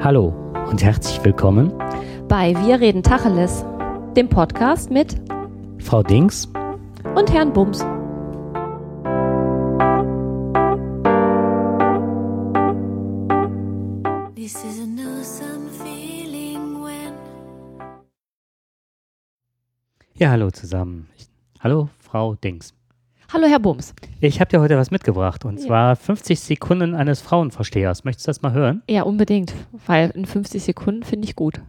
Hallo 0.00 0.28
und 0.70 0.80
herzlich 0.80 1.24
willkommen 1.24 1.76
bei 2.28 2.54
Wir 2.64 2.78
reden 2.78 3.02
Tacheles, 3.02 3.64
dem 4.16 4.28
Podcast 4.28 4.92
mit 4.92 5.16
Frau 5.80 6.04
Dings 6.04 6.46
und 7.16 7.32
Herrn 7.32 7.52
Bums. 7.52 7.80
Ja, 20.14 20.30
hallo 20.30 20.52
zusammen. 20.52 21.08
Ich, 21.16 21.26
hallo, 21.60 21.88
Frau 21.98 22.36
Dings. 22.36 22.77
Hallo, 23.30 23.46
Herr 23.46 23.58
Bums. 23.58 23.94
Ich 24.22 24.40
habe 24.40 24.48
dir 24.48 24.58
heute 24.58 24.78
was 24.78 24.90
mitgebracht 24.90 25.44
und 25.44 25.58
ja. 25.60 25.66
zwar 25.66 25.96
50 25.96 26.40
Sekunden 26.40 26.94
eines 26.94 27.20
Frauenverstehers. 27.20 28.04
Möchtest 28.04 28.26
du 28.26 28.30
das 28.30 28.40
mal 28.40 28.54
hören? 28.54 28.82
Ja, 28.88 29.02
unbedingt, 29.02 29.52
weil 29.86 30.08
in 30.10 30.24
50 30.24 30.62
Sekunden 30.62 31.02
finde 31.02 31.28
ich 31.28 31.36
gut. 31.36 31.60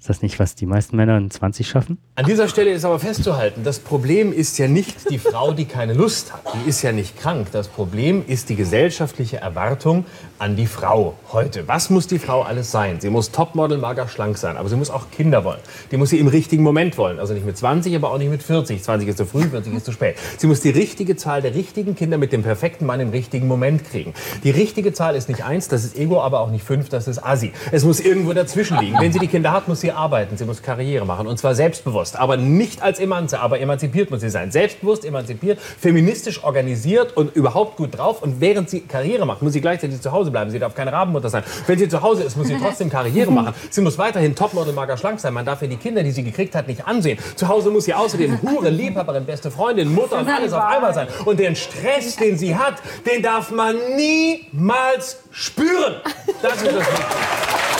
Ist 0.00 0.08
das 0.08 0.22
nicht, 0.22 0.38
was 0.38 0.54
die 0.54 0.64
meisten 0.64 0.96
Männer 0.96 1.18
in 1.18 1.30
20 1.30 1.68
schaffen? 1.68 1.98
An 2.14 2.24
dieser 2.24 2.48
Stelle 2.48 2.70
ist 2.70 2.86
aber 2.86 2.98
festzuhalten, 2.98 3.64
das 3.64 3.78
Problem 3.78 4.32
ist 4.32 4.56
ja 4.56 4.66
nicht 4.66 5.10
die 5.10 5.18
Frau, 5.18 5.52
die 5.52 5.66
keine 5.66 5.92
Lust 5.92 6.32
hat. 6.32 6.40
Die 6.54 6.70
ist 6.70 6.80
ja 6.80 6.90
nicht 6.90 7.18
krank. 7.18 7.48
Das 7.52 7.68
Problem 7.68 8.24
ist 8.26 8.48
die 8.48 8.56
gesellschaftliche 8.56 9.36
Erwartung 9.36 10.06
an 10.38 10.56
die 10.56 10.64
Frau 10.64 11.18
heute. 11.32 11.68
Was 11.68 11.90
muss 11.90 12.06
die 12.06 12.18
Frau 12.18 12.40
alles 12.40 12.70
sein? 12.70 12.98
Sie 13.02 13.10
muss 13.10 13.30
Topmodel, 13.30 13.76
mager, 13.76 14.08
schlank 14.08 14.38
sein. 14.38 14.56
Aber 14.56 14.70
sie 14.70 14.76
muss 14.76 14.88
auch 14.88 15.10
Kinder 15.10 15.44
wollen. 15.44 15.60
Die 15.90 15.98
muss 15.98 16.08
sie 16.08 16.18
im 16.18 16.28
richtigen 16.28 16.62
Moment 16.62 16.96
wollen. 16.96 17.18
Also 17.18 17.34
nicht 17.34 17.44
mit 17.44 17.58
20, 17.58 17.94
aber 17.94 18.10
auch 18.10 18.16
nicht 18.16 18.30
mit 18.30 18.42
40. 18.42 18.82
20 18.82 19.06
ist 19.06 19.18
zu 19.18 19.26
früh, 19.26 19.42
40 19.42 19.74
ist 19.74 19.84
zu 19.84 19.92
spät. 19.92 20.16
Sie 20.38 20.46
muss 20.46 20.60
die 20.60 20.70
richtige 20.70 21.16
Zahl 21.16 21.42
der 21.42 21.54
richtigen 21.54 21.94
Kinder 21.94 22.16
mit 22.16 22.32
dem 22.32 22.42
perfekten 22.42 22.86
Mann 22.86 23.00
im 23.00 23.10
richtigen 23.10 23.46
Moment 23.46 23.84
kriegen. 23.84 24.14
Die 24.44 24.50
richtige 24.50 24.94
Zahl 24.94 25.14
ist 25.14 25.28
nicht 25.28 25.44
eins, 25.44 25.68
das 25.68 25.84
ist 25.84 25.98
Ego, 25.98 26.22
aber 26.22 26.40
auch 26.40 26.50
nicht 26.50 26.64
fünf, 26.64 26.88
das 26.88 27.06
ist 27.06 27.18
Asi. 27.22 27.52
Es 27.70 27.84
muss 27.84 28.00
irgendwo 28.00 28.32
dazwischen 28.32 28.78
liegen. 28.78 28.96
Wenn 28.98 29.12
sie 29.12 29.18
die 29.18 29.28
Kinder 29.28 29.52
hat, 29.52 29.68
muss 29.68 29.82
sie 29.82 29.89
arbeiten. 29.96 30.36
Sie 30.36 30.44
muss 30.44 30.62
Karriere 30.62 31.04
machen. 31.04 31.26
Und 31.26 31.38
zwar 31.38 31.54
selbstbewusst 31.54 31.80
selbstbewusst, 31.80 32.18
aber 32.18 32.36
nicht 32.36 32.82
als 32.82 32.98
Emanze, 32.98 33.40
aber 33.40 33.60
emanzipiert 33.60 34.10
muss 34.10 34.20
sie 34.20 34.30
sein. 34.30 34.50
Selbstbewusst, 34.50 35.04
emanzipiert, 35.04 35.58
feministisch 35.60 36.42
organisiert 36.42 37.16
und 37.16 37.34
überhaupt 37.34 37.76
gut 37.76 37.96
drauf. 37.98 38.22
Und 38.22 38.40
während 38.40 38.70
sie 38.70 38.80
Karriere 38.80 39.26
macht, 39.26 39.42
muss 39.42 39.52
sie 39.52 39.60
gleichzeitig 39.60 40.00
zu 40.00 40.12
Hause 40.12 40.30
bleiben. 40.30 40.50
Sie 40.50 40.58
darf 40.58 40.74
keine 40.74 40.92
Rabenmutter 40.92 41.28
sein. 41.28 41.42
Wenn 41.66 41.78
sie 41.78 41.88
zu 41.88 42.02
Hause 42.02 42.22
ist, 42.22 42.36
muss 42.36 42.48
sie 42.48 42.58
trotzdem 42.58 42.90
Karriere 42.90 43.30
machen. 43.30 43.54
Sie 43.70 43.80
muss 43.80 43.98
weiterhin 43.98 44.34
Topmodel, 44.34 44.72
mager, 44.72 44.96
schlank 44.96 45.20
sein. 45.20 45.34
Man 45.34 45.44
darf 45.44 45.62
ihr 45.62 45.68
die 45.68 45.76
Kinder, 45.76 46.02
die 46.02 46.10
sie 46.10 46.22
gekriegt 46.22 46.54
hat, 46.54 46.68
nicht 46.68 46.86
ansehen. 46.86 47.18
Zu 47.36 47.48
Hause 47.48 47.70
muss 47.70 47.84
sie 47.84 47.94
außerdem 47.94 48.42
Hure, 48.42 48.70
Liebhaberin, 48.70 49.24
beste 49.24 49.50
Freundin, 49.50 49.92
Mutter 49.92 50.18
und 50.18 50.28
alles 50.28 50.52
auf 50.52 50.64
einmal 50.64 50.94
sein. 50.94 51.08
Und 51.24 51.38
den 51.38 51.56
Stress, 51.56 52.16
den 52.16 52.36
sie 52.36 52.56
hat, 52.56 52.74
den 53.10 53.22
darf 53.22 53.50
man 53.50 53.76
niemals 53.96 55.20
spüren. 55.30 55.96
Das 56.42 56.54
ist 56.56 56.66
das 56.66 56.74
Wichtigste. 56.74 57.79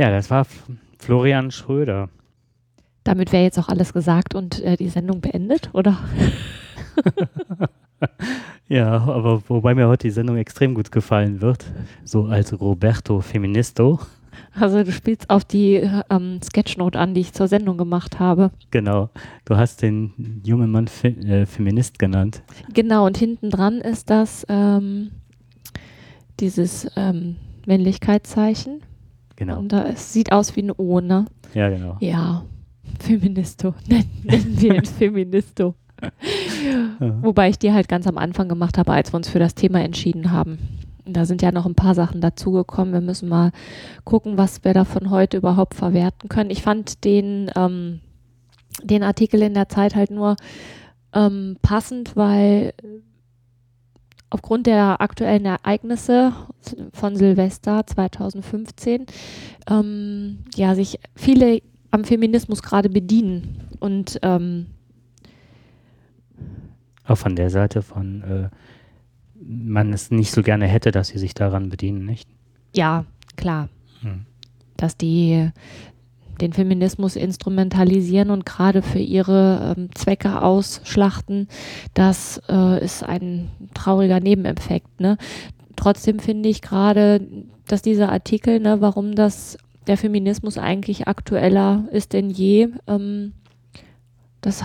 Ja, 0.00 0.10
das 0.10 0.30
war 0.30 0.46
Florian 0.98 1.50
Schröder. 1.50 2.08
Damit 3.04 3.34
wäre 3.34 3.42
jetzt 3.42 3.58
auch 3.58 3.68
alles 3.68 3.92
gesagt 3.92 4.34
und 4.34 4.58
äh, 4.62 4.78
die 4.78 4.88
Sendung 4.88 5.20
beendet, 5.20 5.68
oder? 5.74 5.98
ja, 8.68 8.92
aber 8.92 9.42
wobei 9.46 9.74
mir 9.74 9.88
heute 9.88 10.06
die 10.06 10.10
Sendung 10.10 10.38
extrem 10.38 10.72
gut 10.74 10.90
gefallen 10.90 11.42
wird, 11.42 11.66
so 12.02 12.24
als 12.24 12.58
Roberto 12.58 13.20
Feministo. 13.20 14.00
Also 14.54 14.84
du 14.84 14.90
spielst 14.90 15.28
auf 15.28 15.44
die 15.44 15.86
ähm, 16.08 16.40
Sketchnote 16.42 16.98
an, 16.98 17.12
die 17.12 17.20
ich 17.20 17.34
zur 17.34 17.48
Sendung 17.48 17.76
gemacht 17.76 18.18
habe. 18.18 18.52
Genau. 18.70 19.10
Du 19.44 19.58
hast 19.58 19.82
den 19.82 20.40
jungen 20.42 20.70
Mann 20.70 20.88
Fe 20.88 21.08
äh, 21.08 21.44
Feminist 21.44 21.98
genannt. 21.98 22.42
Genau, 22.72 23.04
und 23.04 23.18
hinten 23.18 23.50
dran 23.50 23.82
ist 23.82 24.08
das 24.08 24.46
ähm, 24.48 25.10
dieses 26.38 26.90
ähm, 26.96 27.36
Männlichkeitszeichen. 27.66 28.80
Genau. 29.40 29.58
Und 29.58 29.72
da, 29.72 29.84
es 29.84 30.12
sieht 30.12 30.32
aus 30.32 30.54
wie 30.54 30.60
ein 30.60 30.70
O, 30.70 31.00
ne? 31.00 31.24
Ja, 31.54 31.70
genau. 31.70 31.96
Ja, 32.00 32.44
Feministo. 32.98 33.74
Nennen 33.88 34.54
wir 34.58 34.74
ihn 34.74 34.84
Feministo. 34.84 35.76
Wobei 37.22 37.48
ich 37.48 37.58
die 37.58 37.72
halt 37.72 37.88
ganz 37.88 38.06
am 38.06 38.18
Anfang 38.18 38.50
gemacht 38.50 38.76
habe, 38.76 38.92
als 38.92 39.14
wir 39.14 39.16
uns 39.16 39.30
für 39.30 39.38
das 39.38 39.54
Thema 39.54 39.80
entschieden 39.80 40.30
haben. 40.30 40.58
Da 41.06 41.24
sind 41.24 41.40
ja 41.40 41.52
noch 41.52 41.64
ein 41.64 41.74
paar 41.74 41.94
Sachen 41.94 42.20
dazugekommen. 42.20 42.92
Wir 42.92 43.00
müssen 43.00 43.30
mal 43.30 43.52
gucken, 44.04 44.36
was 44.36 44.62
wir 44.62 44.74
davon 44.74 45.08
heute 45.08 45.38
überhaupt 45.38 45.74
verwerten 45.74 46.28
können. 46.28 46.50
Ich 46.50 46.60
fand 46.60 47.02
den, 47.04 47.50
ähm, 47.56 48.00
den 48.82 49.02
Artikel 49.02 49.40
in 49.40 49.54
der 49.54 49.70
Zeit 49.70 49.94
halt 49.94 50.10
nur 50.10 50.36
ähm, 51.14 51.56
passend, 51.62 52.14
weil 52.14 52.74
aufgrund 54.30 54.66
der 54.66 55.00
aktuellen 55.00 55.44
Ereignisse 55.44 56.32
von 56.92 57.16
Silvester 57.16 57.86
2015 57.86 59.06
ähm, 59.68 60.38
ja 60.54 60.74
sich 60.74 60.98
viele 61.14 61.60
am 61.90 62.04
Feminismus 62.04 62.62
gerade 62.62 62.88
bedienen 62.88 63.68
und 63.80 64.18
ähm, 64.22 64.66
auch 67.04 67.18
von 67.18 67.34
der 67.34 67.50
Seite 67.50 67.82
von 67.82 68.22
äh, 68.22 68.48
man 69.40 69.92
es 69.92 70.10
nicht 70.10 70.30
so 70.30 70.42
gerne 70.42 70.66
hätte, 70.66 70.90
dass 70.90 71.08
sie 71.08 71.18
sich 71.18 71.34
daran 71.34 71.70
bedienen, 71.70 72.04
nicht? 72.04 72.28
Ja, 72.74 73.04
klar. 73.36 73.68
Hm. 74.02 74.26
Dass 74.76 74.96
die 74.96 75.50
den 76.40 76.52
Feminismus 76.52 77.16
instrumentalisieren 77.16 78.30
und 78.30 78.46
gerade 78.46 78.82
für 78.82 78.98
ihre 78.98 79.74
ähm, 79.76 79.88
Zwecke 79.94 80.42
ausschlachten, 80.42 81.48
das 81.94 82.40
äh, 82.48 82.82
ist 82.84 83.02
ein 83.02 83.50
trauriger 83.74 84.20
Nebeneffekt. 84.20 85.00
Ne? 85.00 85.16
Trotzdem 85.76 86.18
finde 86.18 86.48
ich 86.48 86.62
gerade, 86.62 87.20
dass 87.66 87.82
dieser 87.82 88.10
Artikel, 88.10 88.60
ne, 88.60 88.80
warum 88.80 89.14
das 89.14 89.58
der 89.86 89.96
Feminismus 89.96 90.58
eigentlich 90.58 91.08
aktueller 91.08 91.84
ist 91.90 92.12
denn 92.12 92.30
je, 92.30 92.68
ähm, 92.86 93.32
das 94.40 94.64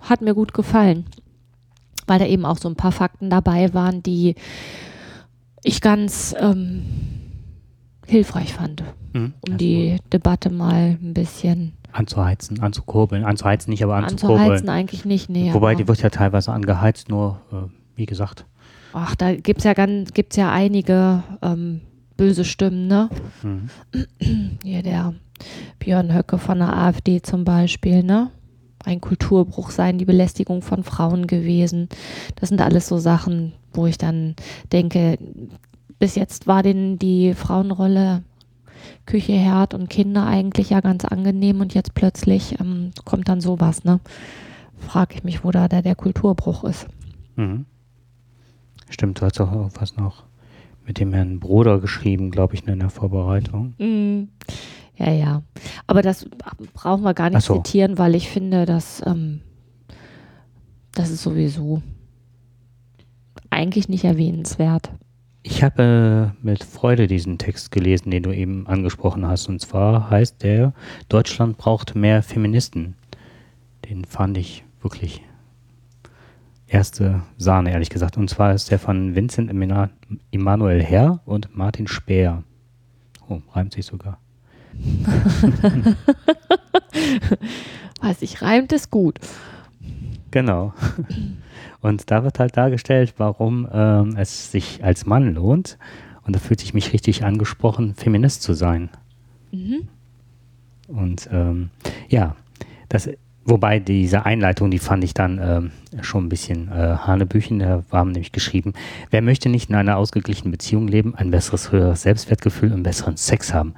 hat 0.00 0.20
mir 0.20 0.34
gut 0.34 0.52
gefallen, 0.54 1.06
weil 2.06 2.18
da 2.18 2.26
eben 2.26 2.44
auch 2.44 2.58
so 2.58 2.68
ein 2.68 2.76
paar 2.76 2.92
Fakten 2.92 3.30
dabei 3.30 3.72
waren, 3.74 4.02
die 4.02 4.34
ich 5.62 5.80
ganz 5.80 6.34
ähm, 6.38 6.82
hilfreich 8.06 8.52
fand, 8.52 8.82
mhm. 9.12 9.34
um 9.46 9.56
die 9.56 9.98
Debatte 10.12 10.50
mal 10.50 10.98
ein 11.00 11.14
bisschen 11.14 11.72
anzuheizen, 11.92 12.60
anzukurbeln. 12.60 13.24
Anzuheizen 13.24 13.70
nicht, 13.70 13.82
aber 13.82 13.96
anzukurbeln. 13.96 14.40
Anzuheizen 14.40 14.68
eigentlich 14.68 15.04
nicht, 15.04 15.28
nee. 15.28 15.52
Wobei, 15.52 15.74
die 15.74 15.86
wird 15.86 16.02
ja 16.02 16.10
teilweise 16.10 16.52
angeheizt, 16.52 17.08
nur, 17.08 17.40
äh, 17.52 17.68
wie 17.96 18.06
gesagt. 18.06 18.46
Ach, 18.92 19.14
da 19.14 19.34
gibt 19.34 19.58
es 19.58 19.64
ja, 19.64 19.74
ganz, 19.74 20.12
gibt's 20.12 20.36
ja 20.36 20.50
einige 20.50 21.22
ähm, 21.42 21.80
böse 22.16 22.44
Stimmen, 22.44 22.88
ne? 22.88 23.08
Mhm. 23.42 23.68
Hier 24.62 24.82
der 24.82 25.14
Björn 25.78 26.14
Höcke 26.14 26.38
von 26.38 26.58
der 26.58 26.76
AfD 26.76 27.22
zum 27.22 27.44
Beispiel, 27.44 28.02
ne? 28.02 28.30
Ein 28.84 29.00
Kulturbruch 29.00 29.70
sein, 29.70 29.98
die 29.98 30.04
Belästigung 30.04 30.60
von 30.60 30.82
Frauen 30.82 31.26
gewesen. 31.26 31.88
Das 32.36 32.48
sind 32.48 32.60
alles 32.60 32.88
so 32.88 32.98
Sachen, 32.98 33.52
wo 33.72 33.86
ich 33.86 33.96
dann 33.96 34.34
denke, 34.72 35.18
bis 36.02 36.16
jetzt 36.16 36.48
war 36.48 36.64
denn 36.64 36.98
die 36.98 37.32
Frauenrolle 37.32 38.24
Küche, 39.06 39.34
Herd 39.34 39.72
und 39.72 39.88
Kinder 39.88 40.26
eigentlich 40.26 40.70
ja 40.70 40.80
ganz 40.80 41.04
angenehm 41.04 41.60
und 41.60 41.74
jetzt 41.74 41.94
plötzlich 41.94 42.58
ähm, 42.58 42.90
kommt 43.04 43.28
dann 43.28 43.40
sowas, 43.40 43.84
ne? 43.84 44.00
Frage 44.78 45.14
ich 45.14 45.22
mich, 45.22 45.44
wo 45.44 45.52
da 45.52 45.68
der, 45.68 45.80
der 45.80 45.94
Kulturbruch 45.94 46.64
ist. 46.64 46.88
Mhm. 47.36 47.66
Stimmt, 48.90 49.20
du 49.20 49.26
hast 49.26 49.40
auch 49.40 49.70
was 49.78 49.96
noch 49.96 50.24
mit 50.84 50.98
dem 50.98 51.12
Herrn 51.12 51.38
Bruder 51.38 51.78
geschrieben, 51.78 52.32
glaube 52.32 52.54
ich, 52.54 52.66
in 52.66 52.80
der 52.80 52.90
Vorbereitung. 52.90 53.74
Mhm. 53.78 54.26
Ja, 54.96 55.12
ja. 55.12 55.42
Aber 55.86 56.02
das 56.02 56.28
brauchen 56.74 57.04
wir 57.04 57.14
gar 57.14 57.30
nicht 57.30 57.46
so. 57.46 57.58
zitieren, 57.58 57.96
weil 57.96 58.16
ich 58.16 58.28
finde, 58.28 58.66
dass 58.66 59.06
ähm, 59.06 59.40
das 60.96 61.10
ist 61.10 61.22
sowieso 61.22 61.80
eigentlich 63.50 63.88
nicht 63.88 64.02
erwähnenswert. 64.02 64.90
Ich 65.44 65.62
habe 65.64 66.32
mit 66.40 66.62
Freude 66.62 67.08
diesen 67.08 67.36
Text 67.38 67.72
gelesen, 67.72 68.10
den 68.10 68.22
du 68.22 68.32
eben 68.32 68.66
angesprochen 68.68 69.26
hast. 69.26 69.48
Und 69.48 69.60
zwar 69.60 70.08
heißt 70.08 70.42
der, 70.42 70.72
Deutschland 71.08 71.58
braucht 71.58 71.96
mehr 71.96 72.22
Feministen. 72.22 72.94
Den 73.88 74.04
fand 74.04 74.38
ich 74.38 74.64
wirklich 74.80 75.22
erste 76.68 77.22
Sahne, 77.36 77.72
ehrlich 77.72 77.90
gesagt. 77.90 78.16
Und 78.16 78.30
zwar 78.30 78.54
ist 78.54 78.70
der 78.70 78.78
von 78.78 79.16
Vincent 79.16 79.50
Emanuel 80.30 80.82
Herr 80.82 81.20
und 81.24 81.56
Martin 81.56 81.88
Speer. 81.88 82.44
Oh, 83.28 83.40
reimt 83.52 83.72
sich 83.74 83.84
sogar. 83.86 84.18
Weiß 88.00 88.22
ich, 88.22 88.42
reimt 88.42 88.72
es 88.72 88.90
gut. 88.90 89.18
Genau. 90.30 90.72
Und 91.82 92.10
da 92.10 92.24
wird 92.24 92.38
halt 92.38 92.56
dargestellt, 92.56 93.14
warum 93.18 93.68
ähm, 93.72 94.16
es 94.16 94.50
sich 94.50 94.82
als 94.82 95.04
Mann 95.04 95.34
lohnt, 95.34 95.76
und 96.24 96.36
da 96.36 96.40
fühlte 96.40 96.64
ich 96.64 96.72
mich 96.72 96.92
richtig 96.92 97.24
angesprochen, 97.24 97.94
Feminist 97.94 98.42
zu 98.42 98.54
sein. 98.54 98.90
Mhm. 99.50 99.88
Und 100.86 101.28
ähm, 101.32 101.70
ja, 102.08 102.36
das, 102.88 103.10
wobei 103.44 103.80
diese 103.80 104.24
Einleitung, 104.24 104.70
die 104.70 104.78
fand 104.78 105.02
ich 105.02 105.14
dann 105.14 105.40
ähm, 105.42 106.02
schon 106.02 106.26
ein 106.26 106.28
bisschen 106.28 106.68
äh, 106.68 106.96
Hanebüchen. 106.98 107.58
Da 107.58 107.82
war 107.90 108.04
nämlich 108.04 108.30
geschrieben, 108.30 108.72
wer 109.10 109.22
möchte 109.22 109.48
nicht 109.48 109.68
in 109.68 109.74
einer 109.74 109.96
ausgeglichenen 109.96 110.52
Beziehung 110.52 110.86
leben, 110.86 111.14
ein 111.16 111.30
besseres, 111.30 111.72
höheres 111.72 112.02
Selbstwertgefühl 112.02 112.72
und 112.72 112.84
besseren 112.84 113.16
Sex 113.16 113.52
haben? 113.52 113.74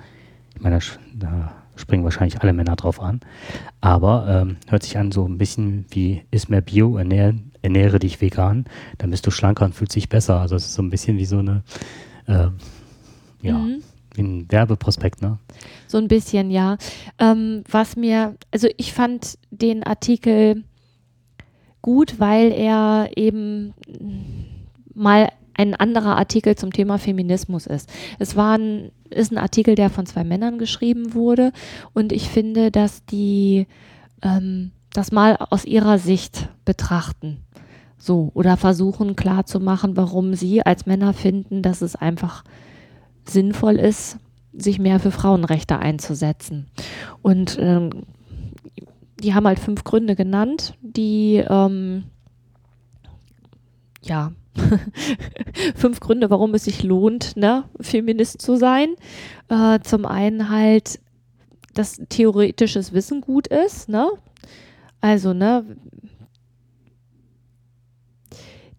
Ich 0.54 0.60
meine, 0.60 0.80
da 1.14 1.52
springen 1.76 2.04
wahrscheinlich 2.04 2.40
alle 2.42 2.52
Männer 2.52 2.76
drauf 2.76 3.00
an. 3.00 3.20
Aber 3.80 4.26
ähm, 4.28 4.56
hört 4.68 4.82
sich 4.82 4.98
an 4.98 5.12
so 5.12 5.26
ein 5.26 5.38
bisschen 5.38 5.86
wie, 5.90 6.24
ist 6.30 6.50
mehr 6.50 6.60
Bio, 6.60 6.98
ernähre, 6.98 7.34
ernähre 7.64 7.98
dich 7.98 8.20
vegan, 8.20 8.66
dann 8.98 9.10
bist 9.10 9.26
du 9.26 9.30
schlanker 9.30 9.64
und 9.64 9.74
fühlt 9.74 9.90
sich 9.90 10.10
besser. 10.10 10.38
Also 10.38 10.54
es 10.54 10.66
ist 10.66 10.74
so 10.74 10.82
ein 10.82 10.90
bisschen 10.90 11.16
wie 11.16 11.24
so 11.24 11.38
eine, 11.38 11.62
äh, 12.26 12.48
ja, 13.40 13.58
mhm. 13.58 13.82
wie 14.14 14.22
ein 14.22 14.52
Werbeprospekt, 14.52 15.22
ne? 15.22 15.38
So 15.88 15.96
ein 15.96 16.08
bisschen, 16.08 16.50
ja. 16.50 16.76
Ähm, 17.18 17.64
was 17.68 17.96
mir, 17.96 18.36
also 18.52 18.68
ich 18.76 18.92
fand 18.92 19.38
den 19.50 19.82
Artikel 19.82 20.64
gut, 21.80 22.20
weil 22.20 22.52
er 22.52 23.10
eben 23.16 23.72
mal 24.92 25.30
ein 25.54 25.74
anderer 25.74 26.16
Artikel 26.16 26.56
zum 26.56 26.70
Thema 26.72 26.98
Feminismus 26.98 27.66
ist. 27.66 27.90
Es 28.18 28.36
war 28.36 28.58
ein, 28.58 28.90
ist 29.08 29.32
ein 29.32 29.38
Artikel, 29.38 29.74
der 29.74 29.88
von 29.88 30.04
zwei 30.04 30.24
Männern 30.24 30.58
geschrieben 30.58 31.14
wurde 31.14 31.52
und 31.94 32.12
ich 32.12 32.28
finde, 32.28 32.70
dass 32.70 33.06
die 33.06 33.66
ähm, 34.22 34.72
das 34.94 35.12
mal 35.12 35.36
aus 35.36 35.64
ihrer 35.64 35.98
Sicht 35.98 36.48
betrachten. 36.64 37.43
So, 38.04 38.30
oder 38.34 38.58
versuchen 38.58 39.16
klarzumachen, 39.16 39.96
warum 39.96 40.34
sie 40.34 40.60
als 40.60 40.84
Männer 40.84 41.14
finden, 41.14 41.62
dass 41.62 41.80
es 41.80 41.96
einfach 41.96 42.44
sinnvoll 43.24 43.76
ist, 43.76 44.18
sich 44.52 44.78
mehr 44.78 45.00
für 45.00 45.10
Frauenrechte 45.10 45.78
einzusetzen. 45.78 46.66
Und 47.22 47.56
ähm, 47.58 48.04
die 49.20 49.32
haben 49.32 49.46
halt 49.46 49.58
fünf 49.58 49.84
Gründe 49.84 50.16
genannt, 50.16 50.74
die 50.82 51.42
ähm, 51.48 52.04
ja 54.02 54.32
fünf 55.74 55.98
Gründe, 56.00 56.28
warum 56.28 56.52
es 56.52 56.64
sich 56.64 56.82
lohnt, 56.82 57.38
ne, 57.38 57.64
Feminist 57.80 58.42
zu 58.42 58.56
sein. 58.56 58.96
Äh, 59.48 59.80
zum 59.80 60.04
einen 60.04 60.50
halt, 60.50 61.00
dass 61.72 62.02
theoretisches 62.10 62.92
Wissen 62.92 63.22
gut 63.22 63.46
ist, 63.46 63.88
ne? 63.88 64.10
Also, 65.00 65.32
ne, 65.32 65.64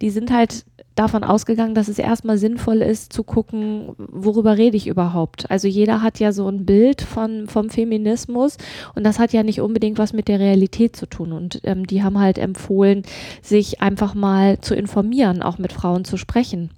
die 0.02 0.10
sind 0.10 0.32
halt 0.32 0.66
davon 0.96 1.24
ausgegangen, 1.24 1.76
dass 1.76 1.90
es 1.90 2.00
erstmal 2.00 2.38
sinnvoll 2.38 2.82
ist 2.82 3.12
zu 3.12 3.24
gucken, 3.24 3.96
worüber 3.98 4.58
rede 4.58 4.78
ich 4.78 4.88
überhaupt. 4.88 5.52
Also 5.52 5.68
jeder 5.68 6.02
hat 6.02 6.20
ja 6.20 6.32
so 6.32 6.48
ein 6.48 6.66
Bild 6.66 7.02
von, 7.02 7.48
vom 7.48 7.70
Feminismus 7.70 8.58
und 8.96 9.04
das 9.04 9.20
hat 9.20 9.34
ja 9.34 9.44
nicht 9.44 9.60
unbedingt 9.60 9.98
was 9.98 10.14
mit 10.14 10.30
der 10.30 10.40
Realität 10.40 10.96
zu 10.96 11.06
tun. 11.06 11.34
Und 11.34 11.60
ähm, 11.66 11.86
die 11.86 12.02
haben 12.02 12.20
halt 12.20 12.38
empfohlen, 12.38 13.04
sich 13.42 13.82
einfach 13.82 14.16
mal 14.16 14.60
zu 14.62 14.74
informieren, 14.74 15.42
auch 15.42 15.58
mit 15.58 15.74
Frauen 15.74 16.06
zu 16.06 16.16
sprechen. 16.16 16.72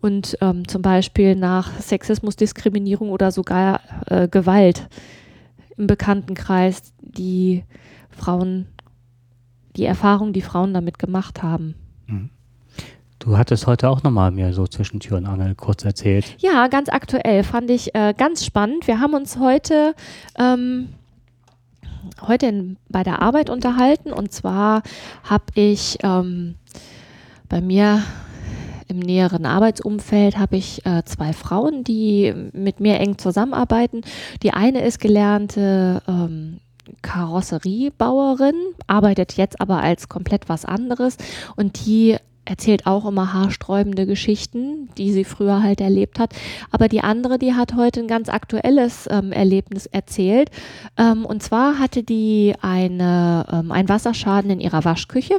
Und 0.00 0.36
ähm, 0.40 0.66
zum 0.66 0.82
Beispiel 0.82 1.36
nach 1.36 1.80
Sexismus, 1.80 2.34
Diskriminierung 2.34 3.10
oder 3.10 3.30
sogar 3.30 3.80
äh, 4.06 4.26
Gewalt 4.26 4.88
im 5.76 5.86
Bekanntenkreis, 5.86 6.92
die 7.00 7.62
Frauen, 8.10 8.66
die 9.76 9.84
Erfahrung, 9.84 10.32
die 10.32 10.42
Frauen 10.42 10.74
damit 10.74 10.98
gemacht 10.98 11.44
haben. 11.44 11.76
Mhm. 12.08 12.30
Du 13.22 13.38
hattest 13.38 13.68
heute 13.68 13.88
auch 13.88 14.02
nochmal 14.02 14.32
mir 14.32 14.52
so 14.52 14.66
zwischen 14.66 14.98
Tür 14.98 15.16
und 15.18 15.26
Angel 15.26 15.54
kurz 15.54 15.84
erzählt. 15.84 16.34
Ja, 16.38 16.66
ganz 16.66 16.88
aktuell. 16.88 17.44
Fand 17.44 17.70
ich 17.70 17.94
äh, 17.94 18.14
ganz 18.18 18.44
spannend. 18.44 18.88
Wir 18.88 18.98
haben 18.98 19.14
uns 19.14 19.38
heute, 19.38 19.94
ähm, 20.36 20.88
heute 22.26 22.46
in, 22.46 22.78
bei 22.88 23.04
der 23.04 23.22
Arbeit 23.22 23.48
unterhalten 23.48 24.12
und 24.12 24.32
zwar 24.32 24.82
habe 25.22 25.44
ich 25.54 25.98
ähm, 26.02 26.56
bei 27.48 27.60
mir 27.60 28.02
im 28.88 28.98
näheren 28.98 29.46
Arbeitsumfeld 29.46 30.36
habe 30.36 30.56
ich 30.56 30.84
äh, 30.84 31.04
zwei 31.04 31.32
Frauen, 31.32 31.84
die 31.84 32.34
mit 32.52 32.80
mir 32.80 32.98
eng 32.98 33.18
zusammenarbeiten. 33.18 34.00
Die 34.42 34.52
eine 34.52 34.84
ist 34.84 34.98
gelernte 34.98 36.02
ähm, 36.08 36.58
Karosseriebauerin, 37.02 38.56
arbeitet 38.88 39.36
jetzt 39.36 39.60
aber 39.60 39.80
als 39.80 40.08
komplett 40.08 40.48
was 40.48 40.64
anderes 40.64 41.18
und 41.54 41.86
die 41.86 42.16
erzählt 42.44 42.86
auch 42.86 43.06
immer 43.06 43.32
haarsträubende 43.32 44.06
Geschichten, 44.06 44.88
die 44.98 45.12
sie 45.12 45.24
früher 45.24 45.62
halt 45.62 45.80
erlebt 45.80 46.18
hat. 46.18 46.34
Aber 46.70 46.88
die 46.88 47.00
andere, 47.00 47.38
die 47.38 47.54
hat 47.54 47.74
heute 47.76 48.00
ein 48.00 48.08
ganz 48.08 48.28
aktuelles 48.28 49.08
ähm, 49.10 49.32
Erlebnis 49.32 49.86
erzählt. 49.86 50.50
Ähm, 50.96 51.24
und 51.24 51.42
zwar 51.42 51.78
hatte 51.78 52.02
die 52.02 52.54
eine, 52.60 53.46
ähm, 53.50 53.70
einen 53.70 53.88
Wasserschaden 53.88 54.50
in 54.50 54.60
ihrer 54.60 54.84
Waschküche 54.84 55.36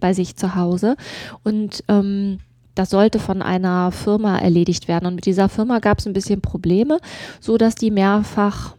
bei 0.00 0.14
sich 0.14 0.36
zu 0.36 0.54
Hause. 0.54 0.96
Und 1.44 1.84
ähm, 1.88 2.38
das 2.74 2.90
sollte 2.90 3.18
von 3.18 3.42
einer 3.42 3.92
Firma 3.92 4.38
erledigt 4.38 4.88
werden. 4.88 5.06
Und 5.06 5.16
mit 5.16 5.26
dieser 5.26 5.50
Firma 5.50 5.80
gab 5.80 5.98
es 5.98 6.06
ein 6.06 6.14
bisschen 6.14 6.40
Probleme, 6.40 6.98
so 7.40 7.58
dass 7.58 7.74
die 7.74 7.90
mehrfach 7.90 8.76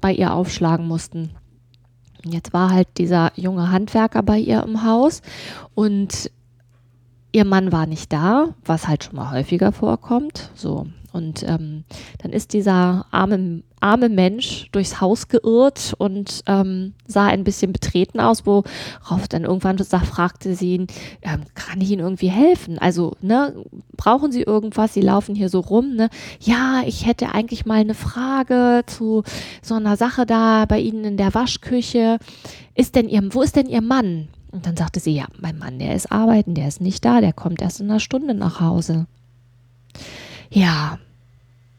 bei 0.00 0.12
ihr 0.12 0.34
aufschlagen 0.34 0.86
mussten. 0.86 1.30
Jetzt 2.24 2.52
war 2.52 2.70
halt 2.70 2.88
dieser 2.98 3.32
junge 3.36 3.70
Handwerker 3.70 4.22
bei 4.22 4.38
ihr 4.38 4.62
im 4.64 4.84
Haus 4.84 5.22
und 5.74 6.30
ihr 7.38 7.44
Mann 7.44 7.70
war 7.70 7.86
nicht 7.86 8.12
da, 8.12 8.48
was 8.64 8.88
halt 8.88 9.04
schon 9.04 9.14
mal 9.14 9.30
häufiger 9.30 9.70
vorkommt. 9.70 10.50
So. 10.56 10.88
Und 11.12 11.44
ähm, 11.44 11.84
dann 12.18 12.32
ist 12.32 12.52
dieser 12.52 13.06
arme, 13.12 13.62
arme 13.80 14.08
Mensch 14.08 14.66
durchs 14.72 15.00
Haus 15.00 15.28
geirrt 15.28 15.94
und 15.98 16.42
ähm, 16.46 16.94
sah 17.06 17.26
ein 17.26 17.44
bisschen 17.44 17.72
betreten 17.72 18.18
aus, 18.18 18.44
worauf 18.44 19.28
dann 19.28 19.44
irgendwann 19.44 19.78
fragte 19.78 20.54
sie 20.54 20.74
ihn, 20.74 20.86
ähm, 21.22 21.42
kann 21.54 21.80
ich 21.80 21.90
Ihnen 21.92 22.02
irgendwie 22.02 22.28
helfen? 22.28 22.78
Also, 22.78 23.14
ne, 23.22 23.54
brauchen 23.96 24.32
Sie 24.32 24.42
irgendwas? 24.42 24.94
Sie 24.94 25.00
laufen 25.00 25.34
hier 25.34 25.48
so 25.48 25.60
rum, 25.60 25.94
ne? 25.94 26.10
Ja, 26.40 26.82
ich 26.84 27.06
hätte 27.06 27.32
eigentlich 27.32 27.64
mal 27.66 27.78
eine 27.78 27.94
Frage 27.94 28.82
zu 28.86 29.22
so 29.62 29.76
einer 29.76 29.96
Sache 29.96 30.26
da 30.26 30.66
bei 30.66 30.80
Ihnen 30.80 31.04
in 31.04 31.16
der 31.16 31.34
Waschküche. 31.34 32.18
Ist 32.74 32.96
denn 32.96 33.08
Ihr, 33.08 33.22
wo 33.32 33.42
ist 33.42 33.56
denn 33.56 33.68
Ihr 33.68 33.82
Mann? 33.82 34.28
Und 34.58 34.66
dann 34.66 34.76
sagte 34.76 34.98
sie, 34.98 35.12
ja, 35.12 35.26
mein 35.40 35.56
Mann, 35.56 35.78
der 35.78 35.94
ist 35.94 36.10
arbeiten, 36.10 36.54
der 36.54 36.66
ist 36.66 36.80
nicht 36.80 37.04
da, 37.04 37.20
der 37.20 37.32
kommt 37.32 37.62
erst 37.62 37.78
in 37.78 37.88
einer 37.88 38.00
Stunde 38.00 38.34
nach 38.34 38.58
Hause. 38.58 39.06
Ja, 40.50 40.98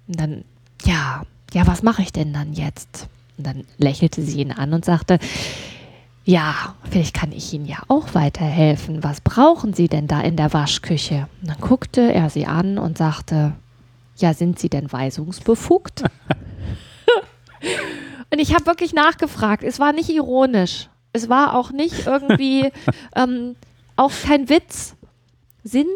und 0.08 0.18
dann, 0.18 0.46
ja, 0.86 1.24
ja, 1.52 1.68
was 1.68 1.84
mache 1.84 2.04
ich 2.04 2.14
denn 2.14 2.32
dann 2.32 2.54
jetzt? 2.54 3.10
Und 3.38 3.48
dann 3.48 3.66
lächelte 3.80 4.22
sie 4.22 4.40
ihn 4.40 4.54
an 4.54 4.72
und 4.72 4.86
sagte, 4.86 5.20
ja, 6.24 6.74
vielleicht 6.90 7.14
kann 7.14 7.34
ich 7.34 7.54
Ihnen 7.54 7.66
ja 7.66 7.80
auch 7.90 8.14
weiterhelfen. 8.14 9.04
Was 9.04 9.20
brauchen 9.20 9.74
Sie 9.74 9.90
denn 9.90 10.08
da 10.08 10.22
in 10.22 10.38
der 10.38 10.54
Waschküche? 10.54 11.28
Und 11.42 11.50
dann 11.50 11.60
guckte 11.60 12.14
er 12.14 12.30
sie 12.30 12.46
an 12.46 12.78
und 12.78 12.98
sagte, 12.98 13.56
ja, 14.16 14.34
sind 14.34 14.58
Sie 14.58 14.70
denn 14.70 14.90
weisungsbefugt? 14.90 16.04
und 18.32 18.40
ich 18.40 18.56
habe 18.56 18.68
wirklich 18.68 18.94
nachgefragt. 18.94 19.66
Es 19.66 19.82
war 19.82 19.92
nicht 19.92 20.10
ironisch 20.10 20.88
es 21.14 21.30
war 21.30 21.56
auch 21.56 21.72
nicht 21.72 22.06
irgendwie, 22.06 22.72
ähm, 23.16 23.56
auch 23.96 24.12
kein 24.26 24.50
Witz. 24.50 24.96
Sind, 25.62 25.88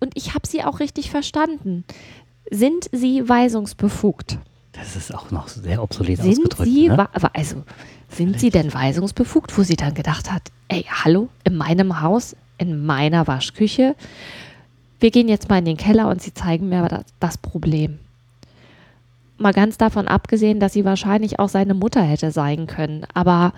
und 0.00 0.12
ich 0.14 0.34
habe 0.34 0.46
sie 0.46 0.62
auch 0.62 0.80
richtig 0.80 1.10
verstanden, 1.10 1.84
sind 2.50 2.88
sie 2.92 3.26
weisungsbefugt? 3.26 4.38
Das 4.72 4.96
ist 4.96 5.14
auch 5.14 5.30
noch 5.30 5.48
sehr 5.48 5.82
obsolet 5.82 6.18
sind 6.18 6.30
ausgedrückt. 6.30 6.70
Sie, 6.70 6.88
ne? 6.88 7.08
Also, 7.34 7.64
sind 8.10 8.38
sie 8.38 8.50
denn 8.50 8.72
weisungsbefugt, 8.72 9.56
wo 9.56 9.62
sie 9.62 9.76
dann 9.76 9.94
gedacht 9.94 10.30
hat, 10.30 10.42
ey, 10.68 10.84
hallo, 10.88 11.28
in 11.44 11.56
meinem 11.56 12.00
Haus, 12.00 12.36
in 12.58 12.84
meiner 12.84 13.26
Waschküche, 13.26 13.96
wir 15.00 15.10
gehen 15.10 15.28
jetzt 15.28 15.48
mal 15.48 15.58
in 15.58 15.64
den 15.64 15.76
Keller 15.76 16.08
und 16.08 16.22
sie 16.22 16.34
zeigen 16.34 16.68
mir 16.68 16.86
das, 16.88 17.04
das 17.20 17.38
Problem. 17.38 17.98
Mal 19.36 19.52
ganz 19.52 19.78
davon 19.78 20.08
abgesehen, 20.08 20.58
dass 20.58 20.72
sie 20.72 20.84
wahrscheinlich 20.84 21.38
auch 21.38 21.48
seine 21.48 21.74
Mutter 21.74 22.02
hätte 22.02 22.32
sein 22.32 22.66
können, 22.66 23.06
aber 23.14 23.52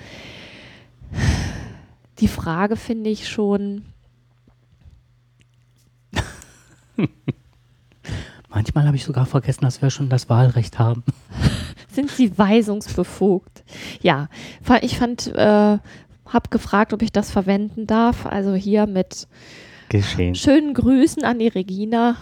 die 2.18 2.28
Frage 2.28 2.76
finde 2.76 3.10
ich 3.10 3.28
schon. 3.28 3.84
Manchmal 8.48 8.86
habe 8.86 8.96
ich 8.96 9.04
sogar 9.04 9.26
vergessen, 9.26 9.62
dass 9.62 9.80
wir 9.80 9.90
schon 9.90 10.08
das 10.08 10.28
Wahlrecht 10.28 10.78
haben. 10.78 11.04
Sind 11.92 12.10
Sie 12.10 12.36
weisungsbefugt? 12.36 13.64
Ja, 14.00 14.28
ich 14.82 14.98
fand, 14.98 15.28
äh, 15.28 15.78
habe 16.26 16.48
gefragt, 16.50 16.92
ob 16.92 17.02
ich 17.02 17.12
das 17.12 17.30
verwenden 17.30 17.86
darf. 17.86 18.26
Also 18.26 18.54
hier 18.54 18.86
mit 18.86 19.28
Geschehen. 19.88 20.34
schönen 20.34 20.74
Grüßen 20.74 21.24
an 21.24 21.38
die 21.38 21.48
Regina. 21.48 22.16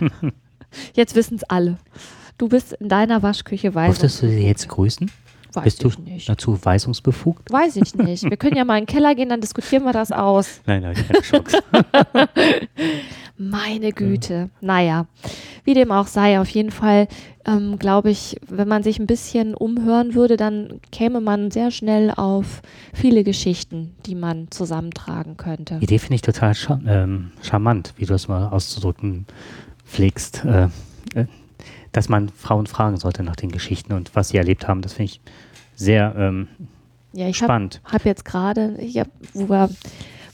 Jetzt 0.94 1.14
wissen 1.14 1.36
es 1.36 1.44
alle. 1.44 1.78
Du 2.38 2.48
bist 2.48 2.72
in 2.74 2.88
deiner 2.88 3.22
Waschküche 3.22 3.74
weisungsbefugt. 3.74 4.02
Möchtest 4.02 4.22
du 4.22 4.28
sie 4.28 4.46
jetzt 4.46 4.68
grüßen? 4.68 5.10
Weiß 5.52 5.64
Bist 5.64 5.84
du 5.84 5.90
nicht. 6.02 6.28
dazu 6.28 6.58
weisungsbefugt? 6.62 7.50
Weiß 7.50 7.76
ich 7.76 7.94
nicht. 7.94 8.24
Wir 8.24 8.36
können 8.36 8.56
ja 8.56 8.64
mal 8.64 8.78
in 8.78 8.84
den 8.84 8.92
Keller 8.92 9.14
gehen, 9.14 9.28
dann 9.28 9.40
diskutieren 9.40 9.84
wir 9.84 9.92
das 9.92 10.12
aus. 10.12 10.60
Nein, 10.66 10.82
nein, 10.82 10.94
keine 10.94 11.20
Chance. 11.22 11.58
Meine 13.36 13.92
Güte. 13.92 14.44
Mhm. 14.60 14.66
Naja, 14.66 15.06
wie 15.64 15.72
dem 15.72 15.92
auch 15.92 16.06
sei, 16.06 16.38
auf 16.40 16.50
jeden 16.50 16.70
Fall 16.70 17.08
ähm, 17.46 17.78
glaube 17.78 18.10
ich, 18.10 18.36
wenn 18.46 18.68
man 18.68 18.82
sich 18.82 18.98
ein 18.98 19.06
bisschen 19.06 19.54
umhören 19.54 20.14
würde, 20.14 20.36
dann 20.36 20.80
käme 20.92 21.20
man 21.22 21.50
sehr 21.50 21.70
schnell 21.70 22.10
auf 22.14 22.60
viele 22.92 23.24
Geschichten, 23.24 23.94
die 24.04 24.14
man 24.14 24.50
zusammentragen 24.50 25.38
könnte. 25.38 25.78
Die 25.78 25.84
Idee 25.84 25.98
finde 25.98 26.16
ich 26.16 26.22
total 26.22 26.54
char 26.54 26.80
ähm, 26.86 27.32
charmant, 27.42 27.94
wie 27.96 28.04
du 28.04 28.12
es 28.12 28.28
mal 28.28 28.48
auszudrücken 28.48 29.26
pflegst. 29.86 30.44
Äh, 30.44 30.68
äh, 31.14 31.26
dass 31.92 32.08
man 32.08 32.28
Frauen 32.28 32.66
fragen 32.66 32.96
sollte 32.96 33.22
nach 33.22 33.36
den 33.36 33.50
Geschichten 33.50 33.92
und 33.92 34.14
was 34.14 34.28
sie 34.28 34.36
erlebt 34.36 34.68
haben. 34.68 34.82
Das 34.82 34.94
finde 34.94 35.12
ich 35.12 35.20
sehr 35.74 36.14
ähm, 36.16 36.48
ja, 37.12 37.28
ich 37.28 37.38
spannend. 37.38 37.80
Ich 37.86 37.92
habe 37.92 38.08
jetzt 38.08 38.24
gerade, 38.24 38.76
wo 39.34 39.48
wir, 39.48 39.70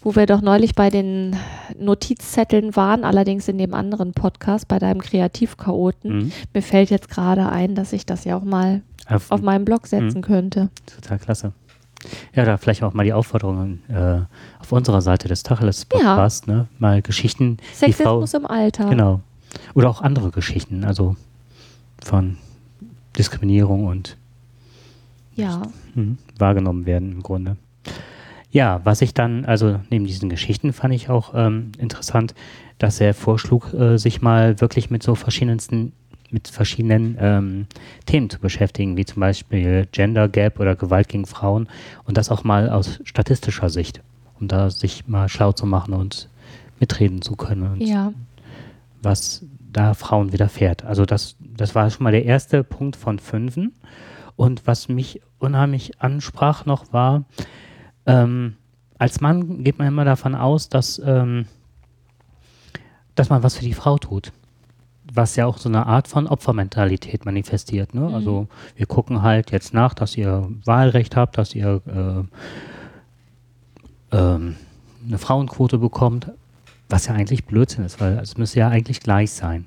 wo 0.02 0.14
wir 0.14 0.26
doch 0.26 0.42
neulich 0.42 0.74
bei 0.74 0.90
den 0.90 1.36
Notizzetteln 1.78 2.76
waren, 2.76 3.04
allerdings 3.04 3.48
in 3.48 3.58
dem 3.58 3.72
anderen 3.72 4.12
Podcast, 4.12 4.68
bei 4.68 4.78
deinem 4.78 5.00
Kreativchaoten, 5.00 6.18
mhm. 6.18 6.32
mir 6.52 6.62
fällt 6.62 6.90
jetzt 6.90 7.08
gerade 7.08 7.48
ein, 7.48 7.74
dass 7.74 7.92
ich 7.92 8.04
das 8.04 8.24
ja 8.24 8.36
auch 8.36 8.44
mal 8.44 8.82
auf, 9.08 9.30
auf 9.30 9.40
meinem 9.40 9.64
Blog 9.64 9.86
setzen 9.86 10.18
mhm. 10.18 10.22
könnte. 10.22 10.68
Total 10.86 11.18
klasse. 11.18 11.52
Ja, 12.34 12.44
da 12.44 12.58
vielleicht 12.58 12.82
auch 12.82 12.92
mal 12.92 13.04
die 13.04 13.14
Aufforderung 13.14 13.80
äh, 13.88 14.20
auf 14.60 14.70
unserer 14.70 15.00
Seite 15.00 15.28
des 15.28 15.42
Tacheles 15.42 15.86
Podcasts, 15.86 16.46
ja. 16.46 16.54
ne? 16.54 16.68
mal 16.78 17.00
Geschichten. 17.00 17.56
Sexismus 17.72 18.30
Frau, 18.30 18.38
im 18.38 18.46
Alter. 18.46 18.90
Genau. 18.90 19.20
Oder 19.74 19.88
auch 19.88 20.02
andere 20.02 20.30
Geschichten, 20.30 20.84
also 20.84 21.16
von 22.04 22.36
Diskriminierung 23.16 23.86
und 23.86 24.16
ja. 25.34 25.62
Hm, 25.94 26.18
wahrgenommen 26.38 26.86
werden 26.86 27.12
im 27.12 27.22
Grunde. 27.22 27.56
Ja, 28.50 28.80
was 28.84 29.02
ich 29.02 29.12
dann, 29.12 29.44
also 29.44 29.80
neben 29.90 30.06
diesen 30.06 30.30
Geschichten 30.30 30.72
fand 30.72 30.94
ich 30.94 31.10
auch 31.10 31.34
ähm, 31.34 31.72
interessant, 31.78 32.34
dass 32.78 33.00
er 33.00 33.12
vorschlug, 33.12 33.74
äh, 33.74 33.98
sich 33.98 34.22
mal 34.22 34.60
wirklich 34.60 34.90
mit 34.90 35.02
so 35.02 35.14
verschiedensten, 35.14 35.92
mit 36.30 36.48
verschiedenen 36.48 37.16
ähm, 37.20 37.66
Themen 38.06 38.30
zu 38.30 38.38
beschäftigen, 38.38 38.96
wie 38.96 39.04
zum 39.04 39.20
Beispiel 39.20 39.86
Gender 39.92 40.28
Gap 40.28 40.58
oder 40.58 40.74
Gewalt 40.74 41.08
gegen 41.08 41.26
Frauen 41.26 41.68
und 42.04 42.16
das 42.16 42.30
auch 42.30 42.44
mal 42.44 42.70
aus 42.70 43.00
statistischer 43.04 43.68
Sicht, 43.68 44.00
um 44.40 44.48
da 44.48 44.70
sich 44.70 45.06
mal 45.06 45.28
schlau 45.28 45.52
zu 45.52 45.66
machen 45.66 45.92
und 45.92 46.28
mitreden 46.80 47.22
zu 47.22 47.36
können. 47.36 47.80
ja. 47.80 48.12
Was 49.02 49.44
da 49.76 49.92
Frauen 49.92 50.32
widerfährt. 50.32 50.84
Also 50.84 51.04
das, 51.04 51.36
das 51.38 51.74
war 51.74 51.90
schon 51.90 52.04
mal 52.04 52.12
der 52.12 52.24
erste 52.24 52.64
Punkt 52.64 52.96
von 52.96 53.18
fünfen. 53.18 53.74
Und 54.34 54.66
was 54.66 54.88
mich 54.88 55.20
unheimlich 55.38 56.00
ansprach 56.00 56.64
noch 56.64 56.92
war, 56.92 57.24
ähm, 58.06 58.56
als 58.98 59.20
Mann 59.20 59.64
geht 59.64 59.78
man 59.78 59.88
immer 59.88 60.06
davon 60.06 60.34
aus, 60.34 60.70
dass, 60.70 60.98
ähm, 61.04 61.44
dass 63.14 63.28
man 63.28 63.42
was 63.42 63.56
für 63.56 63.64
die 63.64 63.74
Frau 63.74 63.98
tut. 63.98 64.32
Was 65.12 65.36
ja 65.36 65.44
auch 65.46 65.58
so 65.58 65.68
eine 65.68 65.86
Art 65.86 66.08
von 66.08 66.26
Opfermentalität 66.26 67.26
manifestiert. 67.26 67.94
Ne? 67.94 68.00
Mhm. 68.00 68.14
Also 68.14 68.48
wir 68.76 68.86
gucken 68.86 69.20
halt 69.20 69.50
jetzt 69.50 69.74
nach, 69.74 69.92
dass 69.92 70.16
ihr 70.16 70.48
Wahlrecht 70.64 71.16
habt, 71.16 71.36
dass 71.36 71.54
ihr 71.54 71.82
äh, 74.12 74.16
ähm, 74.16 74.56
eine 75.06 75.18
Frauenquote 75.18 75.76
bekommt, 75.78 76.30
was 76.88 77.06
ja 77.06 77.14
eigentlich 77.14 77.46
Blödsinn 77.46 77.84
ist, 77.84 78.00
weil 78.00 78.18
es 78.18 78.36
müsste 78.36 78.60
ja 78.60 78.68
eigentlich 78.68 79.00
gleich 79.00 79.32
sein. 79.32 79.66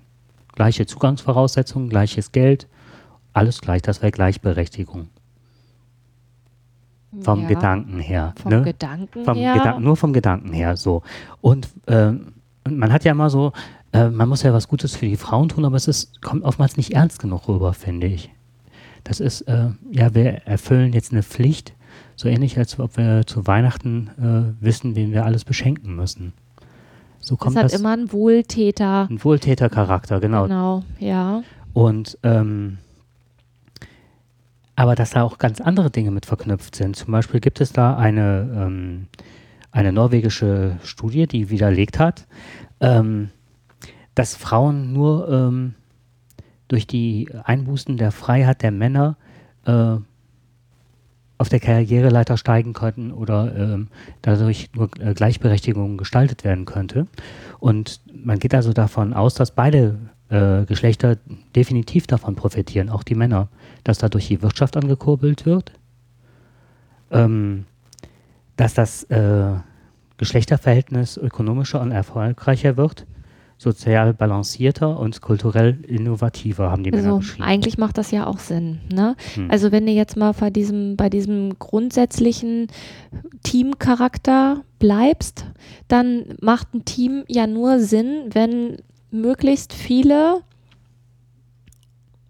Gleiche 0.56 0.86
Zugangsvoraussetzungen, 0.86 1.90
gleiches 1.90 2.32
Geld, 2.32 2.68
alles 3.34 3.62
gleich, 3.62 3.82
das 3.82 4.02
wäre 4.02 4.12
Gleichberechtigung. 4.12 5.10
Vom 7.22 7.42
ja, 7.42 7.48
Gedanken 7.48 8.00
her. 8.00 8.34
Vom 8.42 8.52
ne? 8.52 8.62
Gedanken 8.62 9.26
vom 9.26 9.38
her. 9.38 9.54
Gedan 9.54 9.84
nur 9.84 9.98
vom 9.98 10.14
Gedanken 10.14 10.54
her, 10.54 10.78
so. 10.78 11.02
Und 11.42 11.70
äh, 11.88 12.12
man 12.70 12.94
hat 12.94 13.04
ja 13.04 13.14
immer 13.14 13.30
so, 13.30 13.52
äh, 13.94 14.10
man 14.10 14.30
muss 14.30 14.44
ja 14.44 14.54
was 14.54 14.68
Gutes 14.68 14.96
für 14.96 15.08
die 15.08 15.18
Frauen 15.18 15.50
tun, 15.50 15.66
aber 15.66 15.76
es 15.76 15.88
ist, 15.88 16.22
kommt 16.22 16.44
oftmals 16.44 16.78
nicht 16.78 16.94
ernst 16.94 17.20
genug 17.20 17.48
rüber, 17.48 17.74
finde 17.74 18.08
ich. 18.08 18.30
Das 19.04 19.20
ist, 19.20 19.42
äh, 19.42 19.70
ja, 19.92 20.14
wir 20.14 20.46
erfüllen 20.46 20.94
jetzt 20.94 21.12
eine 21.12 21.24
Pflicht, 21.24 21.74
so 22.16 22.28
ähnlich, 22.28 22.58
als 22.58 22.78
ob 22.80 22.98
wir 22.98 23.26
zu 23.26 23.48
Weihnachten 23.48 24.10
äh, 24.62 24.64
wissen, 24.64 24.96
wen 24.96 25.12
wir 25.12 25.26
alles 25.26 25.46
beschenken 25.46 25.96
müssen. 25.96 26.34
So 27.20 27.36
kommt 27.36 27.56
das 27.56 27.64
hat 27.64 27.74
das 27.74 27.80
immer 27.80 27.94
einen 27.94 28.12
Wohltäter. 28.12 29.08
Ein 29.10 29.24
Wohltätercharakter, 29.24 30.20
genau. 30.20 30.44
Genau, 30.44 30.84
ja. 31.00 31.44
Und 31.74 32.18
ähm, 32.24 32.80
aber 34.80 34.96
dass 34.96 35.10
da 35.10 35.24
auch 35.24 35.40
ganz 35.40 35.60
andere 35.60 35.92
Dinge 35.92 36.10
mit 36.10 36.26
verknüpft 36.26 36.74
sind. 36.74 36.96
Zum 36.96 37.12
Beispiel 37.12 37.42
gibt 37.42 37.60
es 37.60 37.74
da 37.74 37.98
eine, 37.98 38.50
ähm, 38.56 39.08
eine 39.72 39.92
norwegische 39.92 40.78
Studie, 40.84 41.28
die 41.28 41.50
widerlegt 41.50 42.00
hat, 42.00 42.26
ähm, 42.80 43.30
dass 44.16 44.36
Frauen 44.36 44.94
nur 44.94 45.28
ähm, 45.28 45.76
durch 46.70 46.88
die 46.88 47.30
Einbußen 47.44 47.98
der 47.98 48.14
Freiheit 48.14 48.62
der 48.62 48.72
Männer 48.72 49.18
äh, 49.66 49.98
auf 51.40 51.50
der 51.50 51.62
Karriereleiter 51.62 52.38
steigen 52.38 52.74
könnten 52.74 53.12
oder 53.12 53.56
ähm, 53.56 53.88
dadurch 54.22 54.70
nur 54.76 54.90
äh, 55.00 55.14
Gleichberechtigung 55.14 55.98
gestaltet 55.98 56.44
werden 56.44 56.66
könnte. 56.66 57.08
Und 57.60 58.02
man 58.14 58.40
geht 58.40 58.54
also 58.54 58.74
davon 58.74 59.14
aus, 59.14 59.36
dass 59.36 59.52
beide 59.52 59.98
äh, 60.28 60.66
Geschlechter 60.66 61.18
definitiv 61.56 62.08
davon 62.08 62.36
profitieren, 62.36 62.90
auch 62.90 63.04
die 63.04 63.16
Männer, 63.16 63.48
dass 63.86 64.00
dadurch 64.00 64.28
die 64.28 64.42
Wirtschaft 64.42 64.76
angekurbelt 64.76 65.46
wird, 65.46 65.72
ähm, 67.10 67.66
dass 68.58 68.74
das 68.74 69.04
äh, 69.06 69.54
Geschlechterverhältnis 70.18 71.16
ökonomischer 71.16 71.80
und 71.80 71.94
erfolgreicher 71.94 72.76
wird, 72.76 73.08
sozial 73.60 74.14
balancierter 74.14 74.98
und 74.98 75.20
kulturell 75.20 75.78
innovativer, 75.86 76.72
haben 76.72 76.84
die 76.84 76.94
also, 76.94 77.06
Männer 77.06 77.18
beschrieben. 77.18 77.44
Eigentlich 77.44 77.78
macht 77.78 77.98
das 77.98 78.10
ja 78.10 78.26
auch 78.26 78.40
Sinn. 78.40 78.80
Ne? 78.92 79.18
Hm. 79.36 79.52
Also 79.52 79.74
wenn 79.74 79.86
du 79.86 79.92
jetzt 79.92 80.16
mal 80.16 80.32
bei 80.32 80.50
diesem, 80.50 80.96
bei 80.96 81.10
diesem 81.10 81.60
grundsätzlichen 81.60 82.68
Teamcharakter 83.44 84.64
bleibst, 84.80 85.46
dann 85.90 86.38
macht 86.40 86.74
ein 86.74 86.86
Team 86.86 87.26
ja 87.28 87.48
nur 87.48 87.82
Sinn, 87.82 88.30
wenn 88.32 88.78
möglichst 89.12 89.74
viele 89.74 90.42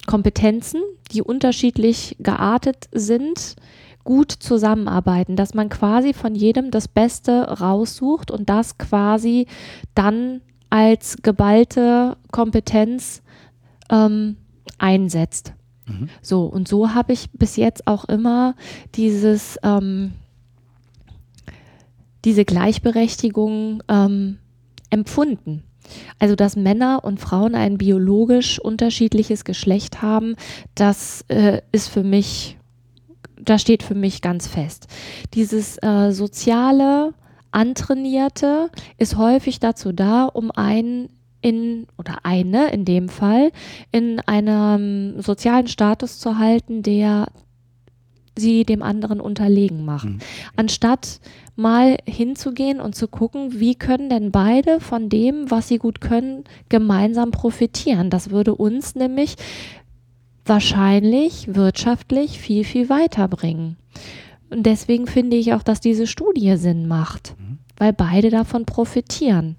Kompetenzen, 0.07 0.81
die 1.11 1.21
unterschiedlich 1.21 2.15
geartet 2.19 2.89
sind, 2.91 3.55
gut 4.03 4.31
zusammenarbeiten, 4.31 5.35
dass 5.35 5.53
man 5.53 5.69
quasi 5.69 6.13
von 6.13 6.33
jedem 6.33 6.71
das 6.71 6.87
Beste 6.87 7.43
raussucht 7.59 8.31
und 8.31 8.49
das 8.49 8.79
quasi 8.79 9.45
dann 9.93 10.41
als 10.69 11.17
geballte 11.21 12.17
Kompetenz 12.31 13.21
ähm, 13.89 14.37
einsetzt. 14.77 15.53
Mhm. 15.85 16.09
So, 16.21 16.45
und 16.45 16.67
so 16.67 16.93
habe 16.93 17.13
ich 17.13 17.31
bis 17.31 17.55
jetzt 17.55 17.87
auch 17.87 18.05
immer 18.05 18.55
dieses, 18.95 19.57
ähm, 19.63 20.13
diese 22.25 22.45
Gleichberechtigung 22.45 23.83
ähm, 23.87 24.37
empfunden. 24.89 25.63
Also, 26.19 26.35
dass 26.35 26.55
Männer 26.55 27.03
und 27.03 27.19
Frauen 27.19 27.55
ein 27.55 27.77
biologisch 27.77 28.59
unterschiedliches 28.59 29.43
Geschlecht 29.43 30.01
haben, 30.03 30.35
das 30.75 31.25
äh, 31.29 31.61
ist 31.71 31.87
für 31.87 32.03
mich, 32.03 32.57
das 33.41 33.61
steht 33.61 33.81
für 33.81 33.95
mich 33.95 34.21
ganz 34.21 34.47
fest. 34.47 34.87
Dieses 35.33 35.77
äh, 35.81 36.11
soziale, 36.11 37.13
antrainierte 37.51 38.69
ist 38.97 39.17
häufig 39.17 39.59
dazu 39.59 39.91
da, 39.91 40.25
um 40.25 40.51
einen 40.51 41.09
in 41.41 41.87
oder 41.97 42.19
eine 42.23 42.69
in 42.71 42.85
dem 42.85 43.07
Fall 43.09 43.51
in 43.91 44.19
einem 44.21 45.21
sozialen 45.21 45.67
Status 45.67 46.19
zu 46.19 46.37
halten, 46.37 46.83
der 46.83 47.27
sie 48.37 48.63
dem 48.63 48.81
anderen 48.81 49.21
unterlegen 49.21 49.85
machen. 49.85 50.13
Mhm. 50.13 50.19
Anstatt 50.55 51.19
mal 51.55 51.97
hinzugehen 52.07 52.79
und 52.79 52.95
zu 52.95 53.07
gucken, 53.07 53.59
wie 53.59 53.75
können 53.75 54.09
denn 54.09 54.31
beide 54.31 54.79
von 54.79 55.09
dem, 55.09 55.51
was 55.51 55.67
sie 55.67 55.77
gut 55.77 56.01
können, 56.01 56.45
gemeinsam 56.69 57.31
profitieren. 57.31 58.09
Das 58.09 58.29
würde 58.29 58.55
uns 58.55 58.95
nämlich 58.95 59.35
wahrscheinlich 60.45 61.53
wirtschaftlich 61.53 62.39
viel, 62.39 62.63
viel 62.63 62.89
weiterbringen. 62.89 63.77
Und 64.49 64.65
deswegen 64.65 65.07
finde 65.07 65.37
ich 65.37 65.53
auch, 65.53 65.63
dass 65.63 65.79
diese 65.79 66.07
Studie 66.07 66.57
Sinn 66.57 66.87
macht, 66.87 67.35
mhm. 67.39 67.59
weil 67.77 67.93
beide 67.93 68.29
davon 68.29 68.65
profitieren. 68.65 69.55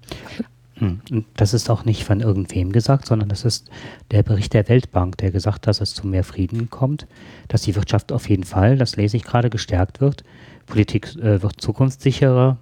Hm. 0.81 1.25
Das 1.35 1.53
ist 1.53 1.69
auch 1.69 1.85
nicht 1.85 2.03
von 2.03 2.21
irgendwem 2.21 2.71
gesagt, 2.71 3.05
sondern 3.05 3.29
das 3.29 3.45
ist 3.45 3.69
der 4.09 4.23
Bericht 4.23 4.53
der 4.53 4.67
Weltbank, 4.67 5.15
der 5.17 5.29
gesagt 5.29 5.57
hat, 5.57 5.67
dass 5.67 5.79
es 5.79 5.93
zu 5.93 6.07
mehr 6.07 6.23
Frieden 6.23 6.71
kommt, 6.71 7.05
dass 7.47 7.61
die 7.61 7.75
Wirtschaft 7.75 8.11
auf 8.11 8.27
jeden 8.27 8.43
Fall, 8.43 8.77
das 8.77 8.95
lese 8.95 9.15
ich 9.15 9.23
gerade, 9.23 9.51
gestärkt 9.51 10.01
wird, 10.01 10.23
Politik 10.65 11.15
äh, 11.17 11.43
wird 11.43 11.61
zukunftssicherer 11.61 12.57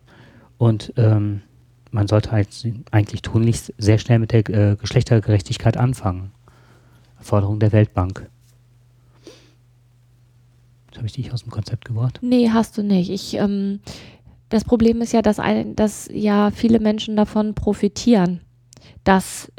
und 0.58 0.94
ähm, 0.98 1.42
man 1.92 2.08
sollte 2.08 2.32
eigentlich 2.32 3.22
tunlichst 3.22 3.74
sehr 3.78 3.98
schnell 3.98 4.20
mit 4.20 4.34
der 4.34 4.50
äh, 4.50 4.76
Geschlechtergerechtigkeit 4.76 5.78
anfangen. 5.78 6.32
Forderung 7.20 7.60
der 7.60 7.72
Weltbank. 7.72 8.30
Habe 11.00 11.08
ich 11.08 11.14
dich 11.14 11.32
aus 11.34 11.44
dem 11.44 11.52
Konzept 11.52 11.86
gebracht? 11.86 12.20
Nee, 12.22 12.50
hast 12.50 12.78
du 12.78 12.84
nicht. 12.84 13.10
Ich, 13.10 13.36
ähm, 13.36 13.80
das 14.50 14.66
Problem 14.66 15.02
ist 15.02 15.14
ja, 15.14 15.22
dass, 15.22 15.40
ein, 15.40 15.76
dass 15.76 16.10
ja 16.14 16.52
viele 16.52 16.80
Menschen 16.80 17.16
davon 17.16 17.56
profitieren. 17.56 18.42
dass 19.06 19.52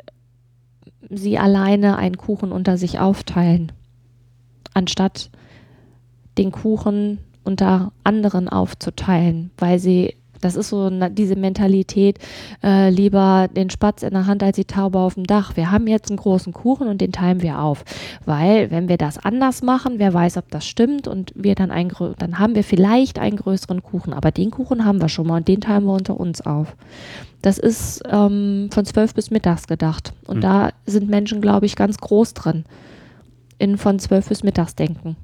sie 1.08 1.38
alleine 1.38 1.96
einen 1.96 2.16
Kuchen 2.16 2.52
unter 2.52 2.76
sich 2.76 3.00
aufteilen, 3.00 3.72
anstatt 4.74 5.30
den 6.38 6.52
Kuchen 6.52 7.18
unter 7.42 7.92
anderen 8.04 8.48
aufzuteilen, 8.48 9.50
weil 9.56 9.78
sie 9.78 10.14
das 10.40 10.56
ist 10.56 10.68
so 10.68 10.90
diese 11.10 11.36
Mentalität, 11.36 12.18
äh, 12.62 12.90
lieber 12.90 13.48
den 13.48 13.70
Spatz 13.70 14.02
in 14.02 14.10
der 14.10 14.26
Hand 14.26 14.42
als 14.42 14.56
die 14.56 14.64
Taube 14.64 14.98
auf 14.98 15.14
dem 15.14 15.24
Dach. 15.24 15.56
Wir 15.56 15.70
haben 15.70 15.86
jetzt 15.86 16.10
einen 16.10 16.18
großen 16.18 16.52
Kuchen 16.52 16.88
und 16.88 17.00
den 17.00 17.12
teilen 17.12 17.42
wir 17.42 17.60
auf. 17.60 17.84
Weil, 18.24 18.70
wenn 18.70 18.88
wir 18.88 18.96
das 18.96 19.18
anders 19.18 19.62
machen, 19.62 19.98
wer 19.98 20.14
weiß, 20.14 20.36
ob 20.36 20.50
das 20.50 20.66
stimmt 20.66 21.08
und 21.08 21.32
wir 21.34 21.54
dann 21.54 21.70
ein, 21.70 21.92
dann 22.18 22.38
haben 22.38 22.54
wir 22.54 22.64
vielleicht 22.64 23.18
einen 23.18 23.36
größeren 23.36 23.82
Kuchen. 23.82 24.12
Aber 24.12 24.30
den 24.30 24.50
Kuchen 24.50 24.84
haben 24.84 25.00
wir 25.00 25.08
schon 25.08 25.26
mal 25.26 25.38
und 25.38 25.48
den 25.48 25.60
teilen 25.60 25.84
wir 25.84 25.92
unter 25.92 26.18
uns 26.18 26.40
auf. 26.40 26.76
Das 27.42 27.58
ist 27.58 28.02
ähm, 28.10 28.68
von 28.70 28.84
zwölf 28.84 29.14
bis 29.14 29.30
mittags 29.30 29.66
gedacht. 29.66 30.12
Und 30.26 30.38
mhm. 30.38 30.42
da 30.42 30.70
sind 30.86 31.08
Menschen, 31.08 31.40
glaube 31.40 31.66
ich, 31.66 31.76
ganz 31.76 31.98
groß 31.98 32.34
drin. 32.34 32.64
In 33.58 33.76
von 33.78 33.98
zwölf 33.98 34.28
bis 34.28 34.42
mittags 34.42 34.74
denken. 34.74 35.16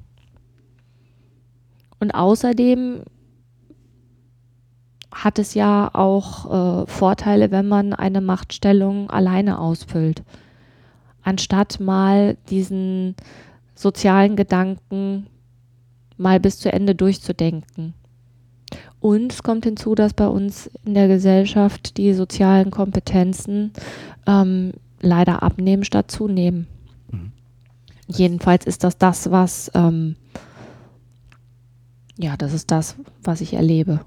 Und 1.99 2.11
außerdem 2.11 3.01
hat 5.11 5.39
es 5.39 5.53
ja 5.53 5.89
auch 5.93 6.83
äh, 6.83 6.87
Vorteile, 6.87 7.51
wenn 7.51 7.67
man 7.67 7.93
eine 7.93 8.21
Machtstellung 8.21 9.09
alleine 9.09 9.59
ausfüllt. 9.59 10.23
Anstatt 11.23 11.79
mal 11.79 12.37
diesen 12.49 13.15
sozialen 13.75 14.35
Gedanken 14.35 15.27
mal 16.17 16.39
bis 16.39 16.59
zu 16.59 16.71
Ende 16.71 16.95
durchzudenken. 16.95 17.93
Und 18.99 19.31
es 19.31 19.43
kommt 19.43 19.65
hinzu, 19.65 19.95
dass 19.95 20.13
bei 20.13 20.27
uns 20.27 20.69
in 20.83 20.93
der 20.93 21.07
Gesellschaft 21.07 21.97
die 21.97 22.13
sozialen 22.13 22.71
Kompetenzen 22.71 23.71
ähm, 24.25 24.73
leider 24.99 25.43
abnehmen 25.43 25.83
statt 25.83 26.09
zunehmen. 26.09 26.67
Mhm. 27.11 27.31
Jedenfalls 28.07 28.65
ist 28.65 28.83
das 28.83 28.97
das, 28.97 29.29
was 29.29 29.71
ähm, 29.75 30.15
ja, 32.17 32.35
das 32.35 32.53
ist 32.53 32.71
das, 32.71 32.95
was 33.23 33.41
ich 33.41 33.53
erlebe. 33.53 33.99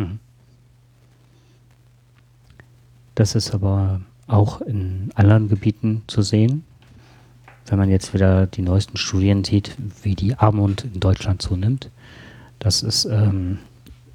Mhm. 0.00 0.18
Das 3.14 3.34
ist 3.34 3.52
aber 3.52 4.00
auch 4.26 4.60
in 4.62 5.10
anderen 5.14 5.48
Gebieten 5.48 6.02
zu 6.06 6.22
sehen. 6.22 6.64
Wenn 7.66 7.78
man 7.78 7.90
jetzt 7.90 8.14
wieder 8.14 8.46
die 8.46 8.62
neuesten 8.62 8.96
Studien 8.96 9.44
sieht, 9.44 9.76
wie 10.02 10.14
die 10.14 10.34
Armut 10.36 10.84
in 10.84 11.00
Deutschland 11.00 11.42
zunimmt, 11.42 11.90
das 12.58 12.82
ist, 12.82 13.04
ähm, 13.04 13.58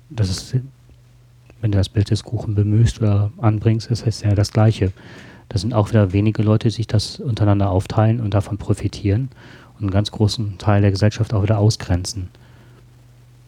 das 0.09 0.29
ist, 0.29 0.55
wenn 1.61 1.71
du 1.71 1.77
das 1.77 1.89
Bild 1.89 2.09
des 2.09 2.23
Kuchen 2.23 2.55
bemühst 2.55 2.99
oder 2.99 3.31
anbringst, 3.37 3.91
ist 3.91 4.05
es 4.05 4.21
ja 4.21 4.35
das 4.35 4.51
Gleiche. 4.51 4.91
Da 5.49 5.57
sind 5.57 5.73
auch 5.73 5.89
wieder 5.89 6.11
wenige 6.11 6.41
Leute, 6.41 6.69
die 6.69 6.73
sich 6.73 6.87
das 6.87 7.19
untereinander 7.19 7.69
aufteilen 7.69 8.19
und 8.19 8.33
davon 8.33 8.57
profitieren 8.57 9.29
und 9.75 9.83
einen 9.83 9.91
ganz 9.91 10.11
großen 10.11 10.57
Teil 10.57 10.81
der 10.81 10.91
Gesellschaft 10.91 11.33
auch 11.33 11.43
wieder 11.43 11.59
ausgrenzen. 11.59 12.29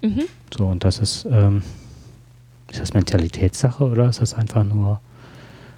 Mhm. 0.01 0.23
So, 0.55 0.67
und 0.67 0.83
das 0.83 0.99
ist, 0.99 1.27
ähm, 1.29 1.63
ist 2.71 2.79
das 2.79 2.93
Mentalitätssache 2.93 3.83
oder 3.83 4.09
ist 4.09 4.21
das 4.21 4.33
einfach 4.33 4.63
nur 4.63 4.99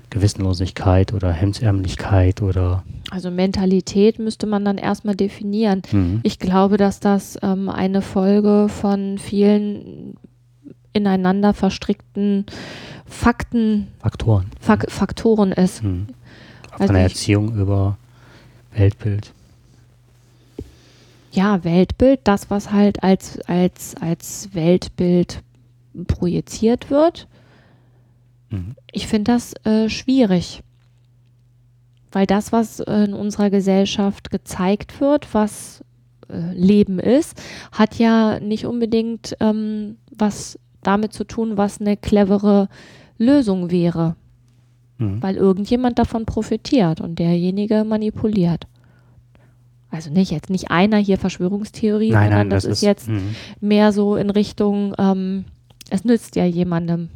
Gewissenlosigkeit 0.10 1.14
oder 1.14 1.32
Hemdsärmlichkeit 1.32 2.42
oder? 2.42 2.84
Also 3.12 3.30
Mentalität 3.32 4.20
müsste 4.20 4.48
man 4.48 4.66
dann 4.66 4.78
erstmal 4.78 5.16
definieren. 5.16 5.82
Mhm. 5.92 6.22
Ich 6.24 6.40
glaube, 6.40 6.78
dass 6.78 7.00
das 7.00 7.38
ähm, 7.42 7.70
eine 7.70 8.02
Folge 8.02 8.68
von 8.70 9.18
vielen 9.18 10.16
ineinander 10.94 11.54
verstrickten 11.54 12.46
Fakten, 13.06 13.88
Faktoren, 14.00 14.48
Fak 14.60 14.92
Faktoren 14.92 15.52
ist. 15.52 15.84
Mhm. 15.84 16.08
Von 16.72 16.82
also 16.82 16.94
der 16.94 17.04
Erziehung 17.04 17.56
über 17.56 17.98
Weltbild. 18.76 19.34
Ja, 21.32 21.64
Weltbild, 21.64 22.22
das, 22.24 22.50
was 22.50 22.72
halt 22.72 23.04
als, 23.04 23.40
als, 23.42 23.96
als 24.02 24.50
Weltbild 24.54 25.42
projiziert 26.06 26.90
wird. 26.90 27.28
Mhm. 28.50 28.76
Ich 28.92 29.08
finde 29.08 29.32
das 29.32 29.54
äh, 29.66 29.90
schwierig, 29.90 30.64
weil 32.12 32.26
das, 32.26 32.52
was 32.52 32.80
in 32.80 33.14
unserer 33.14 33.50
Gesellschaft 33.50 34.32
gezeigt 34.32 35.00
wird, 35.00 35.34
was 35.34 35.84
äh, 36.30 36.54
Leben 36.54 37.00
ist, 37.00 37.42
hat 37.72 37.96
ja 37.96 38.40
nicht 38.40 38.66
unbedingt 38.66 39.36
ähm, 39.40 39.98
was 40.16 40.60
damit 40.82 41.14
zu 41.14 41.24
tun, 41.26 41.58
was 41.58 41.82
eine 41.82 41.98
clevere 41.98 42.70
Lösung 43.18 43.72
wäre. 43.72 44.16
Mhm. 44.98 45.22
Weil 45.22 45.36
irgendjemand 45.36 46.00
davon 46.00 46.26
profitiert 46.26 47.02
und 47.02 47.20
derjenige 47.20 47.84
manipuliert. 47.84 48.66
Also 49.92 50.12
nicht 50.12 50.32
jetzt 50.32 50.50
nicht 50.50 50.70
einer 50.70 50.98
hier 50.98 51.18
Verschwörungstheorie, 51.18 52.12
nein, 52.12 52.26
sondern 52.26 52.40
nein, 52.40 52.50
das, 52.52 52.64
das, 52.64 52.74
ist 52.74 52.82
jetzt 52.82 53.10
mh. 53.10 53.22
mehr 53.60 53.92
so 53.92 54.16
in 54.18 54.30
Richtung 54.30 54.94
ähm, 55.00 55.46
es 55.90 56.04
nützt 56.04 56.36
ja 56.36 56.46
jemandem. 56.46 57.10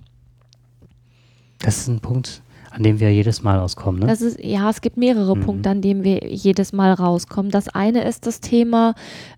Das 1.59 1.77
ist 1.77 1.88
ein 1.88 2.01
Punkt, 2.01 2.41
an 2.71 2.83
dem 2.83 2.99
wir 2.99 3.13
jedes 3.13 3.41
Mal 3.41 3.57
rauskommen. 3.57 4.01
Ne? 4.01 4.07
Das 4.07 4.21
ist, 4.21 4.38
ja, 4.43 4.69
es 4.69 4.81
gibt 4.81 4.97
mehrere 4.97 5.38
mhm. 5.38 5.41
Punkte, 5.41 5.69
an 5.69 5.81
denen 5.81 6.03
wir 6.03 6.27
jedes 6.27 6.73
Mal 6.73 6.91
rauskommen. 6.93 7.51
Das 7.51 7.69
eine 7.69 8.03
ist 8.03 8.27
das 8.27 8.41
Thema 8.41 8.95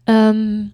ähm, 0.08 0.72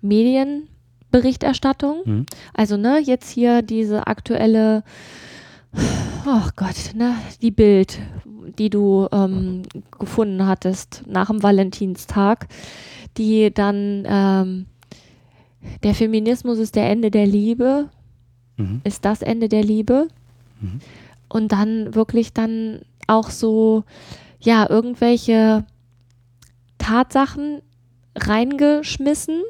Medienberichterstattung. 0.00 1.98
Mhm. 2.04 2.26
Also, 2.54 2.76
ne, 2.76 2.98
jetzt 3.04 3.30
hier 3.30 3.62
diese 3.62 4.06
aktuelle, 4.06 4.84
oh 6.26 6.48
Gott, 6.56 6.94
ne, 6.94 7.14
die 7.42 7.50
Bild, 7.50 7.98
die 8.58 8.70
du 8.70 9.06
ähm, 9.12 9.62
gefunden 9.98 10.46
hattest 10.46 11.02
nach 11.06 11.26
dem 11.26 11.42
Valentinstag, 11.42 12.46
die 13.18 13.52
dann 13.52 14.04
ähm, 14.06 14.66
der 15.82 15.94
Feminismus 15.94 16.58
ist 16.58 16.76
der 16.76 16.88
Ende 16.88 17.10
der 17.10 17.26
Liebe 17.26 17.90
mhm. 18.56 18.80
ist 18.84 19.04
das 19.04 19.22
Ende 19.22 19.48
der 19.48 19.62
Liebe. 19.62 20.08
Mhm. 20.60 20.80
Und 21.28 21.52
dann 21.52 21.94
wirklich 21.94 22.32
dann 22.32 22.80
auch 23.06 23.30
so, 23.30 23.84
ja, 24.40 24.68
irgendwelche 24.68 25.64
Tatsachen 26.78 27.62
reingeschmissen 28.16 29.42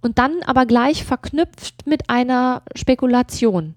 und 0.00 0.18
dann 0.18 0.42
aber 0.46 0.66
gleich 0.66 1.04
verknüpft 1.04 1.86
mit 1.86 2.08
einer 2.10 2.62
Spekulation. 2.74 3.74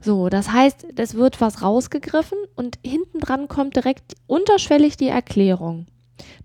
So, 0.00 0.28
das 0.28 0.52
heißt, 0.52 0.86
es 0.96 1.14
wird 1.14 1.40
was 1.40 1.62
rausgegriffen 1.62 2.38
und 2.54 2.78
hinten 2.84 3.20
dran 3.20 3.48
kommt 3.48 3.76
direkt 3.76 4.14
unterschwellig 4.26 4.96
die 4.96 5.08
Erklärung. 5.08 5.86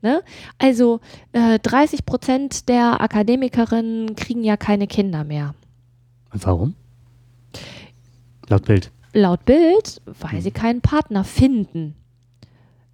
Ne? 0.02 0.24
Also 0.58 1.00
äh, 1.34 1.60
30 1.60 2.06
Prozent 2.06 2.68
der 2.70 3.00
Akademikerinnen 3.02 4.16
kriegen 4.16 4.44
ja 4.44 4.58
keine 4.58 4.88
Kinder 4.88 5.24
mehr. 5.24 5.54
Und 6.34 6.46
warum? 6.46 6.76
Laut 8.48 8.66
Bild. 8.66 8.92
Laut 9.14 9.46
Bild, 9.46 10.02
weil 10.06 10.40
mhm. 10.40 10.42
sie 10.42 10.52
keinen 10.52 10.82
Partner 10.82 11.24
finden. 11.24 11.96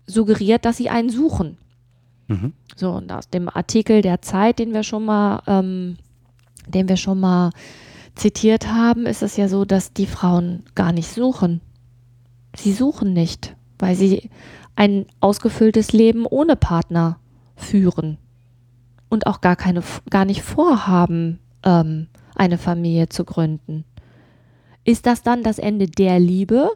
Suggeriert, 0.06 0.66
dass 0.66 0.78
sie 0.78 0.90
einen 0.90 1.10
suchen. 1.10 1.58
Mhm. 2.28 2.54
So, 2.76 2.92
und 2.92 3.12
aus 3.12 3.30
dem 3.30 3.50
Artikel 3.50 4.02
der 4.02 4.22
Zeit, 4.22 4.60
den 4.60 4.74
wir 4.74 4.84
schon 4.84 5.06
mal, 5.06 5.42
ähm, 5.48 5.98
den 6.68 6.88
wir 6.88 6.98
schon 6.98 7.20
mal 7.20 7.52
zitiert 8.16 8.68
haben, 8.68 9.06
ist 9.06 9.24
es 9.24 9.38
ja 9.38 9.48
so, 9.48 9.66
dass 9.66 9.94
die 9.94 10.06
Frauen 10.06 10.64
gar 10.76 10.92
nicht 10.92 11.10
suchen. 11.10 11.62
Sie 12.56 12.74
suchen 12.74 13.14
nicht, 13.14 13.56
weil 13.78 13.96
sie 13.96 14.30
ein 14.76 15.06
ausgefülltes 15.20 15.94
Leben 15.94 16.26
ohne 16.26 16.56
Partner 16.56 17.20
führen 17.56 18.18
und 19.10 19.28
auch 19.28 19.42
gar 19.42 19.56
keine, 19.56 19.84
gar 20.10 20.26
nicht 20.26 20.42
vorhaben, 20.42 21.40
ähm, 21.64 22.08
eine 22.40 22.58
Familie 22.58 23.10
zu 23.10 23.26
gründen. 23.26 23.84
Ist 24.86 25.06
das 25.06 25.22
dann 25.22 25.44
das 25.44 25.60
Ende 25.60 25.88
der 25.88 26.20
Liebe? 26.20 26.72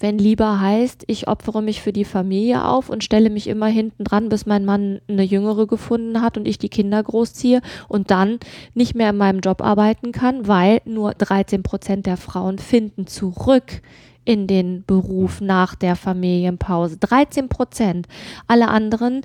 Wenn 0.00 0.18
Liebe 0.18 0.60
heißt, 0.60 1.04
ich 1.06 1.28
opfere 1.28 1.62
mich 1.62 1.80
für 1.80 1.92
die 1.92 2.04
Familie 2.04 2.66
auf 2.66 2.88
und 2.88 3.04
stelle 3.04 3.30
mich 3.30 3.46
immer 3.46 3.68
hinten 3.68 4.04
dran, 4.04 4.28
bis 4.28 4.44
mein 4.44 4.64
Mann 4.64 5.00
eine 5.08 5.22
Jüngere 5.22 5.66
gefunden 5.66 6.20
hat 6.20 6.36
und 6.36 6.48
ich 6.48 6.58
die 6.58 6.68
Kinder 6.68 7.02
großziehe 7.02 7.60
und 7.88 8.10
dann 8.10 8.40
nicht 8.74 8.94
mehr 8.94 9.10
in 9.10 9.16
meinem 9.16 9.40
Job 9.40 9.62
arbeiten 9.62 10.12
kann, 10.12 10.48
weil 10.48 10.80
nur 10.84 11.14
13 11.14 11.62
Prozent 11.62 12.06
der 12.06 12.16
Frauen 12.16 12.58
finden 12.58 13.06
zurück 13.06 13.82
in 14.24 14.46
den 14.46 14.84
Beruf 14.84 15.40
nach 15.40 15.74
der 15.74 15.96
Familienpause. 15.96 16.96
13 16.96 17.48
Prozent. 17.48 18.08
Alle 18.46 18.68
anderen 18.68 19.20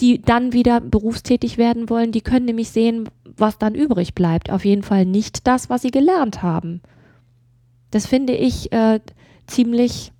die 0.00 0.22
dann 0.22 0.52
wieder 0.52 0.80
berufstätig 0.80 1.58
werden 1.58 1.88
wollen, 1.90 2.12
die 2.12 2.20
können 2.20 2.46
nämlich 2.46 2.70
sehen, 2.70 3.08
was 3.36 3.58
dann 3.58 3.74
übrig 3.74 4.14
bleibt. 4.14 4.50
Auf 4.50 4.64
jeden 4.64 4.82
Fall 4.82 5.04
nicht 5.04 5.46
das, 5.46 5.68
was 5.70 5.82
sie 5.82 5.90
gelernt 5.90 6.42
haben. 6.42 6.80
Das 7.90 8.06
finde 8.06 8.34
ich 8.34 8.70
äh, 8.72 9.00
ziemlich 9.46 10.12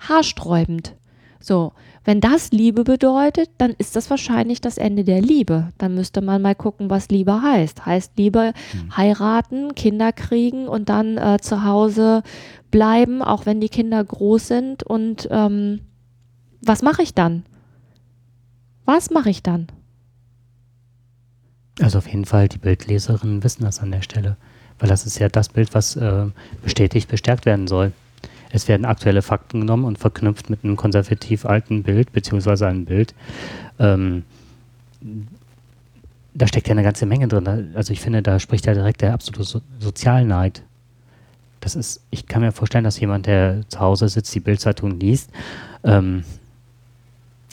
haarsträubend. 0.00 0.94
So, 1.40 1.72
Wenn 2.04 2.20
das 2.20 2.50
Liebe 2.50 2.82
bedeutet, 2.84 3.50
dann 3.58 3.72
ist 3.78 3.94
das 3.96 4.10
wahrscheinlich 4.10 4.60
das 4.60 4.78
Ende 4.78 5.04
der 5.04 5.20
Liebe. 5.20 5.68
Dann 5.78 5.94
müsste 5.94 6.20
man 6.20 6.42
mal 6.42 6.54
gucken, 6.54 6.90
was 6.90 7.08
Liebe 7.08 7.40
heißt. 7.42 7.86
Heißt 7.86 8.12
Liebe 8.16 8.52
Hm. 8.72 8.96
heiraten, 8.96 9.74
Kinder 9.74 10.12
kriegen 10.12 10.66
und 10.68 10.88
dann 10.88 11.16
äh, 11.18 11.38
zu 11.40 11.64
Hause 11.64 12.22
bleiben, 12.70 13.22
auch 13.22 13.46
wenn 13.46 13.60
die 13.60 13.68
Kinder 13.68 14.02
groß 14.04 14.48
sind. 14.48 14.82
Und 14.82 15.28
ähm, 15.30 15.80
was 16.62 16.82
mache 16.82 17.02
ich 17.02 17.14
dann? 17.14 17.44
Was 18.86 19.10
mache 19.10 19.28
ich 19.28 19.42
dann? 19.42 19.66
Also 21.80 21.98
auf 21.98 22.08
jeden 22.08 22.24
Fall, 22.24 22.48
die 22.48 22.58
Bildleserinnen 22.58 23.44
wissen 23.44 23.64
das 23.64 23.80
an 23.80 23.90
der 23.90 24.00
Stelle. 24.00 24.36
Weil 24.78 24.88
das 24.88 25.04
ist 25.04 25.18
ja 25.18 25.28
das 25.28 25.50
Bild, 25.50 25.74
was 25.74 25.96
äh, 25.96 26.26
bestätigt, 26.62 27.08
bestärkt 27.08 27.44
werden 27.44 27.66
soll. 27.66 27.92
Es 28.50 28.68
werden 28.68 28.86
aktuelle 28.86 29.22
Fakten 29.22 29.60
genommen 29.60 29.84
und 29.84 29.98
verknüpft 29.98 30.48
mit 30.48 30.64
einem 30.64 30.76
konservativ 30.76 31.44
alten 31.44 31.82
Bild, 31.82 32.12
beziehungsweise 32.12 32.66
einem 32.66 32.84
Bild. 32.84 33.14
Ähm, 33.78 34.24
da 36.32 36.46
steckt 36.46 36.68
ja 36.68 36.72
eine 36.72 36.82
ganze 36.82 37.06
Menge 37.06 37.28
drin. 37.28 37.72
Also 37.74 37.92
ich 37.92 38.00
finde, 38.00 38.22
da 38.22 38.38
spricht 38.38 38.66
ja 38.66 38.74
direkt 38.74 39.02
der 39.02 39.14
absolute 39.14 39.44
so 39.44 39.60
Sozialneid. 39.80 40.62
Das 41.60 41.74
ist, 41.74 42.02
ich 42.10 42.26
kann 42.26 42.42
mir 42.42 42.52
vorstellen, 42.52 42.84
dass 42.84 43.00
jemand, 43.00 43.26
der 43.26 43.62
zu 43.68 43.80
Hause 43.80 44.08
sitzt, 44.08 44.34
die 44.34 44.40
Bildzeitung 44.40 45.00
liest, 45.00 45.30
ähm, 45.82 46.22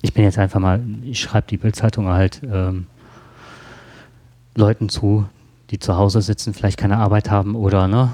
ich 0.04 0.13
bin 0.13 0.24
jetzt 0.26 0.38
einfach 0.38 0.60
mal, 0.60 0.80
ich 1.04 1.20
schreibe 1.22 1.48
die 1.48 1.58
Bildzeitung 1.58 2.08
halt 2.10 2.42
ähm, 2.44 2.86
Leuten 4.54 4.89
zu, 4.89 5.26
die 5.72 5.80
zu 5.80 5.98
Hause 5.98 6.22
sitzen, 6.22 6.54
vielleicht 6.54 6.78
keine 6.78 6.98
Arbeit 6.98 7.32
haben 7.32 7.56
oder 7.56 7.88
ne, 7.88 8.12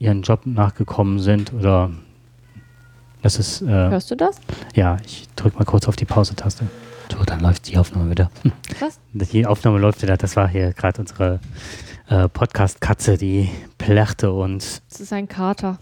ihren 0.00 0.22
Job 0.22 0.46
nachgekommen 0.46 1.20
sind 1.20 1.52
oder 1.52 1.90
das 3.22 3.38
ist, 3.38 3.62
äh, 3.62 3.66
Hörst 3.66 4.10
du 4.10 4.16
das? 4.16 4.40
ja, 4.74 4.96
ich 5.04 5.28
drücke 5.36 5.58
mal 5.58 5.64
kurz 5.64 5.86
auf 5.86 5.94
die 5.96 6.04
Pause-Taste. 6.06 6.66
So, 7.12 7.22
dann 7.24 7.40
läuft 7.40 7.68
die 7.68 7.76
Aufnahme 7.78 8.10
wieder. 8.10 8.30
Was? 8.80 8.98
Die 9.12 9.46
Aufnahme 9.46 9.78
läuft 9.78 10.02
wieder. 10.02 10.16
Das 10.18 10.36
war 10.36 10.46
hier 10.48 10.72
gerade 10.72 11.00
unsere 11.00 11.40
äh, 12.08 12.28
Podcast-Katze, 12.28 13.16
die 13.16 13.48
plärrte 13.78 14.30
und 14.32 14.62
Es 14.90 15.00
ist 15.00 15.12
ein 15.12 15.26
Kater. 15.26 15.78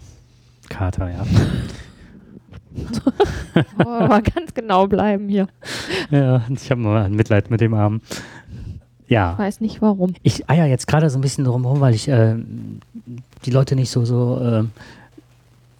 Kater, 0.69 1.09
ja. 1.11 1.25
Oh, 3.83 3.87
aber 3.89 4.21
ganz 4.21 4.53
genau 4.53 4.87
bleiben 4.87 5.29
hier. 5.29 5.47
ja 6.11 6.41
ich 6.49 6.69
habe 6.69 6.81
mal 6.81 7.09
Mitleid 7.09 7.49
mit 7.49 7.61
dem 7.61 7.73
Arm. 7.73 8.01
Ich 9.05 9.11
Ja, 9.11 9.37
weiß 9.37 9.61
nicht 9.61 9.81
warum. 9.81 10.13
ich 10.23 10.49
eier 10.49 10.65
jetzt 10.65 10.85
gerade 10.87 11.09
so 11.09 11.17
ein 11.17 11.21
bisschen 11.21 11.43
drum 11.45 11.63
herum, 11.63 11.79
weil 11.79 11.93
ich 11.95 12.07
äh, 12.07 12.35
die 13.45 13.51
Leute 13.51 13.75
nicht 13.75 13.89
so, 13.89 14.05
so 14.05 14.39
äh, 14.39 14.63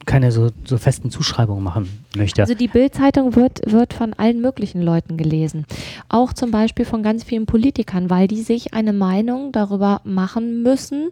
keine 0.06 0.32
so, 0.32 0.50
so 0.64 0.78
festen 0.78 1.12
Zuschreibungen 1.12 1.64
machen 1.64 1.90
möchte. 2.16 2.42
Also 2.42 2.54
die 2.56 2.70
Bild-Zeitung 2.70 3.36
wird, 3.36 3.60
wird 3.70 3.94
von 3.94 4.14
allen 4.14 4.40
möglichen 4.42 4.82
Leuten 4.82 5.18
gelesen. 5.18 5.66
Auch 6.08 6.32
zum 6.34 6.50
Beispiel 6.52 6.86
von 6.86 7.04
ganz 7.04 7.24
vielen 7.26 7.46
Politikern, 7.46 8.10
weil 8.10 8.28
die 8.30 8.42
sich 8.42 8.74
eine 8.74 8.94
Meinung 8.94 9.52
darüber 9.52 10.00
machen 10.06 10.64
müssen, 10.64 11.10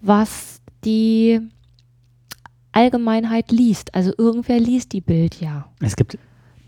was 0.00 0.60
die 0.84 1.40
Allgemeinheit 2.76 3.50
liest. 3.50 3.94
Also 3.94 4.12
irgendwer 4.16 4.60
liest 4.60 4.92
die 4.92 5.00
Bild 5.00 5.40
ja. 5.40 5.66
Es 5.80 5.96
gibt 5.96 6.18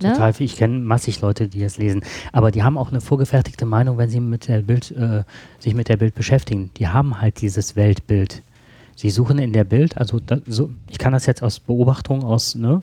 Ne? 0.01 0.13
total 0.13 0.33
viel, 0.33 0.47
ich 0.47 0.57
kenne 0.57 0.79
massig 0.79 1.21
Leute, 1.23 1.49
die 1.49 1.59
das 1.59 1.77
lesen, 1.77 2.03
aber 2.33 2.53
die 2.53 2.63
haben 2.63 2.79
auch 2.79 2.91
eine 2.91 3.01
vorgefertigte 3.01 3.67
Meinung, 3.67 3.99
wenn 3.99 4.09
sie 4.09 4.21
mit 4.21 4.47
der 4.47 4.61
Bild, 4.61 4.93
äh, 4.93 5.25
sich 5.59 5.75
mit 5.75 5.89
der 5.89 5.97
Bild 5.97 6.15
beschäftigen. 6.15 6.71
Die 6.77 6.87
haben 6.87 7.21
halt 7.21 7.41
dieses 7.41 7.75
Weltbild. 7.75 8.45
Sie 8.95 9.11
suchen 9.11 9.41
in 9.41 9.53
der 9.53 9.65
Bild, 9.65 9.99
also 9.99 10.21
da, 10.21 10.39
so, 10.47 10.71
ich 10.89 10.99
kann 10.99 11.13
das 11.13 11.27
jetzt 11.27 11.43
aus 11.43 11.59
Beobachtung 11.59 12.23
aus 12.23 12.55
ne, 12.55 12.83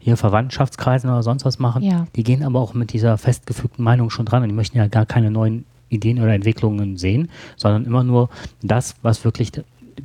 hier 0.00 0.16
Verwandtschaftskreisen 0.16 1.08
oder 1.08 1.22
sonst 1.22 1.44
was 1.44 1.60
machen. 1.60 1.82
Ja. 1.82 2.08
Die 2.16 2.24
gehen 2.24 2.42
aber 2.42 2.58
auch 2.58 2.74
mit 2.74 2.92
dieser 2.92 3.16
festgefügten 3.16 3.84
Meinung 3.84 4.10
schon 4.10 4.26
dran 4.26 4.42
und 4.42 4.48
die 4.48 4.54
möchten 4.54 4.76
ja 4.76 4.88
gar 4.88 5.06
keine 5.06 5.30
neuen 5.30 5.66
Ideen 5.88 6.20
oder 6.20 6.34
Entwicklungen 6.34 6.96
sehen, 6.96 7.30
sondern 7.56 7.84
immer 7.84 8.02
nur 8.02 8.28
das, 8.62 8.96
was 9.02 9.24
wirklich 9.24 9.52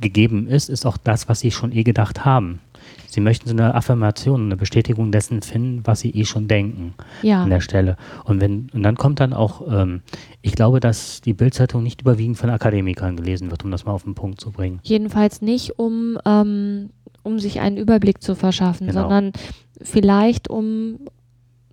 gegeben 0.00 0.46
ist, 0.48 0.68
ist 0.68 0.86
auch 0.86 0.96
das, 0.96 1.28
was 1.28 1.40
sie 1.40 1.50
schon 1.50 1.72
eh 1.72 1.82
gedacht 1.82 2.24
haben. 2.24 2.60
Sie 3.06 3.20
möchten 3.20 3.48
so 3.48 3.54
eine 3.54 3.74
Affirmation, 3.74 4.46
eine 4.46 4.56
Bestätigung 4.56 5.12
dessen 5.12 5.42
finden, 5.42 5.82
was 5.84 6.00
sie 6.00 6.10
eh 6.10 6.24
schon 6.24 6.48
denken 6.48 6.94
Ja. 7.22 7.42
an 7.42 7.50
der 7.50 7.60
Stelle. 7.60 7.96
Und 8.24 8.40
wenn 8.40 8.70
und 8.72 8.82
dann 8.82 8.96
kommt 8.96 9.20
dann 9.20 9.32
auch, 9.34 9.62
ähm, 9.70 10.00
ich 10.40 10.52
glaube, 10.52 10.80
dass 10.80 11.20
die 11.20 11.34
Bildzeitung 11.34 11.82
nicht 11.82 12.00
überwiegend 12.00 12.38
von 12.38 12.50
Akademikern 12.50 13.16
gelesen 13.16 13.50
wird, 13.50 13.64
um 13.64 13.70
das 13.70 13.84
mal 13.84 13.92
auf 13.92 14.04
den 14.04 14.14
Punkt 14.14 14.40
zu 14.40 14.50
bringen. 14.50 14.80
Jedenfalls 14.82 15.42
nicht, 15.42 15.78
um, 15.78 16.18
ähm, 16.24 16.90
um 17.22 17.38
sich 17.38 17.60
einen 17.60 17.76
Überblick 17.76 18.22
zu 18.22 18.34
verschaffen, 18.34 18.88
Genau. 18.88 19.02
sondern 19.02 19.32
vielleicht 19.80 20.48
um 20.48 20.98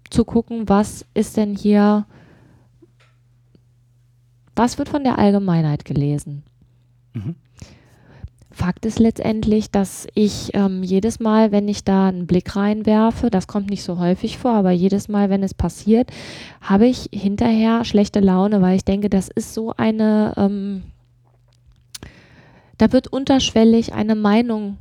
zu 0.10 0.26
gucken, 0.26 0.68
was 0.68 1.06
ist 1.14 1.38
denn 1.38 1.56
hier, 1.56 2.06
was 4.56 4.78
wird 4.78 4.90
von 4.90 5.04
der 5.04 5.18
Allgemeinheit 5.18 5.86
gelesen. 5.86 6.44
Mhm. 7.14 7.36
Fakt 8.60 8.86
ist 8.86 9.00
letztendlich, 9.00 9.72
dass 9.72 10.06
ich 10.16 10.50
ähm, 10.54 10.84
jedes 10.84 11.22
Mal, 11.22 11.54
wenn 11.54 11.70
ich 11.70 11.86
da 11.86 12.10
einen 12.10 12.28
Blick 12.28 12.58
reinwerfe, 12.58 13.30
das 13.30 13.48
kommt 13.48 13.70
nicht 13.70 13.84
so 13.84 14.00
häufig 14.00 14.38
vor, 14.38 14.52
aber 14.52 14.72
jedes 14.72 15.08
Mal, 15.08 15.30
wenn 15.30 15.44
es 15.44 15.54
passiert, 15.54 16.12
habe 16.60 16.86
ich 16.86 17.08
hinterher 17.14 17.86
schlechte 17.86 18.20
Laune, 18.20 18.62
weil 18.62 18.76
ich 18.76 18.84
denke, 18.84 19.10
das 19.10 19.30
ist 19.30 19.54
so 19.54 19.74
eine, 19.78 20.34
ähm, 20.36 20.84
da 22.78 22.92
wird 22.92 23.08
unterschwellig 23.08 23.94
eine 23.94 24.16
Meinung 24.16 24.76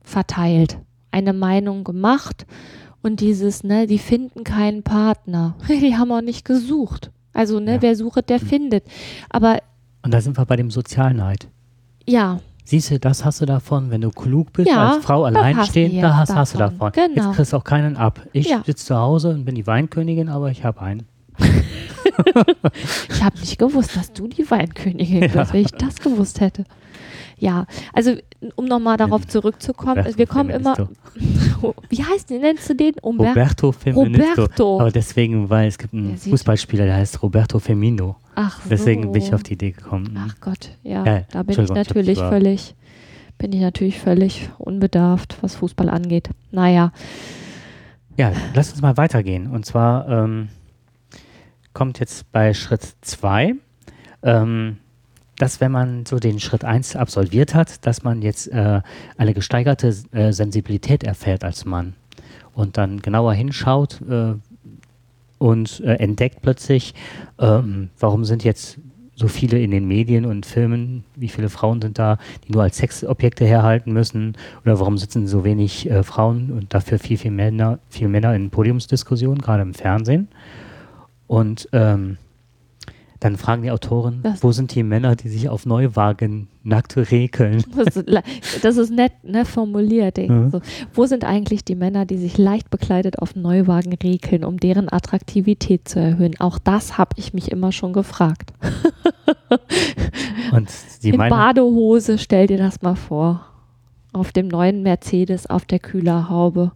verteilt, 0.00 0.78
eine 1.10 1.34
Meinung 1.34 1.84
gemacht 1.84 2.46
und 3.02 3.20
dieses, 3.20 3.64
ne, 3.64 3.86
die 3.86 3.98
finden 3.98 4.44
keinen 4.44 4.82
Partner. 4.82 5.56
Die 5.68 5.94
haben 5.96 6.10
auch 6.10 6.22
nicht 6.22 6.46
gesucht. 6.46 7.10
Also, 7.34 7.60
ne, 7.60 7.74
Ja. 7.74 7.82
wer 7.82 7.96
sucht, 7.96 8.30
der 8.30 8.40
findet. 8.40 8.84
Aber 9.28 9.58
Und 10.02 10.14
da 10.14 10.22
sind 10.22 10.38
wir 10.38 10.46
bei 10.46 10.56
dem 10.56 10.70
Sozialneid. 10.70 11.48
Ja, 12.10 12.38
Siehst 12.64 12.90
du, 12.92 13.00
das 13.00 13.24
hast 13.24 13.40
du 13.40 13.46
davon, 13.46 13.90
wenn 13.90 14.00
du 14.00 14.10
klug 14.10 14.52
bist, 14.52 14.68
Ja, 14.68 14.92
als 14.92 15.04
Frau 15.04 15.26
das 15.26 15.34
allein 15.34 15.56
hast 15.56 15.68
du 15.68 15.70
stehend, 15.72 15.94
jetzt 15.94 16.02
da 16.04 16.16
hast, 16.16 16.34
hast 16.36 16.54
du 16.54 16.58
davon. 16.58 16.92
davon. 16.92 16.92
Genau. 17.14 17.26
Jetzt 17.26 17.34
kriegst 17.36 17.52
du 17.52 17.56
auch 17.56 17.64
keinen 17.64 17.96
ab. 17.96 18.20
Ich 18.32 18.48
Ja. 18.48 18.62
sitze 18.64 18.84
zu 18.86 18.96
Hause 18.96 19.30
und 19.30 19.44
bin 19.44 19.56
die 19.56 19.66
Weinkönigin, 19.66 20.28
aber 20.28 20.50
ich 20.52 20.62
habe 20.64 20.80
einen. 20.80 21.02
Ich 23.08 23.22
habe 23.24 23.38
nicht 23.40 23.58
gewusst, 23.58 23.96
dass 23.96 24.12
du 24.12 24.28
die 24.28 24.48
Weinkönigin 24.50 25.20
bist, 25.20 25.34
Ja. 25.34 25.52
wenn 25.52 25.62
ich 25.62 25.70
das 25.78 25.96
gewusst 25.96 26.40
hätte. 26.40 26.64
Ja, 27.40 27.66
also 27.94 28.14
um 28.54 28.66
nochmal 28.66 28.96
darauf 28.98 29.26
zurückzukommen, 29.26 29.96
Roberto 29.98 30.18
wir 30.18 30.26
kommen 30.26 30.50
immer. 30.50 30.76
Feministo. 30.76 31.74
Wie 31.88 32.04
heißt 32.04 32.28
den? 32.30 32.42
Nennst 32.42 32.68
du 32.68 32.74
den? 32.74 32.94
Umber 33.02 33.28
Roberto 33.30 33.72
Feministo. 33.72 34.42
Roberto. 34.42 34.80
Aber 34.80 34.90
deswegen, 34.90 35.48
weil 35.50 35.68
es 35.68 35.78
gibt 35.78 35.94
einen 35.94 36.10
Der 36.10 36.18
Fußballspieler, 36.18 36.84
der 36.84 36.96
heißt 36.96 37.22
Roberto 37.22 37.58
Femino. 37.58 38.16
Ach 38.34 38.60
so. 38.62 38.68
Deswegen 38.68 39.10
bin 39.12 39.22
ich 39.22 39.32
auf 39.34 39.42
die 39.42 39.54
Idee 39.54 39.70
gekommen. 39.72 40.14
Ach 40.18 40.36
Gott, 40.40 40.70
ja, 40.82 41.04
Ja, 41.04 41.20
da 41.32 41.42
bin 41.42 41.52
ich 41.58 41.64
ich 41.64 41.70
natürlich 41.70 42.18
über- 42.18 42.28
völlig, 42.28 42.74
bin 43.38 43.52
ich 43.54 43.60
natürlich 43.60 43.98
völlig 43.98 44.50
unbedarft, 44.58 45.38
was 45.40 45.54
Fußball 45.56 45.88
angeht. 45.88 46.28
Naja, 46.50 46.92
Ja, 48.18 48.32
lass 48.54 48.70
uns 48.72 48.82
mal 48.82 48.96
weitergehen. 48.98 49.46
Und 49.50 49.64
zwar 49.64 50.06
ähm, 50.08 50.48
kommt 51.72 52.00
jetzt 52.00 52.30
bei 52.32 52.52
Schritt 52.52 52.82
2, 53.00 53.54
ähm, 54.22 54.76
dass 55.40 55.60
wenn 55.60 55.72
man 55.72 56.04
so 56.04 56.18
den 56.18 56.38
Schritt 56.38 56.64
1 56.64 56.96
absolviert 56.96 57.54
hat, 57.54 57.86
dass 57.86 58.02
man 58.02 58.20
jetzt 58.20 58.48
äh, 58.48 58.82
eine 59.16 59.32
gesteigerte 59.32 59.94
äh, 60.12 60.32
Sensibilität 60.32 61.02
erfährt 61.02 61.44
als 61.44 61.64
Mann 61.64 61.94
und 62.52 62.76
dann 62.76 63.00
genauer 63.00 63.32
hinschaut 63.32 64.02
äh, 64.02 64.34
und 65.38 65.80
äh, 65.80 65.94
entdeckt 65.94 66.42
plötzlich, 66.42 66.94
ähm, 67.38 67.88
warum 67.98 68.26
sind 68.26 68.44
jetzt 68.44 68.78
so 69.14 69.28
viele 69.28 69.58
in 69.60 69.70
den 69.70 69.88
Medien 69.88 70.26
und 70.26 70.44
Filmen, 70.44 71.04
wie 71.16 71.28
viele 71.28 71.48
Frauen 71.48 71.80
sind 71.80 71.98
da, 71.98 72.18
die 72.46 72.52
nur 72.52 72.62
als 72.62 72.76
Sexobjekte 72.76 73.46
herhalten 73.46 73.92
müssen 73.94 74.36
oder 74.64 74.78
warum 74.78 74.98
sitzen 74.98 75.26
so 75.26 75.42
wenig 75.42 75.90
äh, 75.90 76.02
Frauen 76.02 76.50
und 76.52 76.74
dafür 76.74 76.98
viel, 76.98 77.16
viel 77.16 77.30
Männer, 77.30 77.78
viel 77.88 78.08
Männer 78.08 78.34
in 78.34 78.50
Podiumsdiskussionen, 78.50 79.40
gerade 79.40 79.62
im 79.62 79.72
Fernsehen. 79.72 80.28
Und 81.26 81.68
ähm, 81.72 82.18
dann 83.20 83.36
fragen 83.36 83.62
die 83.62 83.70
Autoren, 83.70 84.20
Das- 84.22 84.42
wo 84.42 84.50
sind 84.52 84.74
die 84.74 84.82
Männer, 84.82 85.14
die 85.14 85.28
sich 85.28 85.48
auf 85.50 85.66
Neuwagen 85.66 86.48
nackt 86.62 86.96
rekeln? 86.96 87.62
das 87.76 87.96
ist, 87.96 88.08
le- 88.08 88.22
das 88.62 88.76
ist 88.78 88.90
nett 88.92 89.12
ne, 89.22 89.44
formuliert. 89.44 90.16
Mhm. 90.18 90.50
So, 90.50 90.60
wo 90.94 91.04
sind 91.06 91.24
eigentlich 91.24 91.64
die 91.64 91.74
Männer, 91.74 92.06
die 92.06 92.16
sich 92.16 92.38
leicht 92.38 92.70
bekleidet 92.70 93.18
auf 93.18 93.36
Neuwagen 93.36 93.92
rekeln, 93.94 94.42
um 94.44 94.56
deren 94.58 94.90
Attraktivität 94.90 95.86
zu 95.88 96.00
erhöhen? 96.00 96.34
Auch 96.40 96.58
das 96.58 96.96
habe 96.98 97.10
ich 97.16 97.34
mich 97.34 97.50
immer 97.52 97.72
schon 97.72 97.92
gefragt. 97.92 98.52
Und 100.52 100.68
die 101.02 101.10
In 101.10 101.16
meinen, 101.16 101.30
Badehose, 101.30 102.18
stell 102.18 102.46
dir 102.46 102.58
das 102.58 102.82
mal 102.82 102.96
vor. 102.96 103.46
Auf 104.12 104.32
dem 104.32 104.48
neuen 104.48 104.82
Mercedes 104.82 105.46
auf 105.48 105.64
der 105.66 105.78
Kühlerhaube. 105.78 106.72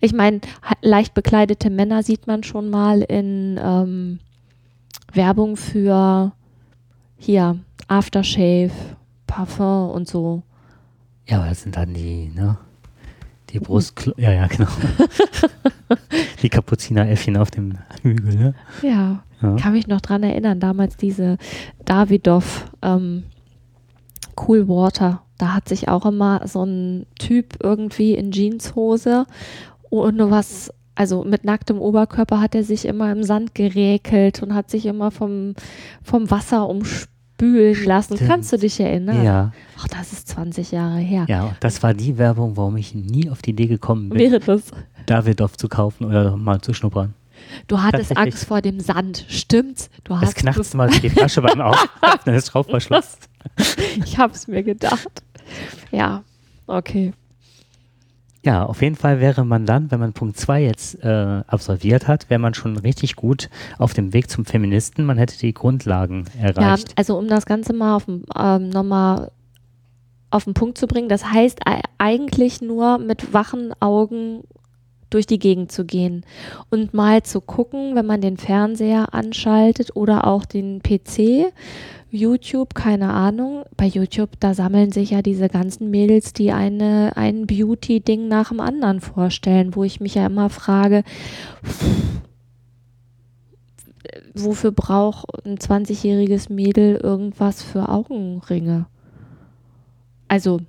Ich 0.00 0.12
meine, 0.14 0.40
leicht 0.80 1.14
bekleidete 1.14 1.68
Männer 1.70 2.02
sieht 2.02 2.26
man 2.26 2.42
schon 2.42 2.70
mal 2.70 3.02
in 3.02 3.60
ähm, 3.62 4.18
Werbung 5.12 5.56
für 5.56 6.32
hier 7.18 7.58
Aftershave, 7.88 8.72
Parfum 9.26 9.90
und 9.90 10.08
so. 10.08 10.42
ja, 11.26 11.38
aber 11.38 11.48
das 11.48 11.62
sind 11.62 11.76
dann 11.76 11.94
die, 11.94 12.30
ne? 12.34 12.56
Die 13.50 13.58
Brust, 13.58 14.10
ja, 14.16 14.32
ja, 14.32 14.46
genau. 14.46 14.68
die 16.42 16.48
Kapuzineräffchen 16.48 17.36
auf 17.36 17.50
dem 17.50 17.78
Hügel, 18.02 18.34
ne? 18.34 18.54
Ja, 18.82 19.22
ja. 19.42 19.56
kann 19.56 19.72
mich 19.72 19.86
noch 19.86 20.00
dran 20.00 20.22
erinnern, 20.22 20.58
damals 20.58 20.96
diese 20.96 21.36
Davidoff 21.84 22.64
ähm, 22.80 23.24
Cool 24.36 24.68
Water. 24.68 25.22
Da 25.36 25.54
hat 25.54 25.68
sich 25.68 25.88
auch 25.88 26.06
immer 26.06 26.46
so 26.46 26.64
ein 26.64 27.06
Typ 27.18 27.56
irgendwie 27.62 28.14
in 28.14 28.32
Jeanshose 28.32 29.26
ohne 29.92 30.30
was 30.30 30.72
also 30.94 31.24
mit 31.24 31.44
nacktem 31.44 31.78
Oberkörper 31.78 32.40
hat 32.40 32.54
er 32.54 32.64
sich 32.64 32.84
immer 32.84 33.10
im 33.12 33.22
Sand 33.22 33.54
geräkelt 33.54 34.42
und 34.42 34.54
hat 34.54 34.70
sich 34.70 34.86
immer 34.86 35.10
vom, 35.10 35.54
vom 36.02 36.30
Wasser 36.30 36.68
umspülen 36.68 37.84
lassen. 37.84 38.16
Stimmt. 38.16 38.30
Kannst 38.30 38.52
du 38.52 38.58
dich 38.58 38.78
erinnern? 38.78 39.24
Ja. 39.24 39.52
Ach, 39.78 39.88
das 39.88 40.12
ist 40.12 40.28
20 40.28 40.72
Jahre 40.72 40.98
her. 40.98 41.24
Ja, 41.28 41.56
das 41.60 41.82
war 41.82 41.94
die 41.94 42.18
Werbung, 42.18 42.56
warum 42.56 42.76
ich 42.76 42.94
nie 42.94 43.30
auf 43.30 43.42
die 43.42 43.50
Idee 43.50 43.66
gekommen 43.66 44.10
bin, 44.10 44.18
Wäre 44.18 44.38
das? 44.40 44.70
Davidoff 45.06 45.56
zu 45.56 45.68
kaufen 45.68 46.04
oder 46.04 46.36
mal 46.36 46.60
zu 46.60 46.72
schnuppern. 46.74 47.14
Du 47.66 47.80
hattest 47.82 48.16
Angst 48.16 48.44
vor 48.44 48.60
dem 48.60 48.78
Sand, 48.78 49.24
stimmt's? 49.28 49.90
Du 50.04 50.16
hast 50.16 50.28
es 50.28 50.34
knarzt 50.36 50.74
mal 50.74 50.88
die 50.88 51.10
Flasche 51.10 51.42
beim 51.42 51.60
Auföffnen 51.60 52.36
des 52.36 52.46
Schraubverschlusses. 52.46 53.18
ich 54.04 54.16
hab's 54.18 54.46
mir 54.46 54.62
gedacht. 54.62 55.22
Ja, 55.90 56.22
okay. 56.66 57.12
Ja, 58.44 58.64
auf 58.64 58.82
jeden 58.82 58.96
Fall 58.96 59.20
wäre 59.20 59.44
man 59.44 59.66
dann, 59.66 59.90
wenn 59.92 60.00
man 60.00 60.12
Punkt 60.12 60.36
2 60.36 60.64
jetzt 60.64 61.02
äh, 61.04 61.42
absolviert 61.46 62.08
hat, 62.08 62.28
wäre 62.28 62.40
man 62.40 62.54
schon 62.54 62.76
richtig 62.76 63.14
gut 63.14 63.48
auf 63.78 63.94
dem 63.94 64.12
Weg 64.12 64.28
zum 64.28 64.44
Feministen. 64.44 65.04
Man 65.04 65.16
hätte 65.16 65.38
die 65.38 65.54
Grundlagen 65.54 66.24
erreicht. 66.40 66.88
Ja, 66.88 66.94
also 66.96 67.16
um 67.18 67.28
das 67.28 67.46
Ganze 67.46 67.72
mal 67.72 67.94
auf, 67.94 68.06
ähm, 68.08 68.68
nochmal 68.70 69.30
auf 70.30 70.44
den 70.44 70.54
Punkt 70.54 70.76
zu 70.78 70.86
bringen, 70.86 71.08
das 71.08 71.30
heißt 71.30 71.60
eigentlich 71.98 72.62
nur 72.62 72.98
mit 72.98 73.32
wachen 73.32 73.72
Augen 73.80 74.42
durch 75.10 75.26
die 75.26 75.38
Gegend 75.38 75.70
zu 75.70 75.84
gehen 75.84 76.24
und 76.70 76.94
mal 76.94 77.22
zu 77.22 77.40
gucken, 77.40 77.94
wenn 77.94 78.06
man 78.06 78.22
den 78.22 78.38
Fernseher 78.38 79.14
anschaltet 79.14 79.94
oder 79.94 80.26
auch 80.26 80.46
den 80.46 80.80
PC, 80.82 81.52
YouTube, 82.12 82.74
keine 82.74 83.10
Ahnung. 83.14 83.64
Bei 83.76 83.86
YouTube, 83.86 84.38
da 84.38 84.52
sammeln 84.52 84.92
sich 84.92 85.10
ja 85.10 85.22
diese 85.22 85.48
ganzen 85.48 85.90
Mädels, 85.90 86.34
die 86.34 86.52
eine, 86.52 87.12
ein 87.16 87.46
Beauty-Ding 87.46 88.28
nach 88.28 88.50
dem 88.50 88.60
anderen 88.60 89.00
vorstellen, 89.00 89.74
wo 89.74 89.82
ich 89.82 89.98
mich 89.98 90.14
ja 90.14 90.26
immer 90.26 90.50
frage, 90.50 91.04
wofür 94.34 94.72
braucht 94.72 95.26
ein 95.46 95.56
20-jähriges 95.56 96.52
Mädel 96.52 96.96
irgendwas 96.96 97.62
für 97.62 97.88
Augenringe? 97.88 98.86
Also, 100.28 100.60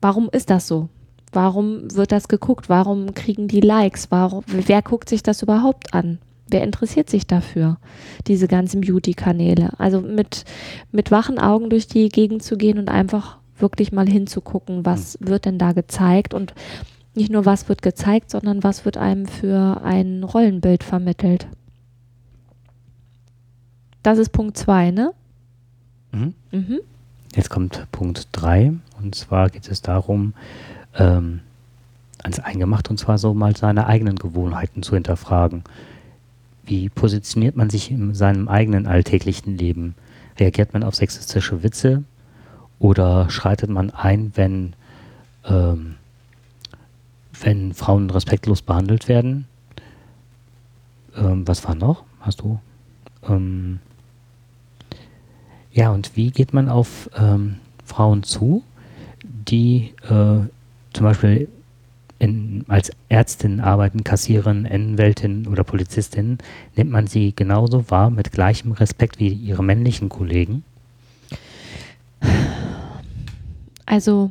warum 0.00 0.30
ist 0.32 0.48
das 0.48 0.66
so? 0.66 0.88
Warum 1.30 1.94
wird 1.94 2.10
das 2.10 2.26
geguckt? 2.26 2.70
Warum 2.70 3.12
kriegen 3.12 3.48
die 3.48 3.60
Likes? 3.60 4.10
Warum, 4.10 4.44
wer 4.46 4.80
guckt 4.80 5.10
sich 5.10 5.22
das 5.22 5.42
überhaupt 5.42 5.92
an? 5.92 6.18
Wer 6.50 6.62
interessiert 6.62 7.10
sich 7.10 7.26
dafür, 7.26 7.78
diese 8.26 8.48
ganzen 8.48 8.80
Beauty-Kanäle? 8.80 9.78
Also 9.78 10.00
mit, 10.00 10.44
mit 10.92 11.10
wachen 11.10 11.38
Augen 11.38 11.70
durch 11.70 11.86
die 11.86 12.08
Gegend 12.08 12.42
zu 12.42 12.56
gehen 12.56 12.78
und 12.78 12.88
einfach 12.88 13.38
wirklich 13.58 13.92
mal 13.92 14.08
hinzugucken, 14.08 14.84
was 14.86 15.18
mhm. 15.20 15.28
wird 15.28 15.44
denn 15.44 15.58
da 15.58 15.72
gezeigt 15.72 16.34
und 16.34 16.54
nicht 17.14 17.30
nur 17.30 17.44
was 17.44 17.68
wird 17.68 17.82
gezeigt, 17.82 18.30
sondern 18.30 18.62
was 18.62 18.84
wird 18.84 18.96
einem 18.96 19.26
für 19.26 19.82
ein 19.84 20.22
Rollenbild 20.22 20.84
vermittelt. 20.84 21.46
Das 24.02 24.18
ist 24.18 24.30
Punkt 24.30 24.56
2, 24.56 24.92
ne? 24.92 25.12
Mhm. 26.12 26.34
Mhm. 26.50 26.80
Jetzt 27.34 27.50
kommt 27.50 27.86
Punkt 27.92 28.28
3 28.32 28.72
und 29.00 29.14
zwar 29.14 29.50
geht 29.50 29.68
es 29.68 29.82
darum, 29.82 30.34
ähm, 30.98 31.40
ans 32.22 32.40
Eingemacht 32.40 32.90
und 32.90 32.98
zwar 32.98 33.18
so 33.18 33.34
mal 33.34 33.56
seine 33.56 33.86
eigenen 33.86 34.16
Gewohnheiten 34.16 34.82
zu 34.82 34.94
hinterfragen. 34.94 35.62
Wie 36.70 36.88
positioniert 36.88 37.56
man 37.56 37.68
sich 37.68 37.90
in 37.90 38.14
seinem 38.14 38.46
eigenen 38.46 38.86
alltäglichen 38.86 39.58
Leben? 39.58 39.96
Reagiert 40.38 40.72
man 40.72 40.84
auf 40.84 40.94
sexistische 40.94 41.64
Witze 41.64 42.04
oder 42.78 43.28
schreitet 43.28 43.70
man 43.70 43.90
ein, 43.90 44.30
wenn, 44.36 44.74
ähm, 45.44 45.96
wenn 47.42 47.74
Frauen 47.74 48.08
respektlos 48.08 48.62
behandelt 48.62 49.08
werden? 49.08 49.48
Ähm, 51.16 51.42
was 51.48 51.66
war 51.66 51.74
noch? 51.74 52.04
Hast 52.20 52.42
du? 52.42 52.60
Ähm, 53.28 53.80
ja, 55.72 55.90
und 55.90 56.16
wie 56.16 56.30
geht 56.30 56.52
man 56.52 56.68
auf 56.68 57.10
ähm, 57.16 57.56
Frauen 57.84 58.22
zu, 58.22 58.62
die 59.24 59.92
äh, 60.04 60.46
zum 60.92 61.04
Beispiel 61.04 61.48
in, 62.20 62.64
als 62.68 62.92
Ärztin 63.08 63.60
arbeiten, 63.60 64.04
Kassiererin, 64.04 64.66
Anwältin 64.66 65.48
oder 65.48 65.64
Polizistin, 65.64 66.38
nimmt 66.76 66.90
man 66.90 67.06
sie 67.06 67.34
genauso 67.34 67.90
wahr 67.90 68.10
mit 68.10 68.30
gleichem 68.30 68.72
Respekt 68.72 69.18
wie 69.18 69.28
ihre 69.28 69.64
männlichen 69.64 70.08
Kollegen? 70.08 70.62
Also 73.86 74.30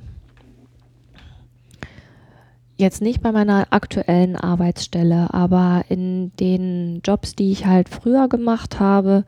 jetzt 2.77 3.01
nicht 3.01 3.21
bei 3.21 3.31
meiner 3.31 3.67
aktuellen 3.71 4.35
Arbeitsstelle, 4.35 5.33
aber 5.33 5.83
in 5.89 6.31
den 6.39 7.01
Jobs, 7.03 7.35
die 7.35 7.51
ich 7.51 7.65
halt 7.65 7.89
früher 7.89 8.29
gemacht 8.29 8.79
habe, 8.79 9.25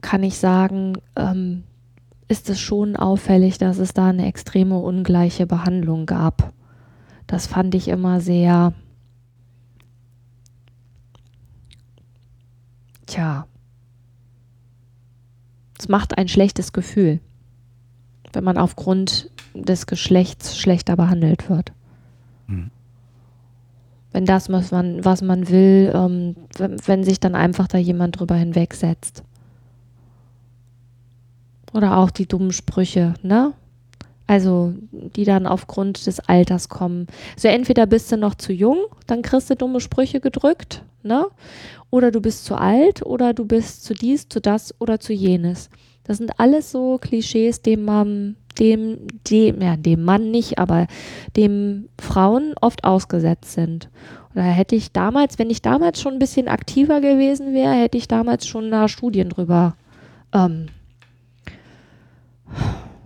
kann 0.00 0.22
ich 0.22 0.38
sagen, 0.38 0.94
ähm, 1.16 1.64
ist 2.28 2.48
es 2.48 2.60
schon 2.60 2.96
auffällig, 2.96 3.58
dass 3.58 3.78
es 3.78 3.92
da 3.92 4.08
eine 4.08 4.26
extreme 4.26 4.78
ungleiche 4.78 5.46
Behandlung 5.46 6.06
gab. 6.06 6.52
Das 7.26 7.46
fand 7.46 7.74
ich 7.74 7.88
immer 7.88 8.20
sehr, 8.20 8.72
tja, 13.06 13.46
es 15.78 15.88
macht 15.88 16.16
ein 16.16 16.28
schlechtes 16.28 16.72
Gefühl, 16.72 17.20
wenn 18.32 18.44
man 18.44 18.58
aufgrund 18.58 19.30
des 19.54 19.86
Geschlechts 19.86 20.56
schlechter 20.56 20.96
behandelt 20.96 21.48
wird. 21.48 21.72
Hm. 22.46 22.70
Wenn 24.12 24.26
das, 24.26 24.48
was 24.48 24.70
man, 24.70 25.04
was 25.04 25.22
man 25.22 25.48
will, 25.48 25.92
ähm, 25.94 26.36
wenn, 26.56 26.76
wenn 26.86 27.04
sich 27.04 27.20
dann 27.20 27.34
einfach 27.34 27.66
da 27.66 27.78
jemand 27.78 28.18
drüber 28.18 28.36
hinwegsetzt. 28.36 29.24
Oder 31.72 31.96
auch 31.96 32.10
die 32.10 32.26
dummen 32.26 32.52
Sprüche, 32.52 33.14
ne? 33.22 33.52
Also, 34.26 34.72
die 34.90 35.24
dann 35.24 35.46
aufgrund 35.46 36.06
des 36.06 36.20
Alters 36.20 36.70
kommen. 36.70 37.06
So, 37.36 37.48
entweder 37.48 37.86
bist 37.86 38.10
du 38.10 38.16
noch 38.16 38.34
zu 38.34 38.52
jung, 38.52 38.78
dann 39.06 39.20
kriegst 39.20 39.50
du 39.50 39.54
dumme 39.56 39.80
Sprüche 39.80 40.20
gedrückt, 40.20 40.82
ne? 41.02 41.26
Oder 41.90 42.10
du 42.10 42.20
bist 42.20 42.46
zu 42.46 42.54
alt, 42.54 43.04
oder 43.04 43.34
du 43.34 43.44
bist 43.44 43.84
zu 43.84 43.92
dies, 43.94 44.28
zu 44.28 44.40
das 44.40 44.74
oder 44.80 44.98
zu 44.98 45.12
jenes. 45.12 45.68
Das 46.04 46.18
sind 46.18 46.38
alles 46.38 46.70
so 46.70 46.98
Klischees, 46.98 47.62
dem 47.62 47.84
man, 47.84 48.36
dem, 48.58 48.98
dem, 49.30 49.60
ja, 49.60 49.76
dem 49.76 50.02
Mann 50.04 50.30
nicht, 50.30 50.58
aber 50.58 50.86
dem 51.36 51.88
Frauen 52.00 52.54
oft 52.60 52.84
ausgesetzt 52.84 53.52
sind. 53.52 53.90
Oder 54.34 54.42
hätte 54.42 54.74
ich 54.74 54.92
damals, 54.92 55.38
wenn 55.38 55.50
ich 55.50 55.62
damals 55.62 56.00
schon 56.00 56.14
ein 56.14 56.18
bisschen 56.18 56.48
aktiver 56.48 57.00
gewesen 57.00 57.54
wäre, 57.54 57.74
hätte 57.74 57.98
ich 57.98 58.08
damals 58.08 58.46
schon 58.46 58.70
da 58.70 58.88
Studien 58.88 59.28
drüber 59.28 59.76
ähm, 60.32 60.66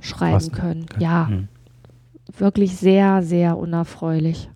schreiben 0.08 0.34
Passen. 0.34 0.52
können. 0.52 0.86
Ja, 0.98 1.24
mhm. 1.24 1.48
wirklich 2.36 2.76
sehr, 2.76 3.22
sehr 3.22 3.56
unerfreulich. 3.56 4.50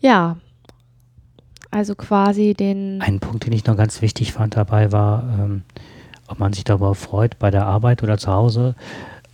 Ja, 0.00 0.36
also 1.70 1.94
quasi 1.94 2.54
den. 2.54 3.00
Ein 3.00 3.20
Punkt, 3.20 3.46
den 3.46 3.52
ich 3.52 3.64
noch 3.66 3.76
ganz 3.76 4.02
wichtig 4.02 4.32
fand 4.32 4.56
dabei 4.56 4.92
war, 4.92 5.24
ähm, 5.38 5.62
ob 6.28 6.38
man 6.38 6.52
sich 6.52 6.64
darüber 6.64 6.94
freut, 6.94 7.38
bei 7.38 7.50
der 7.50 7.66
Arbeit 7.66 8.02
oder 8.02 8.18
zu 8.18 8.30
Hause 8.30 8.74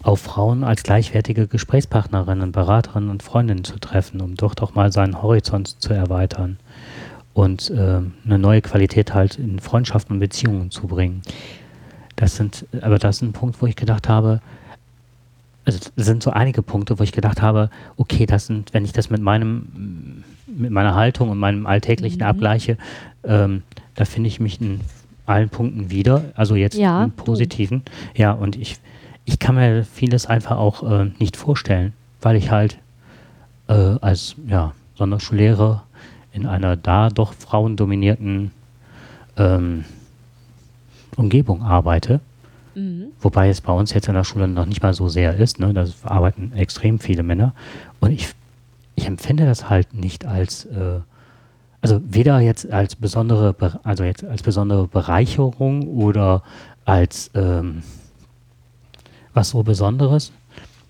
auf 0.02 0.20
Frauen 0.20 0.64
als 0.64 0.82
gleichwertige 0.82 1.46
Gesprächspartnerinnen, 1.46 2.52
Beraterinnen 2.52 3.10
und 3.10 3.22
Freundinnen 3.22 3.64
zu 3.64 3.78
treffen, 3.78 4.20
um 4.20 4.34
dort 4.34 4.62
auch 4.62 4.74
mal 4.74 4.90
seinen 4.92 5.20
Horizont 5.20 5.82
zu 5.82 5.92
erweitern 5.92 6.58
und 7.34 7.70
äh, 7.70 8.00
eine 8.24 8.38
neue 8.38 8.62
Qualität 8.62 9.14
halt 9.14 9.38
in 9.38 9.58
Freundschaften 9.58 10.14
und 10.14 10.20
Beziehungen 10.20 10.70
zu 10.70 10.86
bringen. 10.86 11.22
Das 12.20 12.36
sind, 12.36 12.66
aber 12.82 12.98
das 12.98 13.16
ist 13.16 13.22
ein 13.22 13.32
Punkt, 13.32 13.62
wo 13.62 13.66
ich 13.66 13.76
gedacht 13.76 14.06
habe, 14.06 14.42
also 15.64 15.78
es 15.96 16.04
sind 16.04 16.22
so 16.22 16.30
einige 16.30 16.60
Punkte, 16.60 16.98
wo 16.98 17.02
ich 17.02 17.12
gedacht 17.12 17.40
habe, 17.40 17.70
okay, 17.96 18.26
das 18.26 18.46
sind, 18.46 18.74
wenn 18.74 18.84
ich 18.84 18.92
das 18.92 19.08
mit 19.08 19.22
meinem, 19.22 20.22
mit 20.46 20.70
meiner 20.70 20.94
Haltung 20.94 21.30
und 21.30 21.38
meinem 21.38 21.66
Alltäglichen 21.66 22.18
mhm. 22.18 22.26
abgleiche, 22.26 22.76
ähm, 23.24 23.62
da 23.94 24.04
finde 24.04 24.28
ich 24.28 24.38
mich 24.38 24.60
in 24.60 24.80
allen 25.24 25.48
Punkten 25.48 25.90
wieder, 25.90 26.24
also 26.34 26.56
jetzt 26.56 26.76
ja, 26.76 27.04
im 27.04 27.12
Positiven. 27.12 27.84
Du. 27.86 28.20
Ja, 28.20 28.32
und 28.32 28.56
ich, 28.56 28.76
ich 29.24 29.38
kann 29.38 29.54
mir 29.54 29.84
vieles 29.84 30.26
einfach 30.26 30.58
auch 30.58 30.82
äh, 30.82 31.06
nicht 31.18 31.38
vorstellen, 31.38 31.94
weil 32.20 32.36
ich 32.36 32.50
halt 32.50 32.76
äh, 33.68 33.72
als 33.72 34.36
ja, 34.46 34.74
Sonderschullehrer 34.94 35.84
in 36.32 36.44
einer 36.44 36.76
da 36.76 37.08
doch 37.08 37.32
frauendominierten 37.32 38.50
ähm, 39.38 39.86
Umgebung 41.16 41.62
arbeite 41.62 42.20
Mhm. 42.74 43.08
Wobei 43.20 43.48
es 43.48 43.60
bei 43.60 43.72
uns 43.72 43.92
jetzt 43.92 44.08
in 44.08 44.14
der 44.14 44.24
Schule 44.24 44.48
noch 44.48 44.66
nicht 44.66 44.82
mal 44.82 44.94
so 44.94 45.08
sehr 45.08 45.36
ist. 45.36 45.58
Ne? 45.58 45.72
Da 45.74 45.86
arbeiten 46.04 46.52
extrem 46.54 46.98
viele 46.98 47.22
Männer. 47.22 47.54
Und 48.00 48.12
ich, 48.12 48.28
ich 48.94 49.06
empfinde 49.06 49.44
das 49.44 49.68
halt 49.68 49.94
nicht 49.94 50.24
als, 50.24 50.66
äh, 50.66 51.00
also 51.80 52.00
weder 52.04 52.40
jetzt 52.40 52.70
als 52.70 52.96
besondere, 52.96 53.54
also 53.82 54.04
jetzt 54.04 54.24
als 54.24 54.42
besondere 54.42 54.86
Bereicherung 54.86 55.88
oder 55.88 56.42
als 56.84 57.30
ähm, 57.34 57.82
was 59.34 59.50
so 59.50 59.62
Besonderes, 59.62 60.32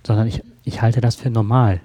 sondern 0.06 0.26
ich, 0.26 0.42
ich 0.64 0.82
halte 0.82 1.00
das 1.00 1.16
für 1.16 1.30
normal. 1.30 1.80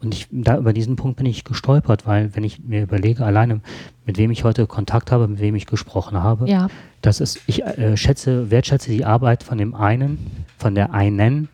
Und 0.00 0.14
ich, 0.14 0.28
da 0.30 0.56
über 0.58 0.72
diesen 0.72 0.96
Punkt 0.96 1.16
bin 1.16 1.26
ich 1.26 1.44
gestolpert, 1.44 2.06
weil 2.06 2.34
wenn 2.36 2.44
ich 2.44 2.60
mir 2.60 2.82
überlege, 2.82 3.24
alleine 3.24 3.60
mit 4.06 4.16
wem 4.16 4.30
ich 4.30 4.44
heute 4.44 4.66
Kontakt 4.66 5.10
habe, 5.10 5.26
mit 5.26 5.40
wem 5.40 5.56
ich 5.56 5.66
gesprochen 5.66 6.22
habe, 6.22 6.48
ja. 6.48 6.68
das 7.02 7.20
ist, 7.20 7.40
ich 7.46 7.64
äh, 7.64 7.96
schätze, 7.96 8.50
wertschätze 8.50 8.92
die 8.92 9.04
Arbeit 9.04 9.42
von 9.42 9.58
dem 9.58 9.74
einen, 9.74 10.44
von 10.56 10.76
der 10.76 10.94
einen, 10.94 11.48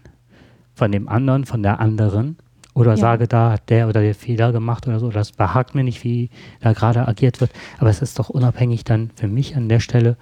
von 0.75 0.93
dem 0.93 1.09
anderen, 1.09 1.47
von 1.47 1.63
der 1.63 1.81
anderen. 1.81 2.37
Oder 2.75 2.93
ja. 2.93 2.97
sage, 2.97 3.29
da 3.29 3.53
hat 3.53 3.71
der 3.71 3.89
oder 3.89 4.03
der 4.03 4.15
Fehler 4.15 4.53
gemacht 4.53 4.87
oder 4.87 4.99
so. 4.99 5.09
Das 5.09 5.33
behagt 5.33 5.75
mir 5.75 5.85
nicht, 5.85 6.05
wie 6.05 6.29
da 6.61 6.73
gerade 6.73 7.07
agiert 7.07 7.41
wird. 7.41 7.53
Aber 7.79 7.89
es 7.89 8.03
ist 8.03 8.19
doch 8.19 8.29
unabhängig 8.29 8.85
dann 8.85 9.11
für 9.15 9.29
mich 9.29 9.57
an 9.57 9.69
der 9.69 9.81
Stelle, 9.81 10.17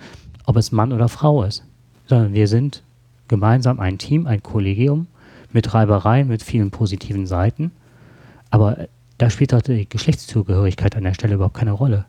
ob 0.45 0.57
es 0.57 0.71
Mann 0.71 0.93
oder 0.93 1.09
Frau 1.09 1.43
ist. 1.43 1.65
Sondern 2.07 2.35
wir 2.35 2.47
sind 2.47 2.83
gemeinsam 3.27 3.81
ein 3.81 3.99
Team, 3.99 4.27
ein 4.27 4.43
Kollegium 4.43 5.07
mit 5.51 5.73
Reibereien, 5.73 6.29
mit 6.29 6.43
vielen 6.43 6.71
positiven 6.71 7.27
Seiten. 7.27 7.73
Aber 8.53 8.79
äh, 8.79 8.89
da 9.19 9.29
spielt 9.29 9.53
doch 9.53 9.63
die 9.63 9.89
Geschlechtszugehörigkeit 9.89 10.97
an 10.97 11.03
der 11.03 11.15
Stelle 11.15 11.35
überhaupt 11.35 11.57
keine 11.57 11.73
Rolle. 11.73 12.05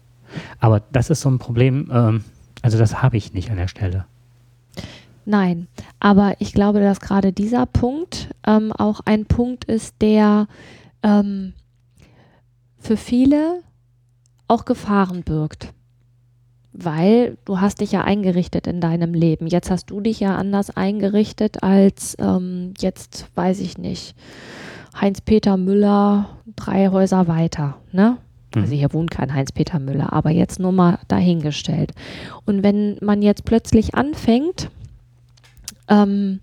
Aber 0.60 0.82
das 0.91 1.10
ist 1.10 1.21
so 1.21 1.29
ein 1.29 1.39
Problem, 1.39 1.89
ähm, 1.91 2.23
also 2.62 2.77
das 2.77 3.01
habe 3.01 3.17
ich 3.17 3.34
nicht 3.34 3.49
an 3.49 3.58
der 3.58 3.67
Stelle. 3.67 4.06
Nein, 5.25 5.67
aber 5.99 6.36
ich 6.39 6.53
glaube, 6.53 6.82
dass 6.82 6.99
gerade 6.99 7.34
dieser 7.34 7.65
Punkt 7.65 8.29
ähm, 8.45 8.71
auch 8.71 8.99
ein 9.06 9.25
Punkt 9.25 9.63
ist, 9.65 9.95
der 10.01 10.47
ähm, 11.01 11.53
für 12.77 12.97
viele 12.97 13.62
auch 14.47 14.65
Gefahren 14.65 15.23
birgt 15.23 15.73
weil 16.73 17.38
du 17.45 17.62
hast 17.62 17.82
dich 17.82 17.91
ja 17.91 18.03
eingerichtet 18.03 18.65
in 18.67 18.82
deinem 18.82 19.13
Leben. 19.13 19.47
Jetzt 19.47 19.69
hast 19.69 19.91
du 19.91 20.01
dich 20.01 20.19
ja 20.19 20.36
anders 20.36 20.75
eingerichtet 20.75 21.62
als 21.62 22.15
ähm, 22.19 22.73
jetzt, 22.79 23.27
weiß 23.36 23.60
ich 23.60 23.77
nicht, 23.77 24.15
Heinz-Peter 24.99 25.58
Müller 25.58 26.29
drei 26.56 26.89
Häuser 26.89 27.27
weiter, 27.27 27.77
ne? 27.91 28.17
Mhm. 28.56 28.62
Also 28.62 28.75
hier 28.75 28.93
wohnt 28.93 29.12
kein 29.12 29.34
Heinz-Peter 29.34 29.79
Müller, 29.79 30.13
aber 30.13 30.29
jetzt 30.29 30.60
nur 30.60 30.71
mal 30.71 30.99
dahingestellt. 31.08 31.91
Und 32.45 32.63
wenn 32.63 32.97
man 33.01 33.21
jetzt 33.21 33.45
plötzlich 33.45 33.95
anfängt, 33.95 34.69
ähm, 35.88 36.39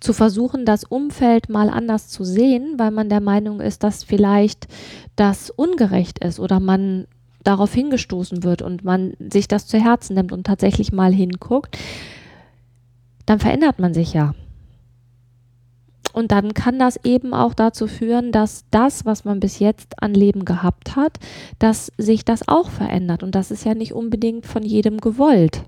zu 0.00 0.12
versuchen, 0.12 0.66
das 0.66 0.84
Umfeld 0.84 1.48
mal 1.48 1.70
anders 1.70 2.08
zu 2.08 2.22
sehen, 2.22 2.74
weil 2.76 2.90
man 2.90 3.08
der 3.08 3.20
Meinung 3.20 3.60
ist, 3.60 3.82
dass 3.82 4.04
vielleicht 4.04 4.68
das 5.16 5.50
ungerecht 5.50 6.18
ist 6.18 6.38
oder 6.38 6.60
man 6.60 7.06
darauf 7.42 7.72
hingestoßen 7.72 8.42
wird 8.42 8.60
und 8.60 8.84
man 8.84 9.14
sich 9.18 9.48
das 9.48 9.66
zu 9.66 9.78
Herzen 9.78 10.14
nimmt 10.14 10.32
und 10.32 10.44
tatsächlich 10.46 10.92
mal 10.92 11.12
hinguckt, 11.12 11.78
dann 13.24 13.38
verändert 13.38 13.78
man 13.78 13.94
sich 13.94 14.12
ja. 14.12 14.34
Und 16.16 16.32
dann 16.32 16.54
kann 16.54 16.78
das 16.78 16.98
eben 17.04 17.34
auch 17.34 17.52
dazu 17.52 17.86
führen, 17.86 18.32
dass 18.32 18.64
das, 18.70 19.04
was 19.04 19.26
man 19.26 19.38
bis 19.38 19.58
jetzt 19.58 20.02
an 20.02 20.14
Leben 20.14 20.46
gehabt 20.46 20.96
hat, 20.96 21.18
dass 21.58 21.92
sich 21.98 22.24
das 22.24 22.48
auch 22.48 22.70
verändert. 22.70 23.22
Und 23.22 23.34
das 23.34 23.50
ist 23.50 23.66
ja 23.66 23.74
nicht 23.74 23.92
unbedingt 23.92 24.46
von 24.46 24.62
jedem 24.62 24.96
gewollt. 24.96 25.64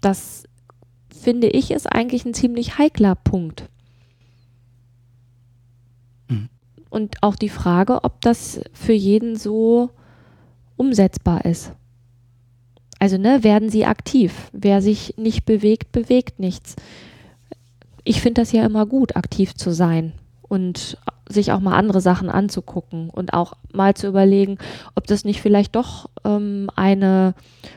Das 0.00 0.42
finde 1.16 1.46
ich 1.46 1.70
ist 1.70 1.86
eigentlich 1.86 2.24
ein 2.24 2.34
ziemlich 2.34 2.76
heikler 2.76 3.14
Punkt. 3.14 3.68
und 6.90 7.22
auch 7.22 7.36
die 7.36 7.48
Frage, 7.48 8.02
ob 8.02 8.20
das 8.20 8.60
für 8.72 8.92
jeden 8.92 9.36
so 9.36 9.90
umsetzbar 10.76 11.44
ist. 11.44 11.72
Also, 12.98 13.16
ne, 13.16 13.44
werden 13.44 13.68
sie 13.68 13.84
aktiv. 13.84 14.48
Wer 14.52 14.80
sich 14.82 15.14
nicht 15.16 15.44
bewegt, 15.44 15.92
bewegt 15.92 16.40
nichts. 16.40 16.74
Ich 18.04 18.20
finde 18.20 18.42
das 18.42 18.52
ja 18.52 18.64
immer 18.64 18.86
gut, 18.86 19.16
aktiv 19.16 19.54
zu 19.54 19.72
sein 19.72 20.12
und 20.42 20.98
sich 21.28 21.52
auch 21.52 21.60
mal 21.60 21.74
andere 21.74 22.00
Sachen 22.00 22.28
anzugucken 22.28 23.08
und 23.08 23.32
auch 23.32 23.54
mal 23.72 23.94
zu 23.94 24.06
überlegen, 24.06 24.58
ob 24.94 25.06
das 25.06 25.24
nicht 25.24 25.40
vielleicht 25.40 25.74
doch 25.74 26.10
ähm, 26.24 26.68
eine 26.76 27.34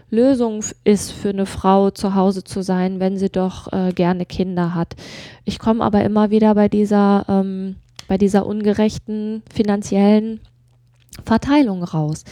Lösung 0.09 0.63
ist 0.83 1.11
für 1.11 1.29
eine 1.29 1.45
Frau 1.45 1.89
zu 1.89 2.13
Hause 2.13 2.43
zu 2.43 2.61
sein, 2.61 2.99
wenn 2.99 3.17
sie 3.17 3.29
doch 3.29 3.71
äh, 3.71 3.93
gerne 3.93 4.25
Kinder 4.25 4.75
hat. 4.75 4.95
Ich 5.45 5.59
komme 5.59 5.83
aber 5.83 6.03
immer 6.03 6.29
wieder 6.29 6.55
bei 6.55 6.67
dieser 6.67 7.25
ähm, 7.29 7.77
bei 8.07 8.17
dieser 8.17 8.45
ungerechten 8.45 9.43
finanziellen 9.53 10.39
Verteilung 11.25 11.83
raus. 11.83 12.23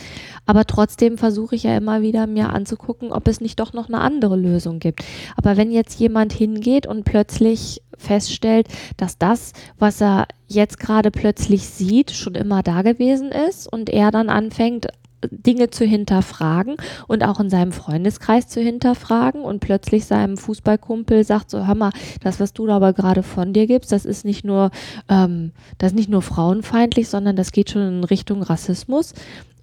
Aber 0.45 0.65
trotzdem 0.65 1.17
versuche 1.17 1.55
ich 1.55 1.63
ja 1.63 1.75
immer 1.75 2.01
wieder 2.01 2.27
mir 2.27 2.49
anzugucken, 2.49 3.11
ob 3.11 3.27
es 3.27 3.41
nicht 3.41 3.59
doch 3.59 3.73
noch 3.73 3.87
eine 3.87 3.99
andere 3.99 4.35
Lösung 4.35 4.79
gibt. 4.79 5.03
Aber 5.35 5.57
wenn 5.57 5.71
jetzt 5.71 5.99
jemand 5.99 6.33
hingeht 6.33 6.87
und 6.87 7.03
plötzlich 7.03 7.81
feststellt, 7.97 8.67
dass 8.97 9.17
das, 9.17 9.53
was 9.79 10.01
er 10.01 10.27
jetzt 10.47 10.79
gerade 10.79 11.11
plötzlich 11.11 11.67
sieht, 11.67 12.11
schon 12.11 12.35
immer 12.35 12.61
da 12.61 12.81
gewesen 12.81 13.31
ist 13.31 13.71
und 13.71 13.89
er 13.89 14.11
dann 14.11 14.29
anfängt, 14.29 14.87
Dinge 15.29 15.69
zu 15.69 15.85
hinterfragen 15.85 16.75
und 17.07 17.23
auch 17.23 17.39
in 17.39 17.49
seinem 17.49 17.71
Freundeskreis 17.71 18.47
zu 18.47 18.61
hinterfragen 18.61 19.41
und 19.41 19.59
plötzlich 19.59 20.05
seinem 20.05 20.37
Fußballkumpel 20.37 21.23
sagt 21.23 21.49
so, 21.49 21.65
hör 21.65 21.75
mal, 21.75 21.91
das, 22.21 22.39
was 22.39 22.53
du 22.53 22.67
da 22.67 22.75
aber 22.75 22.93
gerade 22.93 23.23
von 23.23 23.53
dir 23.53 23.67
gibst, 23.67 23.91
das 23.91 24.05
ist 24.05 24.25
nicht 24.25 24.45
nur, 24.45 24.71
ähm, 25.09 25.51
das 25.77 25.93
nicht 25.93 26.09
nur 26.09 26.21
frauenfeindlich, 26.21 27.07
sondern 27.09 27.35
das 27.35 27.51
geht 27.51 27.71
schon 27.71 27.81
in 27.81 28.03
Richtung 28.03 28.43
Rassismus 28.43 29.13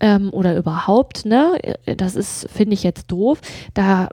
ähm, 0.00 0.30
oder 0.32 0.56
überhaupt, 0.56 1.24
ne? 1.24 1.58
Das 1.96 2.16
ist, 2.16 2.48
finde 2.50 2.74
ich 2.74 2.82
jetzt 2.82 3.10
doof. 3.10 3.40
Da 3.74 4.08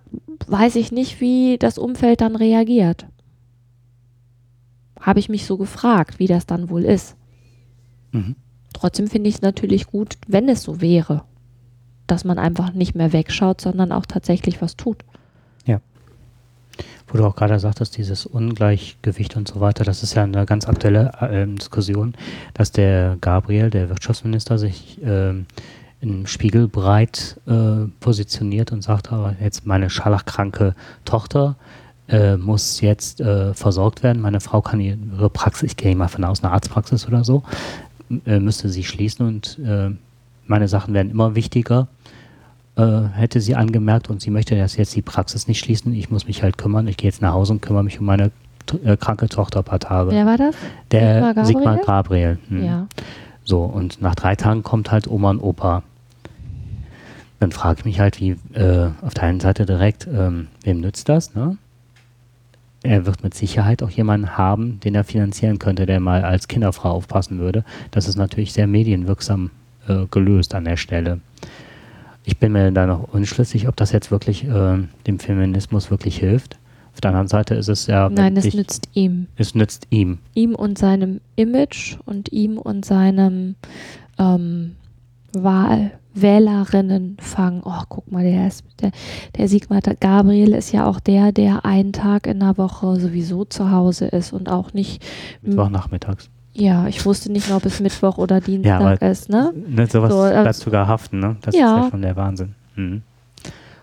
weiß 0.47 0.75
ich 0.75 0.91
nicht, 0.91 1.19
wie 1.19 1.58
das 1.58 1.78
Umfeld 1.78 2.21
dann 2.21 2.36
reagiert. 2.36 3.08
Habe 4.99 5.19
ich 5.19 5.30
mich 5.30 5.45
so 5.45 5.58
gefragt, 5.58 6.19
wie 6.19 6.28
das 6.28 6.45
dann 6.45 6.69
wohl 6.69 6.84
ist. 6.84 7.15
Mhm. 8.12 8.36
Trotzdem 8.73 9.08
finde 9.08 9.29
ich 9.29 9.36
es 9.36 9.41
natürlich 9.41 9.88
gut, 9.88 10.17
wenn 10.27 10.47
es 10.49 10.63
so 10.63 10.82
wäre 10.82 11.23
dass 12.10 12.25
man 12.25 12.39
einfach 12.39 12.73
nicht 12.73 12.95
mehr 12.95 13.13
wegschaut, 13.13 13.62
sondern 13.62 13.91
auch 13.91 14.05
tatsächlich 14.05 14.62
was 14.62 14.75
tut. 14.75 14.97
Ja. 15.65 15.79
Wo 17.08 17.17
du 17.17 17.25
auch 17.25 17.36
gerade 17.36 17.60
sagtest, 17.60 17.97
dieses 17.97 18.25
Ungleichgewicht 18.25 19.36
und 19.36 19.47
so 19.47 19.60
weiter, 19.60 19.84
das 19.84 20.03
ist 20.03 20.15
ja 20.15 20.23
eine 20.23 20.45
ganz 20.45 20.67
aktuelle 20.67 21.12
äh, 21.21 21.47
Diskussion, 21.47 22.15
dass 22.53 22.71
der 22.71 23.17
Gabriel, 23.21 23.69
der 23.69 23.89
Wirtschaftsminister, 23.89 24.58
sich 24.58 25.01
äh, 25.03 25.34
im 26.01 26.25
Spiegel 26.25 26.67
breit 26.67 27.39
äh, 27.45 27.88
positioniert 27.99 28.71
und 28.71 28.82
sagt, 28.82 29.12
aber 29.12 29.36
jetzt 29.41 29.65
meine 29.65 29.89
scharlachkranke 29.89 30.73
Tochter 31.03 31.58
äh, 32.08 32.38
muss 32.38 32.82
jetzt 32.82 33.21
äh, 33.21 33.53
versorgt 33.53 34.01
werden. 34.01 34.21
Meine 34.21 34.39
Frau 34.39 34.62
kann 34.62 34.79
ihre 34.79 35.29
Praxis, 35.29 35.71
ich 35.71 35.77
gehe 35.77 35.95
mal 35.95 36.08
von 36.08 36.23
aus, 36.23 36.43
einer 36.43 36.53
Arztpraxis 36.53 37.05
oder 37.05 37.23
so, 37.23 37.43
äh, 38.25 38.39
müsste 38.39 38.69
sie 38.69 38.83
schließen 38.83 39.25
und 39.25 39.59
äh, 39.59 39.91
meine 40.47 40.67
Sachen 40.67 40.93
werden 40.93 41.11
immer 41.11 41.35
wichtiger 41.35 41.87
äh, 42.79 43.09
hätte 43.13 43.41
sie 43.41 43.55
angemerkt 43.55 44.09
und 44.09 44.21
sie 44.21 44.31
möchte 44.31 44.55
das 44.57 44.77
jetzt 44.77 44.95
die 44.95 45.01
Praxis 45.01 45.47
nicht 45.47 45.59
schließen. 45.59 45.93
Ich 45.93 46.09
muss 46.09 46.27
mich 46.27 46.43
halt 46.43 46.57
kümmern. 46.57 46.87
Ich 46.87 46.97
gehe 46.97 47.09
jetzt 47.09 47.21
nach 47.21 47.33
Hause 47.33 47.53
und 47.53 47.61
kümmere 47.61 47.83
mich 47.83 47.99
um 47.99 48.05
meine 48.05 48.31
äh, 48.83 48.95
kranke 48.95 49.27
Tochter 49.27 49.59
ein 49.59 49.65
paar 49.65 49.79
Tage. 49.79 50.11
Wer 50.11 50.25
war 50.25 50.37
das? 50.37 50.55
Der 50.91 51.13
Sigmar 51.13 51.33
Gabriel. 51.33 51.45
Sigmar 51.45 51.77
Gabriel. 51.77 52.39
Hm. 52.47 52.63
Ja. 52.63 52.87
So, 53.43 53.63
und 53.63 54.01
nach 54.01 54.15
drei 54.15 54.35
Tagen 54.35 54.63
kommt 54.63 54.91
halt 54.91 55.07
Oma 55.07 55.31
und 55.31 55.39
Opa. 55.39 55.83
Dann 57.39 57.51
frage 57.51 57.79
ich 57.79 57.85
mich 57.85 57.99
halt, 57.99 58.19
wie 58.19 58.31
äh, 58.53 58.89
auf 59.01 59.13
der 59.13 59.23
einen 59.23 59.39
Seite 59.39 59.65
direkt, 59.65 60.07
ähm, 60.07 60.47
wem 60.63 60.81
nützt 60.81 61.09
das? 61.09 61.35
Ne? 61.35 61.57
Er 62.81 63.05
wird 63.05 63.23
mit 63.23 63.33
Sicherheit 63.33 63.83
auch 63.83 63.89
jemanden 63.89 64.37
haben, 64.37 64.79
den 64.79 64.95
er 64.95 65.03
finanzieren 65.03 65.59
könnte, 65.59 65.85
der 65.85 65.99
mal 65.99 66.23
als 66.23 66.47
Kinderfrau 66.47 66.91
aufpassen 66.91 67.39
würde. 67.39 67.65
Das 67.91 68.07
ist 68.07 68.15
natürlich 68.15 68.53
sehr 68.53 68.67
medienwirksam 68.67 69.51
äh, 69.87 70.05
gelöst 70.09 70.55
an 70.55 70.65
der 70.65 70.77
Stelle. 70.77 71.19
Ich 72.23 72.37
bin 72.37 72.51
mir 72.51 72.71
da 72.71 72.85
noch 72.85 73.13
unschlüssig, 73.13 73.67
ob 73.67 73.75
das 73.75 73.91
jetzt 73.91 74.11
wirklich 74.11 74.45
äh, 74.45 74.77
dem 75.07 75.19
Feminismus 75.19 75.91
wirklich 75.91 76.17
hilft. 76.17 76.57
Auf 76.93 77.01
der 77.01 77.11
anderen 77.11 77.27
Seite 77.27 77.55
ist 77.55 77.69
es 77.69 77.87
ja. 77.87 78.09
Nein, 78.09 78.35
es 78.37 78.54
nützt 78.54 78.89
ihm. 78.93 79.27
Es 79.35 79.56
nützt 79.56 79.87
ihm. 79.89 80.19
Ihm 80.33 80.56
und 80.56 80.77
seinem 80.77 81.21
Image 81.35 81.97
und 82.06 82.31
ihm 82.31 82.58
und 82.58 82.85
seinem 82.85 83.56
ähm, 84.17 84.75
Wahl, 85.33 85.91
Wählerinnenfang. 86.21 87.61
Oh, 87.65 87.83
guck 87.89 88.11
mal, 88.11 88.23
der, 88.23 88.47
ist, 88.47 88.63
der, 88.81 88.91
der 89.37 89.47
Sigmar 89.47 89.81
Gabriel 89.81 90.53
ist 90.53 90.71
ja 90.71 90.85
auch 90.85 90.99
der, 90.99 91.31
der 91.31 91.65
einen 91.65 91.93
Tag 91.93 92.27
in 92.27 92.39
der 92.39 92.57
Woche 92.57 92.99
sowieso 92.99 93.45
zu 93.45 93.71
Hause 93.71 94.07
ist 94.07 94.33
und 94.33 94.49
auch 94.49 94.73
nicht. 94.73 95.03
Mittwochnachmittags. 95.41 96.29
Ja, 96.53 96.87
ich 96.87 97.05
wusste 97.05 97.31
nicht 97.31 97.51
ob 97.51 97.65
es 97.65 97.79
Mittwoch 97.79 98.17
oder 98.17 98.41
Dienstag 98.41 99.01
ja, 99.01 99.07
ist, 99.09 99.29
ne? 99.29 99.53
ne 99.55 99.87
sowas 99.87 100.11
so, 100.11 100.19
bleibt 100.19 100.55
sogar 100.55 100.87
haften, 100.87 101.19
ne? 101.19 101.37
Das 101.41 101.55
ja. 101.55 101.77
ist 101.77 101.83
ja 101.85 101.89
schon 101.91 102.01
der 102.01 102.15
Wahnsinn. 102.15 102.55
Mhm. 102.75 103.03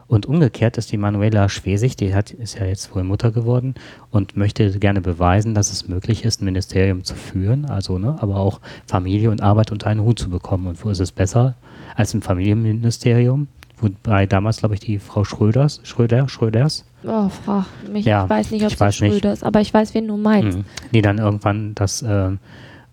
Und 0.08 0.26
umgekehrt 0.26 0.78
ist 0.78 0.92
die 0.92 0.98
Manuela 0.98 1.48
Schwesig, 1.48 1.96
die 1.96 2.14
hat, 2.14 2.30
ist 2.30 2.58
ja 2.58 2.66
jetzt 2.66 2.94
wohl 2.94 3.02
Mutter 3.02 3.32
geworden 3.32 3.74
und 4.10 4.36
möchte 4.36 4.78
gerne 4.78 5.00
beweisen, 5.00 5.54
dass 5.54 5.72
es 5.72 5.88
möglich 5.88 6.24
ist, 6.24 6.40
ein 6.40 6.44
Ministerium 6.44 7.02
zu 7.02 7.14
führen, 7.14 7.64
also 7.64 7.98
ne, 7.98 8.16
aber 8.20 8.36
auch 8.36 8.60
Familie 8.86 9.30
und 9.30 9.42
Arbeit 9.42 9.72
unter 9.72 9.88
einen 9.88 10.02
Hut 10.02 10.18
zu 10.18 10.30
bekommen. 10.30 10.68
Und 10.68 10.84
wo 10.84 10.90
ist 10.90 11.00
es 11.00 11.10
besser 11.10 11.54
als 11.96 12.14
im 12.14 12.22
Familienministerium? 12.22 13.48
Wobei 13.78 14.26
damals, 14.26 14.58
glaube 14.58 14.74
ich, 14.74 14.80
die 14.80 14.98
Frau 14.98 15.24
Schröders, 15.24 15.80
Schröder, 15.82 16.28
Schröders. 16.28 16.84
Oh, 17.04 17.28
frag 17.28 17.66
mich, 17.92 18.06
ja, 18.06 18.24
ich 18.24 18.30
weiß 18.30 18.50
nicht, 18.52 18.64
ob 18.64 18.80
es 18.80 18.96
Schröders, 18.96 19.42
aber 19.42 19.60
ich 19.60 19.74
weiß, 19.74 19.92
wen 19.94 20.08
du 20.08 20.16
meinst. 20.16 20.58
Mhm. 20.58 20.64
Die 20.92 21.02
dann 21.02 21.18
irgendwann 21.18 21.74
das 21.74 22.00
äh, 22.02 22.30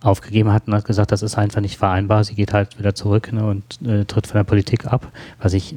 aufgegeben 0.02 0.52
hat 0.52 0.68
und 0.68 0.74
hat 0.74 0.86
gesagt, 0.86 1.12
das 1.12 1.22
ist 1.22 1.38
einfach 1.38 1.62
nicht 1.62 1.78
vereinbar. 1.78 2.24
Sie 2.24 2.36
geht 2.36 2.54
halt 2.54 2.78
wieder 2.80 2.96
zurück 2.96 3.32
ne, 3.32 3.46
und 3.46 3.64
äh, 3.88 4.04
tritt 4.06 4.28
von 4.28 4.40
der 4.40 4.44
Politik 4.44 4.86
ab, 4.86 5.10
was 5.40 5.54
ich 5.54 5.76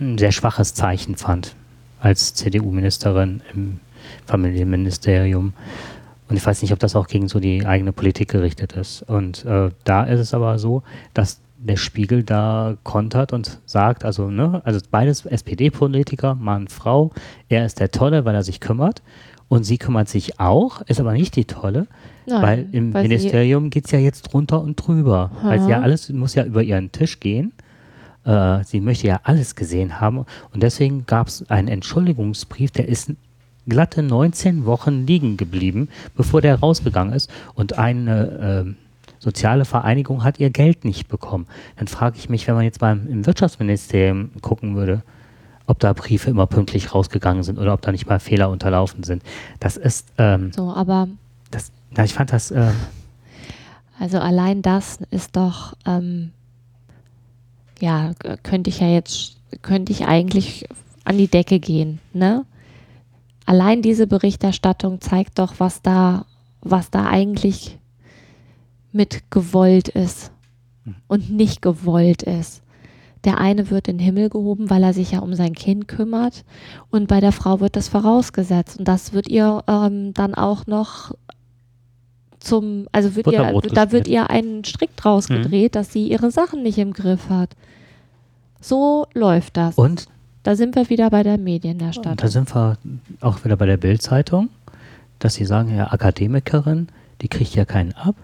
ein 0.00 0.18
sehr 0.18 0.32
schwaches 0.32 0.74
Zeichen 0.74 1.16
fand 1.16 1.54
als 2.00 2.34
CDU-Ministerin 2.34 3.42
im 3.54 3.80
Familienministerium. 4.26 5.52
Und 6.28 6.36
ich 6.36 6.44
weiß 6.44 6.62
nicht, 6.62 6.72
ob 6.72 6.78
das 6.78 6.94
auch 6.94 7.06
gegen 7.06 7.28
so 7.28 7.40
die 7.40 7.66
eigene 7.66 7.92
Politik 7.92 8.30
gerichtet 8.30 8.74
ist. 8.74 9.02
Und 9.02 9.44
äh, 9.44 9.70
da 9.84 10.04
ist 10.04 10.20
es 10.20 10.34
aber 10.34 10.58
so, 10.58 10.82
dass 11.14 11.40
der 11.58 11.76
Spiegel 11.76 12.22
da 12.22 12.76
kontert 12.84 13.32
und 13.32 13.60
sagt, 13.66 14.04
also, 14.04 14.30
ne, 14.30 14.62
also 14.64 14.80
beides 14.90 15.26
SPD-Politiker, 15.26 16.34
Mann, 16.34 16.68
Frau, 16.68 17.10
er 17.48 17.66
ist 17.66 17.80
der 17.80 17.90
Tolle, 17.90 18.24
weil 18.24 18.34
er 18.34 18.44
sich 18.44 18.60
kümmert. 18.60 19.02
Und 19.48 19.64
sie 19.64 19.78
kümmert 19.78 20.10
sich 20.10 20.38
auch, 20.38 20.82
ist 20.82 21.00
aber 21.00 21.14
nicht 21.14 21.34
die 21.34 21.46
Tolle, 21.46 21.86
Nein, 22.26 22.42
weil 22.42 22.66
im 22.72 22.92
weil 22.92 23.04
Ministerium 23.04 23.70
geht 23.70 23.86
es 23.86 23.90
ja 23.92 23.98
jetzt 23.98 24.22
drunter 24.22 24.60
und 24.60 24.76
drüber. 24.76 25.30
Weil 25.42 25.66
ja 25.68 25.80
alles 25.80 26.10
muss 26.10 26.34
ja 26.34 26.44
über 26.44 26.62
ihren 26.62 26.92
Tisch 26.92 27.18
gehen. 27.18 27.52
Äh, 28.24 28.64
sie 28.64 28.80
möchte 28.80 29.06
ja 29.06 29.20
alles 29.22 29.54
gesehen 29.56 30.00
haben. 30.00 30.24
Und 30.52 30.62
deswegen 30.62 31.06
gab 31.06 31.28
es 31.28 31.48
einen 31.50 31.68
Entschuldigungsbrief, 31.68 32.70
der 32.70 32.88
ist 32.88 33.12
glatte 33.68 34.02
19 34.02 34.64
Wochen 34.64 35.06
liegen 35.06 35.36
geblieben, 35.36 35.88
bevor 36.16 36.40
der 36.40 36.58
rausgegangen 36.58 37.12
ist. 37.12 37.30
Und 37.54 37.78
eine 37.78 38.66
äh, 38.66 38.74
soziale 39.18 39.64
Vereinigung 39.64 40.24
hat 40.24 40.40
ihr 40.40 40.50
Geld 40.50 40.84
nicht 40.84 41.08
bekommen. 41.08 41.46
Dann 41.76 41.88
frage 41.88 42.16
ich 42.18 42.28
mich, 42.28 42.46
wenn 42.46 42.54
man 42.54 42.64
jetzt 42.64 42.80
beim 42.80 43.06
im 43.08 43.26
Wirtschaftsministerium 43.26 44.30
gucken 44.40 44.76
würde, 44.76 45.02
ob 45.66 45.78
da 45.78 45.92
Briefe 45.92 46.30
immer 46.30 46.46
pünktlich 46.46 46.94
rausgegangen 46.94 47.42
sind 47.42 47.58
oder 47.58 47.74
ob 47.74 47.82
da 47.82 47.92
nicht 47.92 48.08
mal 48.08 48.20
Fehler 48.20 48.48
unterlaufen 48.48 49.02
sind. 49.02 49.22
Das 49.60 49.76
ist 49.76 50.08
ähm, 50.16 50.50
so, 50.52 50.72
aber 50.72 51.08
das, 51.50 51.70
ja, 51.96 52.04
ich 52.04 52.14
fand 52.14 52.32
das. 52.32 52.50
Ähm, 52.50 52.72
also 54.00 54.18
allein 54.18 54.62
das 54.62 55.00
ist 55.10 55.36
doch 55.36 55.74
ähm, 55.84 56.30
ja, 57.80 58.12
könnte 58.42 58.70
ich 58.70 58.80
ja 58.80 58.88
jetzt, 58.88 59.36
könnte 59.62 59.92
ich 59.92 60.06
eigentlich 60.06 60.66
an 61.04 61.18
die 61.18 61.28
Decke 61.28 61.58
gehen, 61.58 62.00
ne? 62.12 62.44
Allein 63.46 63.80
diese 63.80 64.06
Berichterstattung 64.06 65.00
zeigt 65.00 65.38
doch, 65.38 65.54
was 65.58 65.80
da, 65.80 66.26
was 66.60 66.90
da 66.90 67.06
eigentlich 67.06 67.78
mit 68.92 69.30
gewollt 69.30 69.88
ist 69.88 70.32
hm. 70.84 70.96
und 71.06 71.30
nicht 71.30 71.62
gewollt 71.62 72.22
ist. 72.22 72.62
Der 73.24 73.38
eine 73.38 73.70
wird 73.70 73.88
in 73.88 73.98
den 73.98 74.04
Himmel 74.04 74.28
gehoben, 74.28 74.70
weil 74.70 74.82
er 74.82 74.92
sich 74.92 75.12
ja 75.12 75.20
um 75.20 75.34
sein 75.34 75.54
Kind 75.54 75.88
kümmert 75.88 76.44
und 76.90 77.08
bei 77.08 77.20
der 77.20 77.32
Frau 77.32 77.60
wird 77.60 77.74
das 77.74 77.88
vorausgesetzt 77.88 78.78
und 78.78 78.86
das 78.86 79.12
wird 79.12 79.28
ihr 79.28 79.64
ähm, 79.66 80.12
dann 80.14 80.34
auch 80.34 80.66
noch 80.66 81.12
zum, 82.38 82.86
also 82.92 83.16
wird 83.16 83.26
ihr, 83.26 83.60
da 83.74 83.92
wird 83.92 84.06
ihr 84.06 84.30
einen 84.30 84.64
Strick 84.64 84.96
draus 84.96 85.28
mhm. 85.28 85.42
gedreht, 85.42 85.74
dass 85.74 85.92
sie 85.92 86.06
ihre 86.08 86.30
Sachen 86.30 86.62
nicht 86.62 86.78
im 86.78 86.92
Griff 86.92 87.28
hat. 87.28 87.50
So 88.60 89.06
läuft 89.14 89.56
das. 89.56 89.76
Und? 89.76 90.06
Da 90.42 90.56
sind 90.56 90.76
wir 90.76 90.88
wieder 90.88 91.10
bei 91.10 91.22
der 91.22 91.36
Medien 91.36 91.78
der 91.78 91.92
Stadt. 91.92 92.22
Da 92.22 92.28
sind 92.28 92.54
wir 92.54 92.78
auch 93.20 93.44
wieder 93.44 93.56
bei 93.56 93.66
der 93.66 93.76
Bildzeitung, 93.76 94.48
dass 95.18 95.34
sie 95.34 95.44
sagen, 95.44 95.76
ja, 95.76 95.92
Akademikerin, 95.92 96.88
die 97.20 97.28
kriegt 97.28 97.54
ja 97.54 97.64
keinen 97.64 97.92
ab. 97.92 98.14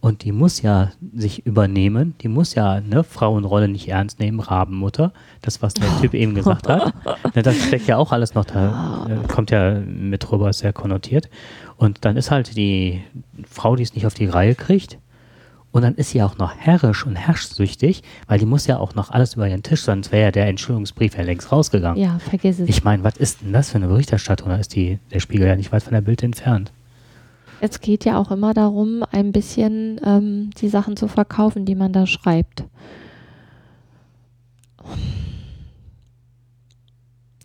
Und 0.00 0.22
die 0.22 0.32
muss 0.32 0.60
ja 0.60 0.92
sich 1.14 1.46
übernehmen, 1.46 2.14
die 2.20 2.28
muss 2.28 2.54
ja 2.54 2.72
eine 2.72 3.04
Frauenrolle 3.04 3.68
nicht 3.68 3.88
ernst 3.88 4.20
nehmen, 4.20 4.40
Rabenmutter, 4.40 5.12
das, 5.40 5.62
was 5.62 5.72
der 5.72 5.88
Typ 6.00 6.12
eben 6.12 6.34
gesagt 6.34 6.68
hat. 6.68 6.92
Das 7.34 7.56
steckt 7.56 7.86
ja 7.86 7.96
auch 7.96 8.12
alles 8.12 8.34
noch 8.34 8.44
da, 8.44 9.06
äh, 9.08 9.26
kommt 9.28 9.50
ja 9.50 9.80
mit 9.80 10.30
rüber, 10.30 10.52
sehr 10.52 10.72
konnotiert. 10.72 11.30
Und 11.78 12.04
dann 12.04 12.16
ist 12.16 12.30
halt 12.30 12.54
die 12.56 13.02
Frau, 13.48 13.76
die 13.76 13.82
es 13.82 13.94
nicht 13.94 14.06
auf 14.06 14.14
die 14.14 14.26
Reihe 14.26 14.54
kriegt, 14.54 14.98
und 15.74 15.82
dann 15.82 15.96
ist 15.96 16.10
sie 16.10 16.22
auch 16.22 16.38
noch 16.38 16.54
herrisch 16.56 17.04
und 17.04 17.16
herrschsüchtig, 17.16 18.02
weil 18.28 18.38
die 18.38 18.46
muss 18.46 18.68
ja 18.68 18.78
auch 18.78 18.94
noch 18.94 19.10
alles 19.10 19.34
über 19.34 19.48
ihren 19.48 19.64
Tisch, 19.64 19.82
sonst 19.82 20.12
wäre 20.12 20.22
ja 20.22 20.30
der 20.30 20.46
Entschuldigungsbrief 20.46 21.16
ja 21.16 21.24
längst 21.24 21.50
rausgegangen. 21.50 22.00
Ja, 22.00 22.20
vergiss 22.20 22.60
es. 22.60 22.68
Ich 22.68 22.84
meine, 22.84 23.02
was 23.02 23.16
ist 23.16 23.42
denn 23.42 23.52
das 23.52 23.70
für 23.70 23.76
eine 23.78 23.88
Berichterstattung? 23.88 24.50
Da 24.50 24.56
ist 24.56 24.76
die, 24.76 25.00
der 25.12 25.18
Spiegel 25.18 25.48
ja 25.48 25.56
nicht 25.56 25.72
weit 25.72 25.82
von 25.82 25.92
der 25.92 26.00
Bild 26.00 26.22
entfernt 26.22 26.72
es 27.60 27.80
geht 27.80 28.04
ja 28.04 28.18
auch 28.18 28.30
immer 28.30 28.52
darum, 28.52 29.04
ein 29.10 29.32
bisschen 29.32 29.98
ähm, 30.04 30.50
die 30.60 30.68
Sachen 30.68 30.98
zu 30.98 31.08
verkaufen, 31.08 31.64
die 31.64 31.74
man 31.74 31.94
da 31.94 32.06
schreibt. 32.06 32.64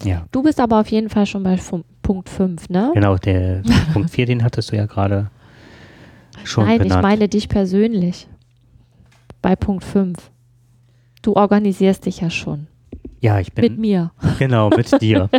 Ja. 0.03 0.25
Du 0.31 0.43
bist 0.43 0.59
aber 0.59 0.81
auf 0.81 0.89
jeden 0.89 1.09
Fall 1.09 1.25
schon 1.25 1.43
bei 1.43 1.57
Punkt 2.01 2.27
5, 2.27 2.67
ne? 2.67 2.91
Genau, 2.93 3.15
der 3.15 3.61
Punkt 3.93 4.09
4, 4.09 4.25
den 4.25 4.43
hattest 4.43 4.71
du 4.71 4.75
ja 4.75 4.87
gerade 4.87 5.29
schon 6.43 6.65
Nein, 6.65 6.79
benannt. 6.79 6.99
ich 6.99 7.01
meine 7.03 7.27
dich 7.29 7.49
persönlich. 7.49 8.27
Bei 9.41 9.55
Punkt 9.55 9.83
5. 9.83 10.17
Du 11.21 11.35
organisierst 11.35 12.05
dich 12.05 12.21
ja 12.21 12.29
schon. 12.29 12.67
Ja, 13.21 13.39
ich 13.39 13.53
bin. 13.53 13.63
Mit 13.63 13.77
mir. 13.79 14.11
Genau, 14.37 14.69
mit 14.69 15.01
dir. 15.01 15.29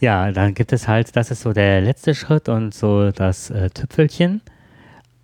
Ja, 0.00 0.30
dann 0.30 0.54
gibt 0.54 0.72
es 0.72 0.88
halt, 0.88 1.16
das 1.16 1.30
ist 1.30 1.40
so 1.42 1.52
der 1.52 1.80
letzte 1.80 2.14
Schritt 2.14 2.48
und 2.48 2.74
so 2.74 3.10
das 3.10 3.50
äh, 3.50 3.70
Tüpfelchen 3.70 4.42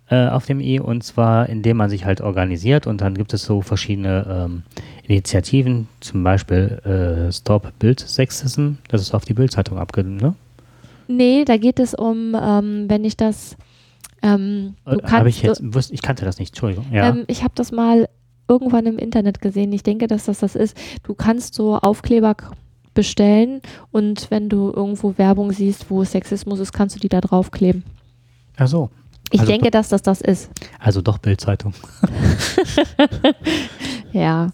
äh, 0.09 0.27
auf 0.27 0.45
dem 0.45 0.59
i 0.59 0.79
und 0.79 1.03
zwar 1.03 1.47
indem 1.49 1.77
man 1.77 1.89
sich 1.89 2.05
halt 2.05 2.21
organisiert 2.21 2.87
und 2.87 3.01
dann 3.01 3.13
gibt 3.15 3.33
es 3.33 3.43
so 3.43 3.61
verschiedene 3.61 4.45
ähm, 4.45 4.63
Initiativen, 5.07 5.87
zum 5.99 6.23
Beispiel 6.23 6.81
äh, 6.85 7.31
Stop 7.31 7.71
Bild 7.79 7.99
Sexism, 7.99 8.73
das 8.87 9.01
ist 9.01 9.13
auf 9.13 9.25
die 9.25 9.33
Bildzeitung 9.33 9.77
abgenommen, 9.77 10.17
ne? 10.17 10.35
Nee, 11.07 11.43
da 11.45 11.57
geht 11.57 11.79
es 11.79 11.93
um, 11.93 12.35
ähm, 12.39 12.85
wenn 12.87 13.03
ich 13.03 13.17
das 13.17 13.57
ähm, 14.23 14.75
äh, 14.85 14.97
kannst, 14.97 15.27
ich, 15.27 15.43
jetzt, 15.43 15.61
wusste, 15.73 15.93
ich 15.93 16.01
kannte 16.01 16.25
das 16.25 16.39
nicht, 16.39 16.49
Entschuldigung. 16.49 16.85
Ja. 16.91 17.09
Ähm, 17.09 17.25
ich 17.27 17.43
habe 17.43 17.53
das 17.55 17.71
mal 17.71 18.07
irgendwann 18.47 18.85
im 18.85 18.97
Internet 18.97 19.41
gesehen. 19.41 19.71
Ich 19.73 19.83
denke, 19.83 20.07
dass 20.07 20.25
das 20.25 20.39
das 20.39 20.55
ist. 20.55 20.77
Du 21.03 21.13
kannst 21.13 21.53
so 21.53 21.77
Aufkleber 21.77 22.35
bestellen 22.93 23.61
und 23.91 24.31
wenn 24.31 24.49
du 24.49 24.71
irgendwo 24.71 25.17
Werbung 25.17 25.51
siehst, 25.51 25.89
wo 25.89 26.03
Sexismus 26.03 26.59
ist, 26.59 26.73
kannst 26.73 26.95
du 26.95 26.99
die 26.99 27.09
da 27.09 27.21
draufkleben. 27.21 27.83
Ach 28.57 28.67
so. 28.67 28.89
Ich 29.31 29.39
also 29.39 29.51
denke, 29.51 29.71
dass 29.71 29.89
das 29.89 30.03
das 30.03 30.21
ist. 30.21 30.51
Also 30.79 31.01
doch 31.01 31.17
Bildzeitung. 31.17 31.73
ja. 34.13 34.49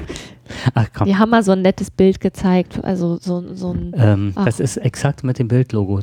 Ach, 0.74 0.88
komm. 0.94 1.06
Die 1.06 1.18
haben 1.18 1.30
mal 1.30 1.44
so 1.44 1.52
ein 1.52 1.62
nettes 1.62 1.92
Bild 1.92 2.22
gezeigt. 2.22 2.84
Also 2.84 3.18
so, 3.18 3.54
so 3.54 3.74
ein. 3.74 3.94
Ähm, 3.96 4.34
das 4.36 4.60
ist 4.60 4.78
exakt 4.78 5.24
mit 5.24 5.38
dem 5.38 5.48
Bildlogo. 5.50 6.00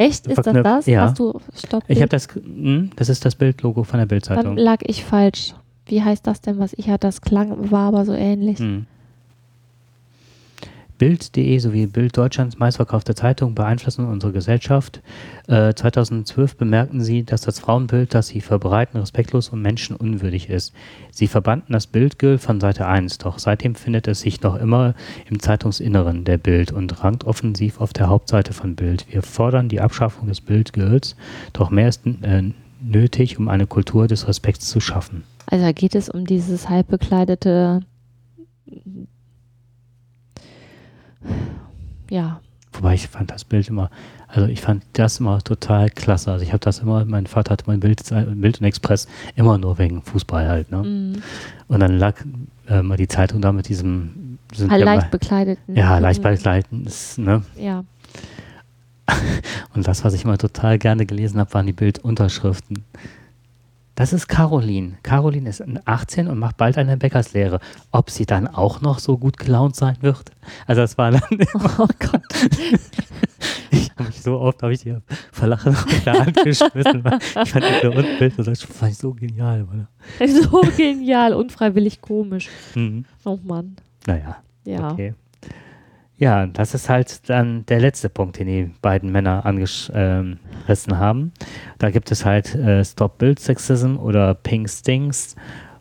Echt? 0.00 0.26
Ist 0.26 0.46
das 0.46 0.62
das? 0.62 0.86
Ja. 0.86 1.02
Hast 1.02 1.18
du 1.18 1.38
Stopp? 1.54 1.84
Ich 1.86 1.98
habe 1.98 2.08
das. 2.08 2.26
Mh, 2.34 2.42
hm, 2.42 2.90
das 2.96 3.10
ist 3.10 3.24
das 3.26 3.34
Bildlogo 3.34 3.84
von 3.84 3.98
der 3.98 4.06
Bildzeitung. 4.06 4.56
Dann 4.56 4.56
lag 4.56 4.78
ich 4.82 5.04
falsch. 5.04 5.54
Wie 5.84 6.02
heißt 6.02 6.26
das 6.26 6.40
denn, 6.40 6.58
was 6.58 6.72
ich 6.72 6.88
hatte? 6.88 7.06
Das 7.06 7.20
klang, 7.20 7.70
war 7.70 7.88
aber 7.88 8.06
so 8.06 8.14
ähnlich. 8.14 8.58
Hm. 8.58 8.86
Bild.de 11.00 11.58
sowie 11.58 11.86
Bild 11.86 12.14
Deutschlands 12.18 12.58
meistverkaufte 12.58 13.14
Zeitung 13.14 13.54
beeinflussen 13.54 14.04
unsere 14.04 14.34
Gesellschaft. 14.34 15.00
Äh, 15.48 15.72
2012 15.72 16.56
bemerkten 16.56 17.00
sie, 17.00 17.24
dass 17.24 17.40
das 17.40 17.58
Frauenbild, 17.58 18.12
das 18.12 18.26
sie 18.28 18.42
verbreiten, 18.42 19.00
respektlos 19.00 19.48
und 19.48 19.62
menschenunwürdig 19.62 20.50
ist. 20.50 20.74
Sie 21.10 21.26
verbannten 21.26 21.72
das 21.72 21.86
Bildgirl 21.86 22.36
von 22.36 22.60
Seite 22.60 22.86
1, 22.86 23.16
doch 23.16 23.38
seitdem 23.38 23.76
findet 23.76 24.08
es 24.08 24.20
sich 24.20 24.42
noch 24.42 24.56
immer 24.56 24.92
im 25.30 25.40
Zeitungsinneren 25.40 26.24
der 26.24 26.36
Bild 26.36 26.70
und 26.70 27.02
rankt 27.02 27.24
offensiv 27.24 27.80
auf 27.80 27.94
der 27.94 28.10
Hauptseite 28.10 28.52
von 28.52 28.76
Bild. 28.76 29.06
Wir 29.08 29.22
fordern 29.22 29.70
die 29.70 29.80
Abschaffung 29.80 30.28
des 30.28 30.42
Bildgirls, 30.42 31.16
doch 31.54 31.70
mehr 31.70 31.88
ist 31.88 32.04
äh, 32.04 32.52
nötig, 32.82 33.38
um 33.38 33.48
eine 33.48 33.66
Kultur 33.66 34.06
des 34.06 34.28
Respekts 34.28 34.68
zu 34.68 34.80
schaffen. 34.80 35.22
Also 35.46 35.72
geht 35.72 35.94
es 35.94 36.10
um 36.10 36.26
dieses 36.26 36.68
halbbekleidete 36.68 37.80
ja. 42.08 42.40
Wobei 42.72 42.94
ich 42.94 43.08
fand 43.08 43.30
das 43.30 43.44
Bild 43.44 43.68
immer, 43.68 43.90
also 44.28 44.46
ich 44.46 44.60
fand 44.60 44.84
das 44.92 45.18
immer 45.18 45.42
total 45.42 45.90
klasse. 45.90 46.30
Also 46.30 46.44
ich 46.44 46.52
habe 46.52 46.60
das 46.60 46.78
immer, 46.78 47.04
mein 47.04 47.26
Vater 47.26 47.52
hatte 47.52 47.64
mein 47.66 47.80
Bild, 47.80 48.02
Bild 48.34 48.60
und 48.60 48.66
Express 48.66 49.08
immer 49.34 49.58
nur 49.58 49.78
wegen 49.78 50.02
Fußball 50.02 50.48
halt. 50.48 50.70
Ne? 50.70 50.82
Mhm. 50.82 51.22
Und 51.66 51.80
dann 51.80 51.98
lag 51.98 52.14
äh, 52.68 52.82
mal 52.82 52.96
die 52.96 53.08
Zeitung 53.08 53.40
da 53.40 53.52
mit 53.52 53.68
diesem 53.68 54.38
sind 54.54 54.70
halt 54.70 54.80
ja 54.80 54.84
leicht 54.84 55.10
bekleideten. 55.10 55.76
Ja, 55.76 55.98
leicht 55.98 56.22
bekleideten. 56.22 56.86
Ist, 56.86 57.18
ne? 57.18 57.42
Ja. 57.56 57.84
Und 59.74 59.86
das, 59.86 60.04
was 60.04 60.14
ich 60.14 60.24
immer 60.24 60.38
total 60.38 60.78
gerne 60.78 61.06
gelesen 61.06 61.38
habe, 61.40 61.52
waren 61.54 61.66
die 61.66 61.72
Bildunterschriften. 61.72 62.84
Das 64.00 64.14
ist 64.14 64.28
Caroline. 64.28 64.96
Caroline 65.02 65.46
ist 65.46 65.62
18 65.84 66.26
und 66.26 66.38
macht 66.38 66.56
bald 66.56 66.78
eine 66.78 66.96
Bäckerslehre. 66.96 67.60
Ob 67.90 68.08
sie 68.08 68.24
dann 68.24 68.48
auch 68.48 68.80
noch 68.80 68.98
so 68.98 69.18
gut 69.18 69.36
gelaunt 69.36 69.76
sein 69.76 69.98
wird? 70.00 70.30
Also 70.66 70.80
das 70.80 70.96
war 70.96 71.10
dann 71.10 71.20
Oh 71.78 71.86
Gott. 71.98 72.22
ich 73.70 73.90
habe 73.90 74.04
mich 74.04 74.22
so 74.22 74.40
oft, 74.40 74.62
habe 74.62 74.72
ich 74.72 74.80
die 74.80 74.96
verlachen 75.32 75.76
auf 75.76 76.02
der 76.02 76.14
Hand 76.14 76.34
geschmissen. 76.42 77.04
Ich 77.44 77.50
fand 77.50 77.62
das 77.62 78.18
Bild 78.18 78.38
das 78.38 78.62
fand 78.62 78.92
ich 78.92 78.96
so 78.96 79.12
genial. 79.12 79.68
Oder? 79.70 79.86
So 80.26 80.62
genial, 80.78 81.34
unfreiwillig 81.34 82.00
komisch. 82.00 82.48
Mhm. 82.74 83.04
Oh 83.26 83.38
Mann. 83.42 83.76
Naja. 84.06 84.38
Ja. 84.64 84.92
Okay. 84.92 85.12
Ja, 86.20 86.46
das 86.46 86.74
ist 86.74 86.90
halt 86.90 87.30
dann 87.30 87.64
der 87.64 87.80
letzte 87.80 88.10
Punkt, 88.10 88.38
den 88.38 88.46
die 88.46 88.70
beiden 88.82 89.10
Männer 89.10 89.46
angerissen 89.46 89.94
ähm, 89.94 90.98
haben. 90.98 91.32
Da 91.78 91.90
gibt 91.90 92.12
es 92.12 92.26
halt 92.26 92.54
äh, 92.54 92.84
Stop 92.84 93.16
Build 93.16 93.40
Sexism 93.40 93.96
oder 93.96 94.34
Pink 94.34 94.68
Stings, 94.68 95.34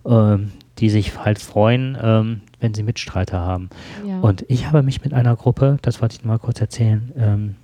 äh, 0.06 0.38
die 0.78 0.90
sich 0.90 1.20
halt 1.20 1.40
freuen, 1.40 1.98
ähm, 2.02 2.42
wenn 2.62 2.74
sie 2.74 2.84
Mitstreiter 2.84 3.38
haben. 3.38 3.70
Ja. 4.08 4.22
Und 4.22 4.46
ich 4.48 4.66
habe 4.66 4.82
mich 4.82 5.04
mit 5.04 5.14
einer 5.14 5.36
Gruppe, 5.36 5.78
das 5.82 6.02
wollte 6.02 6.16
ich 6.16 6.24
mal 6.24 6.40
kurz 6.40 6.62
erzählen, 6.62 7.12
ähm, 7.18 7.56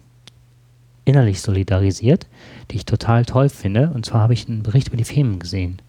innerlich 1.05 1.39
solidarisiert, 1.39 2.27
die 2.71 2.75
ich 2.75 2.85
total 2.85 3.23
toll 3.23 3.47
finde. 3.47 3.89
Und 3.93 4.05
zwar 4.05 4.19
habe 4.19 4.33
ich 4.33 4.49
einen 4.49 4.63
Bericht 4.63 4.89
über 4.89 4.97
die 4.97 5.05
Femen 5.05 5.39
gesehen, 5.39 5.81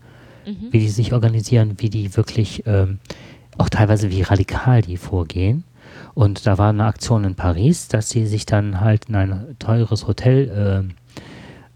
mhm. 0.46 0.68
wie 0.70 0.78
die 0.78 0.88
sich 0.88 1.12
organisieren, 1.12 1.74
wie 1.78 1.90
die 1.90 2.16
wirklich, 2.16 2.62
ähm, 2.64 3.00
auch 3.58 3.70
teilweise 3.70 4.12
wie 4.12 4.22
radikal 4.22 4.82
die 4.82 4.98
vorgehen. 4.98 5.64
Und 6.16 6.46
da 6.46 6.56
war 6.56 6.70
eine 6.70 6.86
Aktion 6.86 7.24
in 7.24 7.34
Paris, 7.34 7.88
dass 7.88 8.08
sie 8.08 8.26
sich 8.26 8.46
dann 8.46 8.80
halt 8.80 9.10
in 9.10 9.16
ein 9.16 9.56
teures 9.58 10.06
Hotel 10.08 10.88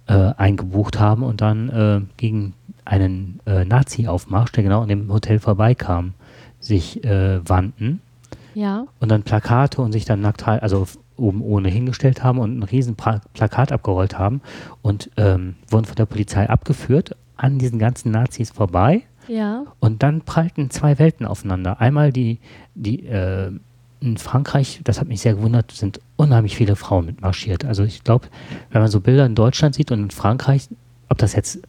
äh, 0.09 0.11
äh, 0.11 0.33
eingebucht 0.35 0.99
haben 0.99 1.25
und 1.25 1.43
dann 1.43 1.69
äh, 1.69 2.01
gegen 2.17 2.55
einen 2.87 3.41
äh, 3.45 3.67
Nazi-Aufmarsch, 3.67 4.53
der 4.53 4.65
genau 4.65 4.81
an 4.81 4.89
dem 4.89 5.13
Hotel 5.13 5.41
vorbeikam, 5.41 6.15
sich 6.59 7.05
äh, 7.05 7.47
wandten. 7.47 8.01
Ja. 8.55 8.87
Und 8.99 9.11
dann 9.11 9.25
Plakate 9.25 9.83
und 9.83 9.93
sich 9.93 10.07
dann 10.07 10.23
nackt, 10.23 10.49
also 10.49 10.87
oben 11.19 11.43
ohne 11.43 11.69
hingestellt 11.69 12.25
haben 12.25 12.39
und 12.39 12.61
ein 12.61 12.63
riesen 12.63 12.97
Plakat 12.97 13.73
abgerollt 13.73 14.19
haben 14.19 14.41
und 14.81 15.11
ähm, 15.19 15.57
wurden 15.69 15.85
von 15.85 15.97
der 15.97 16.07
Polizei 16.07 16.49
abgeführt 16.49 17.15
an 17.37 17.59
diesen 17.59 17.79
ganzen 17.79 18.11
Nazis 18.11 18.49
vorbei. 18.49 19.03
Ja. 19.29 19.65
Und 19.81 20.03
dann 20.03 20.23
prallten 20.23 20.71
zwei 20.71 20.99
Welten 20.99 21.27
aufeinander. 21.27 21.79
Einmal 21.79 22.11
die, 22.11 22.39
die 22.75 23.05
äh, 23.05 23.53
in 24.01 24.17
Frankreich, 24.17 24.81
das 24.85 25.01
hat 25.01 25.09
mich 25.09 25.21
sehr 25.21 25.35
gewundert, 25.35 25.73
sind 25.73 26.01
unheimlich 26.17 26.57
viele 26.57 26.77
Frauen 26.77 27.07
mitmarschiert. 27.07 27.65
Also 27.65 27.85
ich 27.85 28.03
glaube, 28.03 28.29
wenn 28.71 28.81
man 28.81 28.91
so 28.91 29.01
Bilder 29.01 29.27
in 29.27 29.35
Deutschland 29.35 29.75
sieht 29.75 29.93
und 29.93 30.01
in 30.01 30.11
Frankreich, 30.11 30.69
ob 31.09 31.19
das 31.19 31.35
jetzt 31.35 31.61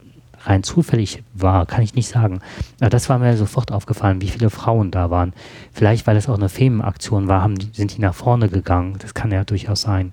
rein 0.44 0.62
zufällig 0.62 1.22
war, 1.34 1.66
kann 1.66 1.82
ich 1.82 1.94
nicht 1.94 2.08
sagen. 2.08 2.40
Aber 2.80 2.90
das 2.90 3.08
war 3.08 3.18
mir 3.18 3.36
sofort 3.36 3.70
aufgefallen, 3.70 4.20
wie 4.20 4.28
viele 4.28 4.50
Frauen 4.50 4.90
da 4.90 5.10
waren. 5.10 5.32
Vielleicht, 5.72 6.06
weil 6.06 6.16
es 6.16 6.28
auch 6.28 6.36
eine 6.36 6.48
Femenaktion 6.48 7.28
war, 7.28 7.42
haben, 7.42 7.54
sind 7.72 7.96
die 7.96 8.00
nach 8.00 8.14
vorne 8.14 8.48
gegangen. 8.48 8.96
Das 8.98 9.14
kann 9.14 9.30
ja 9.30 9.44
durchaus 9.44 9.82
sein. 9.82 10.12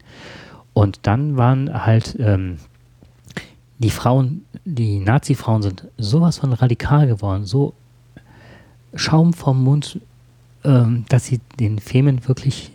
Und 0.74 1.00
dann 1.04 1.38
waren 1.38 1.86
halt 1.86 2.16
ähm, 2.20 2.58
die 3.80 3.90
Frauen, 3.90 4.46
die 4.66 5.00
Nazi-Frauen 5.00 5.62
sind 5.62 5.88
sowas 5.98 6.38
von 6.38 6.54
radikal 6.54 7.08
geworden, 7.08 7.46
so 7.46 7.74
Schaum 8.94 9.34
vom 9.34 9.64
Mund 9.64 10.00
ähm, 10.64 11.06
dass 11.10 11.26
sie 11.26 11.40
den 11.60 11.80
Femen 11.80 12.28
wirklich 12.28 12.72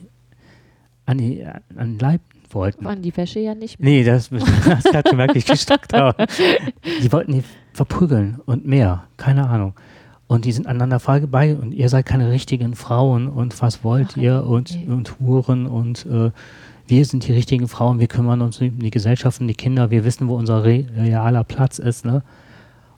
an, 1.06 1.18
die, 1.18 1.44
an 1.44 1.92
den 1.92 1.98
Leib 1.98 2.20
wollten. 2.50 2.86
An 2.86 3.02
die 3.02 3.16
Wäsche 3.16 3.40
ja 3.40 3.54
nicht 3.54 3.78
mehr. 3.80 3.90
Nee, 3.90 4.04
das, 4.04 4.28
das 4.30 4.84
hat 4.92 5.08
schon 5.08 5.18
wirklich 5.18 5.44
gestockt. 5.44 5.92
die 7.02 7.12
wollten 7.12 7.32
die 7.32 7.44
verprügeln 7.72 8.40
und 8.46 8.66
mehr, 8.66 9.04
keine 9.16 9.48
Ahnung. 9.48 9.74
Und 10.26 10.46
die 10.46 10.52
sind 10.52 10.66
aneinander 10.66 11.00
vorbei 11.00 11.54
und 11.54 11.72
ihr 11.72 11.88
seid 11.88 12.06
keine 12.06 12.30
richtigen 12.30 12.74
Frauen 12.74 13.28
und 13.28 13.60
was 13.60 13.84
wollt 13.84 14.12
Ach, 14.12 14.16
ihr 14.16 14.44
und, 14.46 14.70
okay. 14.70 14.86
und 14.88 15.20
Huren 15.20 15.66
und 15.66 16.06
äh, 16.06 16.30
wir 16.86 17.04
sind 17.04 17.26
die 17.26 17.32
richtigen 17.32 17.68
Frauen, 17.68 17.98
wir 17.98 18.08
kümmern 18.08 18.40
uns 18.40 18.60
um 18.60 18.78
die 18.78 18.90
Gesellschaft 18.90 19.40
und 19.40 19.48
die 19.48 19.54
Kinder, 19.54 19.90
wir 19.90 20.04
wissen, 20.04 20.28
wo 20.28 20.36
unser 20.36 20.64
realer 20.64 21.44
Platz 21.44 21.78
ist. 21.78 22.04
Ne? 22.04 22.22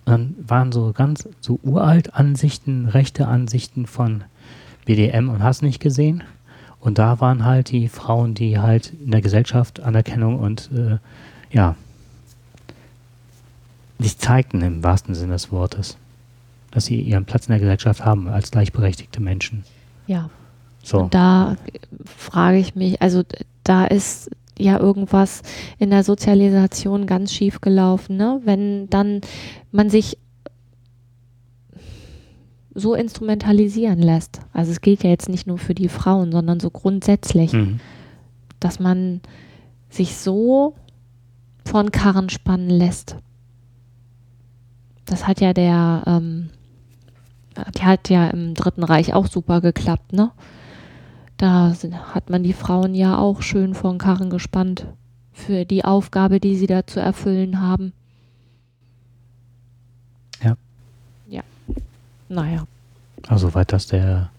Und 0.04 0.12
dann 0.12 0.34
waren 0.38 0.72
so 0.72 0.92
ganz 0.92 1.28
so 1.40 1.58
uralt 1.62 2.14
Ansichten, 2.14 2.88
rechte 2.88 3.28
Ansichten 3.28 3.86
von 3.86 4.24
BDM 4.86 5.28
und 5.28 5.42
hast 5.42 5.62
nicht 5.62 5.80
gesehen. 5.80 6.24
Und 6.80 6.98
da 6.98 7.20
waren 7.20 7.44
halt 7.44 7.70
die 7.70 7.88
Frauen, 7.88 8.34
die 8.34 8.58
halt 8.58 8.92
in 9.04 9.10
der 9.10 9.20
Gesellschaft 9.20 9.80
Anerkennung 9.80 10.38
und 10.38 10.70
äh, 10.72 10.98
ja, 11.54 11.74
sich 13.98 14.18
zeigten 14.18 14.62
im 14.62 14.82
wahrsten 14.82 15.14
Sinne 15.14 15.34
des 15.34 15.52
Wortes, 15.52 15.96
dass 16.70 16.86
sie 16.86 17.00
ihren 17.00 17.24
Platz 17.24 17.46
in 17.46 17.52
der 17.52 17.60
Gesellschaft 17.60 18.04
haben 18.04 18.28
als 18.28 18.50
gleichberechtigte 18.50 19.20
Menschen. 19.20 19.64
Ja. 20.06 20.30
So. 20.82 21.00
Und 21.00 21.14
da 21.14 21.56
frage 22.04 22.58
ich 22.58 22.74
mich, 22.74 23.02
also 23.02 23.22
da 23.64 23.86
ist 23.86 24.30
ja 24.58 24.78
irgendwas 24.78 25.42
in 25.78 25.90
der 25.90 26.04
Sozialisation 26.04 27.06
ganz 27.06 27.32
schief 27.32 27.60
gelaufen, 27.60 28.16
ne? 28.16 28.40
Wenn 28.44 28.88
dann 28.88 29.20
man 29.72 29.90
sich 29.90 30.18
so 32.76 32.94
instrumentalisieren 32.94 34.00
lässt. 34.00 34.40
Also 34.52 34.70
es 34.70 34.82
gilt 34.82 35.02
ja 35.02 35.10
jetzt 35.10 35.30
nicht 35.30 35.46
nur 35.46 35.56
für 35.56 35.74
die 35.74 35.88
Frauen, 35.88 36.30
sondern 36.30 36.60
so 36.60 36.70
grundsätzlich, 36.70 37.54
mhm. 37.54 37.80
dass 38.60 38.78
man 38.78 39.22
sich 39.88 40.16
so 40.16 40.74
von 41.64 41.90
Karren 41.90 42.28
spannen 42.28 42.68
lässt. 42.68 43.16
Das 45.06 45.26
hat 45.26 45.40
ja 45.40 45.54
der, 45.54 46.02
ähm, 46.06 46.50
die 47.76 47.82
hat 47.82 48.10
ja 48.10 48.28
im 48.28 48.54
Dritten 48.54 48.84
Reich 48.84 49.14
auch 49.14 49.26
super 49.26 49.60
geklappt, 49.60 50.12
ne? 50.12 50.30
Da 51.38 51.74
sind, 51.74 52.14
hat 52.14 52.30
man 52.30 52.42
die 52.42 52.54
Frauen 52.54 52.94
ja 52.94 53.18
auch 53.18 53.42
schön 53.42 53.74
von 53.74 53.98
Karren 53.98 54.30
gespannt 54.30 54.86
für 55.32 55.64
die 55.64 55.84
Aufgabe, 55.84 56.40
die 56.40 56.56
sie 56.56 56.66
da 56.66 56.86
zu 56.86 56.98
erfüllen 56.98 57.60
haben. 57.60 57.92
Naja. 62.28 62.66
Also 63.28 63.54
weit, 63.54 63.72
dass 63.72 63.86
der 63.86 64.30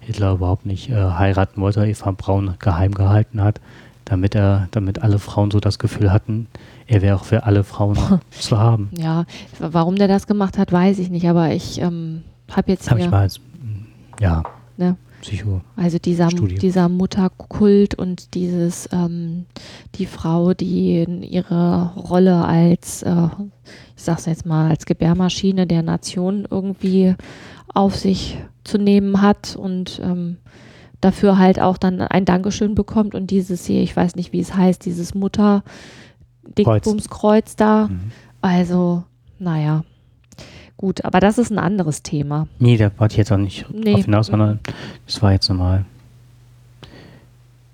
Hitler 0.00 0.32
überhaupt 0.32 0.66
nicht 0.66 0.90
äh, 0.90 0.94
heiraten 0.94 1.60
wollte, 1.60 1.86
Eva 1.86 2.10
Braun 2.12 2.54
geheim 2.58 2.92
gehalten 2.92 3.42
hat, 3.42 3.60
damit 4.04 4.34
er, 4.34 4.68
damit 4.72 5.02
alle 5.02 5.18
Frauen 5.18 5.50
so 5.50 5.60
das 5.60 5.78
Gefühl 5.78 6.12
hatten, 6.12 6.48
er 6.86 7.02
wäre 7.02 7.16
auch 7.16 7.24
für 7.24 7.44
alle 7.44 7.64
Frauen 7.64 7.98
zu 8.30 8.58
haben. 8.58 8.90
Ja, 8.96 9.24
warum 9.58 9.96
der 9.96 10.08
das 10.08 10.26
gemacht 10.26 10.58
hat, 10.58 10.72
weiß 10.72 10.98
ich 10.98 11.10
nicht, 11.10 11.28
aber 11.28 11.52
ich 11.52 11.80
ähm, 11.80 12.22
habe 12.50 12.72
jetzt. 12.72 12.90
Habe 12.90 13.00
ich 13.00 13.10
mal 13.10 13.20
als, 13.20 13.40
ja. 14.20 14.42
Ne? 14.76 14.96
Psycho. 15.22 15.62
Also 15.76 15.98
dieser, 15.98 16.28
dieser 16.28 16.88
Mutterkult 16.88 17.94
und 17.94 18.34
dieses, 18.34 18.88
ähm, 18.92 19.46
die 19.94 20.06
Frau, 20.06 20.52
die 20.52 21.00
in 21.02 21.22
ihre 21.22 21.94
Rolle 21.94 22.44
als, 22.44 23.02
äh, 23.02 23.28
ich 23.96 24.02
sag's 24.02 24.26
jetzt 24.26 24.44
mal, 24.44 24.68
als 24.68 24.84
Gebärmaschine 24.84 25.66
der 25.66 25.82
Nation 25.82 26.46
irgendwie 26.50 27.14
auf 27.72 27.96
sich 27.96 28.36
zu 28.64 28.78
nehmen 28.78 29.22
hat 29.22 29.56
und 29.56 30.00
ähm, 30.04 30.38
dafür 31.00 31.38
halt 31.38 31.60
auch 31.60 31.78
dann 31.78 32.00
ein 32.00 32.24
Dankeschön 32.24 32.74
bekommt 32.74 33.14
und 33.14 33.30
dieses 33.30 33.64
hier, 33.64 33.82
ich 33.82 33.96
weiß 33.96 34.16
nicht, 34.16 34.32
wie 34.32 34.40
es 34.40 34.54
heißt, 34.54 34.84
dieses 34.84 35.14
Mutter 35.14 35.62
Dickbumskreuz 36.58 37.56
da. 37.56 37.88
Mhm. 37.88 38.12
Also, 38.40 39.04
naja. 39.38 39.84
Gut, 40.76 41.04
aber 41.04 41.20
das 41.20 41.38
ist 41.38 41.50
ein 41.50 41.58
anderes 41.58 42.02
Thema. 42.02 42.48
Nee, 42.58 42.76
da 42.76 42.90
wollte 42.98 43.12
ich 43.12 43.18
jetzt 43.18 43.32
auch 43.32 43.36
nicht 43.36 43.66
nee. 43.72 43.92
drauf 43.92 44.04
hinaus, 44.04 44.26
sondern 44.26 44.60
das 45.06 45.22
war 45.22 45.32
jetzt 45.32 45.48
nochmal 45.48 45.84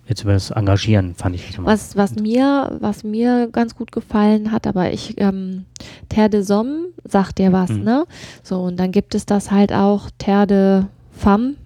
jetzt 0.09 0.23
über 0.23 0.33
das 0.33 0.51
Engagieren 0.51 1.15
fand 1.15 1.35
ich 1.35 1.55
schon 1.55 1.67
was 1.67 1.95
was 1.95 2.15
mir 2.15 2.77
was 2.81 3.05
mir 3.05 3.49
ganz 3.53 3.77
gut 3.77 3.93
gefallen 3.93 4.53
hat 4.53 4.67
aber 4.67 4.91
ich 4.91 5.21
ähm, 5.21 5.67
Terre 6.09 6.31
de 6.31 6.41
Somme 6.41 6.87
sagt 7.05 7.39
dir 7.39 7.53
was 7.53 7.71
mhm. 7.71 7.85
ne 7.85 8.05
so 8.43 8.63
und 8.63 8.79
dann 8.79 8.91
gibt 8.91 9.15
es 9.15 9.27
das 9.27 9.51
halt 9.51 9.73
auch 9.73 10.09
Terre 10.17 10.47
de 10.47 10.83
Femme 11.13 11.57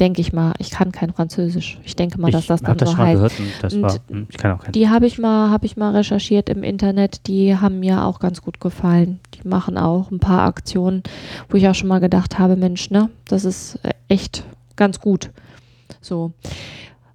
denke 0.00 0.20
ich 0.20 0.32
mal. 0.32 0.54
Ich 0.58 0.70
kann 0.70 0.92
kein 0.92 1.12
Französisch. 1.12 1.78
Ich 1.84 1.96
denke 1.96 2.20
mal, 2.20 2.30
dass 2.30 2.46
das 2.46 2.62
dann 2.62 2.76
das 2.76 2.90
so 2.90 2.96
heißt. 2.96 3.14
Gehört 3.14 3.38
und 3.38 3.52
das 3.62 3.74
und 3.74 3.82
war, 3.82 3.96
hm, 4.08 4.26
ich 4.30 4.36
kann 4.36 4.52
auch 4.52 4.62
kein 4.62 4.72
die 4.72 4.88
habe 4.88 5.06
ich 5.06 5.18
mal, 5.18 5.50
habe 5.50 5.66
ich 5.66 5.76
mal 5.76 5.94
recherchiert 5.94 6.48
im 6.48 6.62
Internet. 6.62 7.26
Die 7.26 7.56
haben 7.56 7.80
mir 7.80 8.04
auch 8.04 8.18
ganz 8.18 8.42
gut 8.42 8.60
gefallen. 8.60 9.20
Die 9.34 9.48
machen 9.48 9.78
auch 9.78 10.10
ein 10.10 10.18
paar 10.18 10.42
Aktionen, 10.42 11.02
wo 11.48 11.56
ich 11.56 11.68
auch 11.68 11.74
schon 11.74 11.88
mal 11.88 12.00
gedacht 12.00 12.38
habe, 12.38 12.56
Mensch, 12.56 12.90
ne, 12.90 13.10
das 13.26 13.44
ist 13.44 13.78
äh, 13.82 13.92
echt 14.08 14.44
ganz 14.76 15.00
gut. 15.00 15.30
So. 16.00 16.32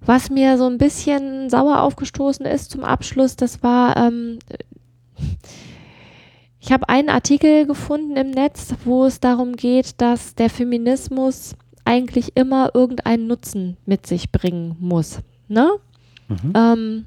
Was 0.04 0.30
mir 0.30 0.58
so 0.58 0.66
ein 0.66 0.78
bisschen 0.78 1.48
sauer 1.48 1.82
aufgestoßen 1.82 2.44
ist 2.44 2.72
zum 2.72 2.82
Abschluss, 2.82 3.36
das 3.36 3.62
war, 3.62 3.96
ähm, 3.96 4.40
ich 6.58 6.72
habe 6.72 6.88
einen 6.88 7.08
Artikel 7.08 7.66
gefunden 7.66 8.16
im 8.16 8.30
Netz, 8.30 8.74
wo 8.84 9.04
es 9.04 9.20
darum 9.20 9.54
geht, 9.54 10.00
dass 10.00 10.34
der 10.34 10.50
Feminismus 10.50 11.54
eigentlich 11.84 12.36
immer 12.36 12.70
irgendeinen 12.74 13.26
Nutzen 13.26 13.76
mit 13.86 14.06
sich 14.06 14.30
bringen 14.30 14.76
muss. 14.80 15.20
Ne? 15.48 15.70
Mhm. 16.28 16.52
Ähm, 16.54 17.06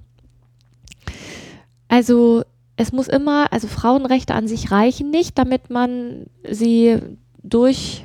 also 1.87 2.43
es 2.77 2.91
muss 2.91 3.07
immer, 3.07 3.51
also 3.53 3.67
Frauenrechte 3.67 4.33
an 4.33 4.47
sich 4.47 4.71
reichen 4.71 5.09
nicht, 5.09 5.37
damit 5.37 5.69
man 5.69 6.25
sie 6.49 6.99
durchsetzt, 7.41 8.03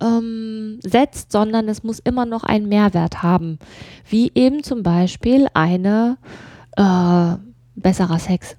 ähm, 0.00 0.78
sondern 1.28 1.68
es 1.68 1.82
muss 1.82 1.98
immer 1.98 2.24
noch 2.24 2.44
einen 2.44 2.68
Mehrwert 2.68 3.22
haben. 3.22 3.58
Wie 4.08 4.30
eben 4.34 4.62
zum 4.62 4.82
Beispiel 4.82 5.48
eine 5.54 6.18
äh, 6.76 7.34
besserer 7.74 8.18
Sex. 8.18 8.56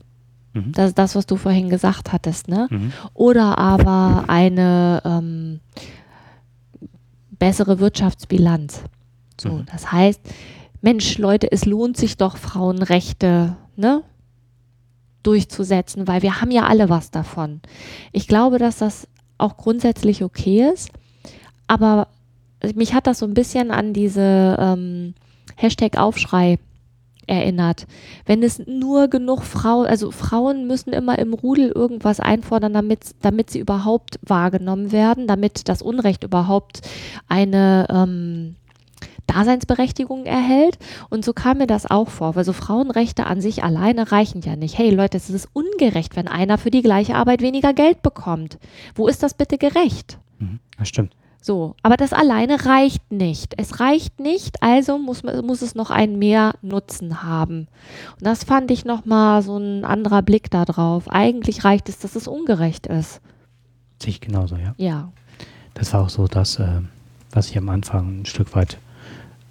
Mhm. 0.53 0.73
Das 0.73 0.89
ist 0.89 0.97
das, 0.97 1.15
was 1.15 1.25
du 1.25 1.37
vorhin 1.37 1.69
gesagt 1.69 2.11
hattest, 2.11 2.47
ne? 2.49 2.67
Mhm. 2.69 2.91
Oder 3.13 3.57
aber 3.57 4.25
eine 4.27 5.01
ähm, 5.05 5.59
bessere 7.41 7.79
Wirtschaftsbilanz. 7.79 8.83
So, 9.39 9.49
mhm. 9.49 9.65
das 9.71 9.91
heißt, 9.91 10.21
Mensch, 10.81 11.17
Leute, 11.17 11.51
es 11.51 11.65
lohnt 11.65 11.97
sich 11.97 12.15
doch, 12.15 12.37
Frauenrechte, 12.37 13.57
ne? 13.75 14.03
durchzusetzen, 15.23 16.07
weil 16.07 16.21
wir 16.21 16.39
haben 16.39 16.51
ja 16.51 16.67
alle 16.67 16.89
was 16.89 17.09
davon. 17.09 17.61
Ich 18.11 18.27
glaube, 18.27 18.59
dass 18.59 18.77
das 18.77 19.07
auch 19.39 19.57
grundsätzlich 19.57 20.23
okay 20.23 20.69
ist, 20.71 20.89
aber 21.65 22.09
mich 22.75 22.93
hat 22.93 23.07
das 23.07 23.19
so 23.19 23.25
ein 23.25 23.33
bisschen 23.33 23.71
an 23.71 23.93
diese 23.93 24.55
ähm, 24.59 25.15
Hashtag 25.55 25.97
Aufschrei 25.97 26.59
erinnert. 27.31 27.87
Wenn 28.25 28.43
es 28.43 28.59
nur 28.67 29.07
genug 29.07 29.43
Frauen, 29.43 29.87
also 29.87 30.11
Frauen 30.11 30.67
müssen 30.67 30.91
immer 30.91 31.17
im 31.17 31.33
Rudel 31.33 31.71
irgendwas 31.71 32.19
einfordern, 32.19 32.73
damit, 32.73 33.15
damit 33.21 33.49
sie 33.49 33.59
überhaupt 33.59 34.19
wahrgenommen 34.21 34.91
werden, 34.91 35.27
damit 35.27 35.69
das 35.69 35.81
Unrecht 35.81 36.23
überhaupt 36.23 36.81
eine 37.27 37.87
ähm, 37.89 38.55
Daseinsberechtigung 39.27 40.25
erhält. 40.25 40.77
Und 41.09 41.23
so 41.23 41.31
kam 41.31 41.59
mir 41.59 41.67
das 41.67 41.89
auch 41.89 42.09
vor, 42.09 42.35
weil 42.35 42.43
so 42.43 42.53
Frauenrechte 42.53 43.25
an 43.25 43.39
sich 43.39 43.63
alleine 43.63 44.11
reichen 44.11 44.41
ja 44.41 44.55
nicht. 44.57 44.77
Hey 44.77 44.89
Leute, 44.89 45.17
es 45.17 45.29
ist 45.29 45.47
ungerecht, 45.53 46.15
wenn 46.17 46.27
einer 46.27 46.57
für 46.57 46.71
die 46.71 46.81
gleiche 46.81 47.15
Arbeit 47.15 47.41
weniger 47.41 47.73
Geld 47.73 48.01
bekommt. 48.01 48.57
Wo 48.93 49.07
ist 49.07 49.23
das 49.23 49.33
bitte 49.33 49.57
gerecht? 49.57 50.19
Mhm, 50.39 50.59
das 50.77 50.89
stimmt. 50.89 51.13
So, 51.43 51.75
aber 51.81 51.97
das 51.97 52.13
alleine 52.13 52.67
reicht 52.67 53.11
nicht. 53.11 53.55
Es 53.57 53.79
reicht 53.79 54.19
nicht, 54.19 54.61
also 54.61 54.99
muss, 54.99 55.23
muss 55.23 55.63
es 55.63 55.73
noch 55.73 55.89
einen 55.89 56.19
mehr 56.19 56.53
Nutzen 56.61 57.23
haben. 57.23 57.67
Und 58.19 58.27
das 58.27 58.43
fand 58.43 58.69
ich 58.69 58.85
nochmal 58.85 59.41
so 59.41 59.57
ein 59.57 59.83
anderer 59.83 60.21
Blick 60.21 60.51
darauf. 60.51 61.09
Eigentlich 61.09 61.65
reicht 61.65 61.89
es, 61.89 61.97
dass 61.97 62.15
es 62.15 62.27
ungerecht 62.27 62.85
ist. 62.85 63.21
Sehe 63.99 64.11
ich 64.11 64.21
genauso, 64.21 64.55
ja. 64.55 64.75
Ja. 64.77 65.11
Das 65.73 65.93
war 65.93 66.01
auch 66.01 66.09
so 66.09 66.27
das, 66.27 66.59
äh, 66.59 66.81
was 67.31 67.49
ich 67.49 67.57
am 67.57 67.69
Anfang 67.69 68.21
ein 68.21 68.25
Stück 68.27 68.55
weit 68.55 68.77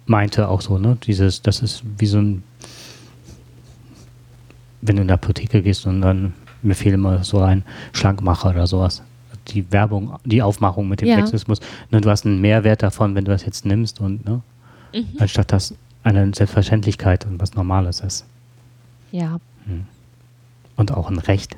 meinte, 0.05 0.47
auch 0.47 0.61
so, 0.61 0.77
ne? 0.77 0.97
Dieses, 1.05 1.41
das 1.41 1.61
ist 1.61 1.83
wie 1.97 2.05
so 2.05 2.19
ein, 2.19 2.43
wenn 4.81 4.95
du 4.95 5.01
in 5.01 5.09
der 5.09 5.15
Apotheke 5.15 5.61
gehst 5.61 5.85
und 5.85 5.99
dann, 5.99 6.33
mir 6.61 6.75
fehlt 6.75 6.95
immer 6.95 7.25
so 7.25 7.39
ein 7.39 7.65
Schlankmacher 7.91 8.51
oder 8.51 8.65
sowas 8.65 9.03
die 9.49 9.71
Werbung, 9.71 10.17
die 10.25 10.41
Aufmachung 10.41 10.87
mit 10.87 11.01
dem 11.01 11.07
ja. 11.07 11.17
Sexismus. 11.17 11.59
Ne, 11.89 12.01
du 12.01 12.09
hast 12.09 12.25
einen 12.25 12.41
Mehrwert 12.41 12.83
davon, 12.83 13.15
wenn 13.15 13.25
du 13.25 13.31
das 13.31 13.45
jetzt 13.45 13.65
nimmst 13.65 13.99
und 13.99 14.25
ne, 14.25 14.41
mhm. 14.93 15.07
anstatt 15.19 15.51
dass 15.51 15.73
eine 16.03 16.33
Selbstverständlichkeit 16.33 17.25
und 17.25 17.39
was 17.39 17.53
Normales 17.53 17.99
ist. 18.01 18.25
Ja. 19.11 19.39
Hm. 19.65 19.85
Und 20.75 20.91
auch 20.91 21.09
ein 21.09 21.19
Recht. 21.19 21.57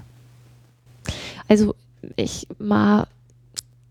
Also 1.48 1.76
ich 2.16 2.48
mal 2.60 3.08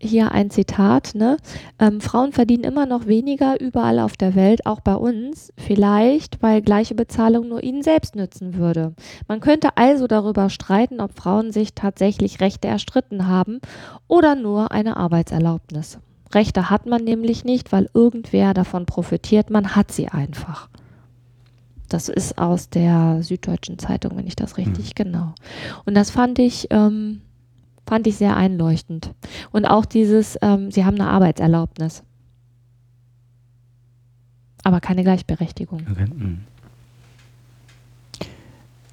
hier 0.03 0.31
ein 0.31 0.49
Zitat, 0.49 1.15
ne? 1.15 1.37
Ähm, 1.79 2.01
Frauen 2.01 2.31
verdienen 2.31 2.63
immer 2.63 2.85
noch 2.85 3.07
weniger 3.07 3.59
überall 3.59 3.99
auf 3.99 4.17
der 4.17 4.35
Welt, 4.35 4.65
auch 4.65 4.81
bei 4.81 4.95
uns, 4.95 5.53
vielleicht 5.57 6.41
weil 6.41 6.61
gleiche 6.61 6.95
Bezahlung 6.95 7.47
nur 7.47 7.63
ihnen 7.63 7.81
selbst 7.81 8.15
nützen 8.15 8.55
würde. 8.55 8.93
Man 9.27 9.39
könnte 9.39 9.77
also 9.77 10.07
darüber 10.07 10.49
streiten, 10.49 10.99
ob 10.99 11.17
Frauen 11.17 11.51
sich 11.51 11.73
tatsächlich 11.73 12.41
Rechte 12.41 12.67
erstritten 12.67 13.27
haben 13.27 13.59
oder 14.07 14.35
nur 14.35 14.71
eine 14.71 14.97
Arbeitserlaubnis. 14.97 15.99
Rechte 16.33 16.69
hat 16.69 16.85
man 16.85 17.03
nämlich 17.03 17.45
nicht, 17.45 17.71
weil 17.71 17.89
irgendwer 17.93 18.53
davon 18.53 18.85
profitiert, 18.85 19.49
man 19.49 19.75
hat 19.75 19.91
sie 19.91 20.09
einfach. 20.09 20.69
Das 21.89 22.09
ist 22.09 22.39
aus 22.39 22.69
der 22.69 23.19
Süddeutschen 23.21 23.77
Zeitung, 23.77 24.17
wenn 24.17 24.25
ich 24.25 24.35
das 24.35 24.57
richtig 24.57 24.89
mhm. 24.89 25.03
genau. 25.03 25.35
Und 25.85 25.95
das 25.95 26.09
fand 26.09 26.39
ich 26.39 26.67
ähm, 26.71 27.21
Fand 27.85 28.07
ich 28.07 28.15
sehr 28.17 28.35
einleuchtend. 28.37 29.13
Und 29.51 29.65
auch 29.65 29.85
dieses, 29.85 30.37
ähm, 30.41 30.71
sie 30.71 30.85
haben 30.85 30.95
eine 30.95 31.09
Arbeitserlaubnis. 31.09 32.03
Aber 34.63 34.79
keine 34.79 35.03
Gleichberechtigung. 35.03 35.85
Okay. 35.91 36.05
Mhm. 36.05 36.41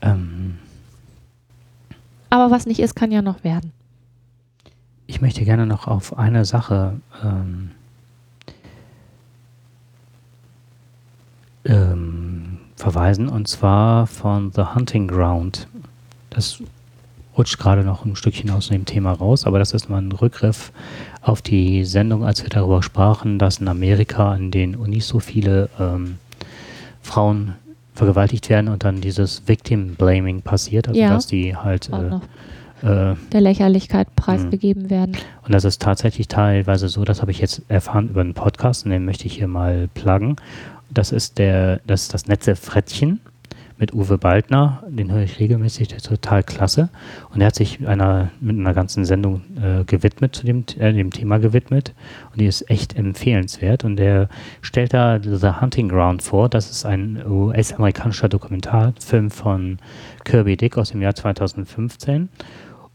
Ähm. 0.02 0.58
Aber 2.30 2.50
was 2.50 2.66
nicht 2.66 2.80
ist, 2.80 2.94
kann 2.94 3.12
ja 3.12 3.22
noch 3.22 3.44
werden. 3.44 3.72
Ich 5.06 5.20
möchte 5.20 5.44
gerne 5.44 5.66
noch 5.66 5.86
auf 5.86 6.16
eine 6.18 6.44
Sache 6.44 7.00
ähm, 7.22 7.70
ähm, 11.64 12.58
verweisen, 12.76 13.28
und 13.28 13.48
zwar 13.48 14.06
von 14.06 14.52
The 14.52 14.62
Hunting 14.74 15.08
Ground. 15.08 15.68
Das 16.30 16.62
rutscht 17.40 17.58
gerade 17.58 17.84
noch 17.84 18.04
ein 18.04 18.16
Stückchen 18.16 18.50
aus 18.50 18.68
dem 18.68 18.84
Thema 18.84 19.12
raus, 19.12 19.46
aber 19.46 19.58
das 19.58 19.72
ist 19.72 19.88
mal 19.88 20.02
ein 20.02 20.12
Rückgriff 20.12 20.72
auf 21.22 21.40
die 21.40 21.86
Sendung, 21.86 22.22
als 22.22 22.42
wir 22.42 22.50
darüber 22.50 22.82
sprachen, 22.82 23.38
dass 23.38 23.58
in 23.58 23.68
Amerika 23.68 24.32
an 24.32 24.50
den 24.50 24.76
Unis 24.76 25.08
so 25.08 25.20
viele 25.20 25.70
ähm, 25.80 26.18
Frauen 27.00 27.54
vergewaltigt 27.94 28.50
werden 28.50 28.68
und 28.68 28.84
dann 28.84 29.00
dieses 29.00 29.48
Victim 29.48 29.94
Blaming 29.94 30.42
passiert, 30.42 30.88
also 30.88 31.00
ja, 31.00 31.08
dass 31.08 31.28
die 31.28 31.56
halt 31.56 31.88
äh, 31.88 32.16
äh, 32.86 33.16
der 33.32 33.40
Lächerlichkeit 33.40 34.14
preisgegeben 34.16 34.82
mh. 34.84 34.90
werden. 34.90 35.16
Und 35.42 35.54
das 35.54 35.64
ist 35.64 35.80
tatsächlich 35.80 36.28
teilweise 36.28 36.90
so, 36.90 37.04
das 37.04 37.22
habe 37.22 37.30
ich 37.30 37.38
jetzt 37.38 37.62
erfahren 37.68 38.10
über 38.10 38.20
einen 38.20 38.34
Podcast 38.34 38.84
und 38.84 38.90
den 38.90 39.06
möchte 39.06 39.24
ich 39.24 39.32
hier 39.32 39.48
mal 39.48 39.88
pluggen. 39.94 40.36
Das 40.90 41.10
ist 41.10 41.38
der, 41.38 41.80
das 41.86 42.02
ist 42.02 42.12
das 42.12 42.26
Netze 42.26 42.54
Frettchen 42.54 43.20
mit 43.80 43.94
Uwe 43.94 44.18
Baldner, 44.18 44.84
den 44.88 45.10
höre 45.10 45.22
ich 45.22 45.40
regelmäßig, 45.40 45.88
der 45.88 45.96
ist 45.96 46.06
total 46.06 46.42
klasse. 46.42 46.90
Und 47.32 47.40
er 47.40 47.48
hat 47.48 47.54
sich 47.54 47.86
einer, 47.88 48.30
mit 48.40 48.58
einer 48.58 48.74
ganzen 48.74 49.06
Sendung 49.06 49.40
äh, 49.56 49.84
gewidmet, 49.84 50.36
zu 50.36 50.44
dem, 50.44 50.64
äh, 50.78 50.92
dem 50.92 51.10
Thema 51.10 51.38
gewidmet. 51.38 51.94
Und 52.30 52.40
die 52.40 52.46
ist 52.46 52.70
echt 52.70 52.94
empfehlenswert. 52.94 53.84
Und 53.84 53.98
er 53.98 54.28
stellt 54.60 54.92
da 54.92 55.18
The 55.20 55.60
Hunting 55.60 55.88
Ground 55.88 56.22
vor. 56.22 56.50
Das 56.50 56.70
ist 56.70 56.84
ein 56.84 57.24
US-amerikanischer 57.26 58.28
Dokumentarfilm 58.28 59.30
von 59.30 59.78
Kirby 60.24 60.58
Dick 60.58 60.76
aus 60.76 60.90
dem 60.90 61.00
Jahr 61.00 61.14
2015. 61.14 62.28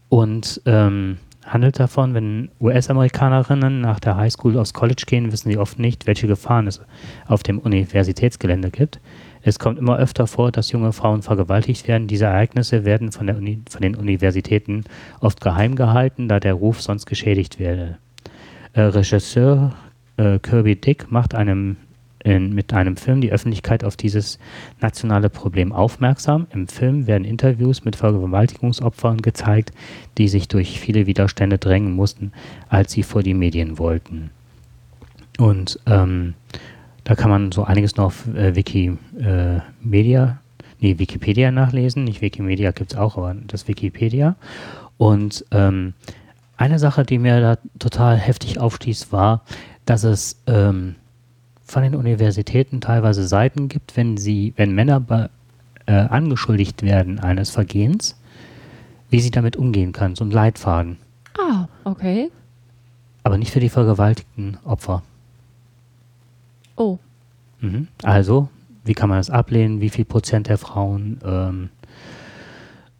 Und 0.08 0.62
ähm, 0.66 1.18
handelt 1.44 1.80
davon, 1.80 2.14
wenn 2.14 2.48
US-Amerikanerinnen 2.60 3.80
nach 3.80 4.00
der 4.00 4.16
Highschool 4.16 4.56
aufs 4.56 4.72
College 4.74 5.04
gehen, 5.06 5.32
wissen 5.32 5.50
sie 5.50 5.58
oft 5.58 5.78
nicht, 5.78 6.06
welche 6.06 6.26
Gefahren 6.26 6.66
es 6.66 6.80
auf 7.26 7.42
dem 7.42 7.58
Universitätsgelände 7.58 8.70
gibt. 8.70 9.00
Es 9.46 9.60
kommt 9.60 9.78
immer 9.78 9.96
öfter 9.96 10.26
vor, 10.26 10.50
dass 10.50 10.72
junge 10.72 10.92
Frauen 10.92 11.22
vergewaltigt 11.22 11.86
werden. 11.86 12.08
Diese 12.08 12.24
Ereignisse 12.24 12.84
werden 12.84 13.12
von, 13.12 13.30
Uni, 13.30 13.60
von 13.70 13.80
den 13.80 13.94
Universitäten 13.94 14.82
oft 15.20 15.40
geheim 15.40 15.76
gehalten, 15.76 16.28
da 16.28 16.40
der 16.40 16.54
Ruf 16.54 16.82
sonst 16.82 17.06
geschädigt 17.06 17.60
werde. 17.60 17.98
Äh, 18.72 18.80
Regisseur 18.82 19.76
äh, 20.16 20.40
Kirby 20.40 20.74
Dick 20.74 21.12
macht 21.12 21.36
einem 21.36 21.76
in, 22.24 22.54
mit 22.54 22.72
einem 22.72 22.96
Film 22.96 23.20
die 23.20 23.30
Öffentlichkeit 23.30 23.84
auf 23.84 23.96
dieses 23.96 24.40
nationale 24.80 25.30
Problem 25.30 25.72
aufmerksam. 25.72 26.48
Im 26.50 26.66
Film 26.66 27.06
werden 27.06 27.24
Interviews 27.24 27.84
mit 27.84 27.94
Vergewaltigungsopfern 27.94 29.22
gezeigt, 29.22 29.70
die 30.18 30.26
sich 30.26 30.48
durch 30.48 30.80
viele 30.80 31.06
Widerstände 31.06 31.58
drängen 31.58 31.94
mussten, 31.94 32.32
als 32.68 32.90
sie 32.90 33.04
vor 33.04 33.22
die 33.22 33.34
Medien 33.34 33.78
wollten. 33.78 34.30
Und 35.38 35.78
ähm, 35.86 36.34
da 37.06 37.14
kann 37.14 37.30
man 37.30 37.52
so 37.52 37.62
einiges 37.62 37.94
noch 37.96 38.06
auf 38.06 38.26
äh, 38.34 38.56
Wikimedia, 38.56 40.24
äh, 40.24 40.30
nee, 40.80 40.98
Wikipedia 40.98 41.52
nachlesen. 41.52 42.02
Nicht 42.02 42.20
Wikimedia 42.20 42.72
gibt 42.72 42.92
es 42.92 42.98
auch, 42.98 43.16
aber 43.16 43.32
das 43.46 43.68
Wikipedia. 43.68 44.34
Und 44.98 45.44
ähm, 45.52 45.94
eine 46.56 46.80
Sache, 46.80 47.04
die 47.04 47.18
mir 47.18 47.40
da 47.40 47.58
total 47.78 48.16
heftig 48.16 48.58
aufstieß, 48.58 49.12
war, 49.12 49.42
dass 49.84 50.02
es 50.02 50.42
ähm, 50.48 50.96
von 51.64 51.84
den 51.84 51.94
Universitäten 51.94 52.80
teilweise 52.80 53.24
Seiten 53.28 53.68
gibt, 53.68 53.96
wenn 53.96 54.16
sie, 54.16 54.52
wenn 54.56 54.74
Männer 54.74 55.30
äh, 55.86 55.92
angeschuldigt 55.92 56.82
werden 56.82 57.20
eines 57.20 57.50
Vergehens, 57.50 58.20
wie 59.10 59.20
sie 59.20 59.30
damit 59.30 59.56
umgehen 59.56 59.92
kann, 59.92 60.16
so 60.16 60.24
ein 60.24 60.32
Leitfaden. 60.32 60.96
Ah, 61.38 61.68
okay. 61.84 62.32
Aber 63.22 63.38
nicht 63.38 63.52
für 63.52 63.60
die 63.60 63.68
vergewaltigten 63.68 64.58
Opfer. 64.64 65.04
Oh. 66.76 66.98
Mhm. 67.60 67.88
Also, 68.02 68.48
wie 68.84 68.94
kann 68.94 69.08
man 69.08 69.18
das 69.18 69.30
ablehnen? 69.30 69.80
Wie 69.80 69.90
viel 69.90 70.04
Prozent 70.04 70.48
der 70.48 70.58
Frauen 70.58 71.20
ähm, 71.24 71.68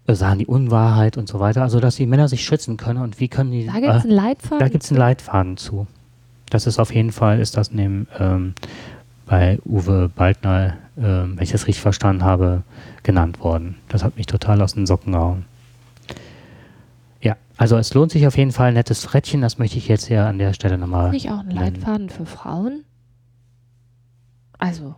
sagen 0.09 0.39
die 0.39 0.47
Unwahrheit 0.47 1.16
und 1.16 1.29
so 1.29 1.41
weiter? 1.41 1.62
Also, 1.62 1.81
dass 1.81 1.97
die 1.97 2.07
Männer 2.07 2.29
sich 2.29 2.45
schützen 2.45 2.77
können 2.77 3.01
und 3.01 3.20
wie 3.20 3.29
können 3.29 3.53
die. 3.53 3.66
Da 3.66 3.81
gibt 3.81 3.95
es 3.95 4.05
einen 4.05 4.12
Leitfaden. 4.12 4.59
Da 4.59 4.68
gibt 4.68 4.85
es 4.85 4.91
einen 4.91 4.99
Leitfaden 4.99 5.57
zu. 5.57 5.87
Das 6.51 6.66
ist 6.66 6.79
auf 6.79 6.95
jeden 6.95 7.12
Fall, 7.12 7.41
ist 7.41 7.57
das 7.57 7.70
dem 7.70 8.07
ähm, 8.18 8.55
bei 9.27 9.59
Uwe 9.64 10.09
Baldner, 10.14 10.74
äh, 10.97 11.03
wenn 11.03 11.39
ich 11.41 11.51
das 11.51 11.66
richtig 11.66 11.83
verstanden 11.83 12.24
habe, 12.24 12.62
genannt 13.03 13.41
worden. 13.41 13.77
Das 13.89 14.05
hat 14.05 14.16
mich 14.16 14.27
total 14.27 14.62
aus 14.62 14.74
den 14.74 14.87
Socken 14.87 15.12
gehauen. 15.12 15.45
Ja, 17.20 17.37
also 17.57 17.77
es 17.77 17.93
lohnt 17.93 18.12
sich 18.12 18.27
auf 18.27 18.37
jeden 18.37 18.53
Fall 18.53 18.68
ein 18.68 18.74
nettes 18.74 19.05
Frettchen, 19.05 19.41
das 19.41 19.59
möchte 19.59 19.77
ich 19.79 19.89
jetzt 19.89 20.09
ja 20.09 20.29
an 20.29 20.39
der 20.39 20.53
Stelle 20.53 20.79
nochmal. 20.79 21.11
Nicht 21.11 21.31
auch 21.31 21.41
ein 21.41 21.51
Leitfaden 21.51 22.09
für 22.09 22.27
Frauen? 22.27 22.85
Also. 24.66 24.94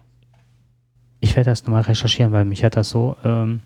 Ich 1.21 1.37
werde 1.37 1.51
das 1.51 1.65
nochmal 1.65 1.83
recherchieren, 1.83 2.33
weil 2.33 2.45
mich 2.45 2.65
hat 2.65 2.77
das 2.77 2.91
so. 2.91 3.17
Ähm, 3.25 3.61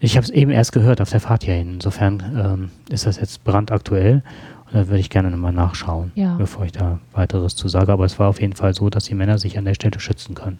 ich 0.00 0.16
habe 0.16 0.24
es 0.24 0.30
eben 0.30 0.50
erst 0.50 0.72
gehört 0.72 1.00
auf 1.00 1.10
der 1.10 1.20
Fahrt 1.20 1.44
hierhin. 1.44 1.74
Insofern 1.74 2.20
ähm, 2.36 2.70
ist 2.90 3.06
das 3.06 3.18
jetzt 3.18 3.44
brandaktuell. 3.44 4.22
Und 4.66 4.74
da 4.74 4.88
würde 4.88 4.98
ich 4.98 5.10
gerne 5.10 5.30
nochmal 5.30 5.52
nachschauen, 5.52 6.10
Ja. 6.16 6.34
bevor 6.36 6.64
ich 6.66 6.72
da 6.72 6.98
weiteres 7.12 7.54
zu 7.56 7.68
sage. 7.68 7.92
Aber 7.92 8.04
es 8.04 8.18
war 8.18 8.28
auf 8.28 8.40
jeden 8.40 8.54
Fall 8.54 8.74
so, 8.74 8.90
dass 8.90 9.04
die 9.04 9.14
Männer 9.14 9.38
sich 9.38 9.56
an 9.56 9.64
der 9.64 9.74
Stelle 9.74 10.00
schützen 10.00 10.34
können. 10.34 10.58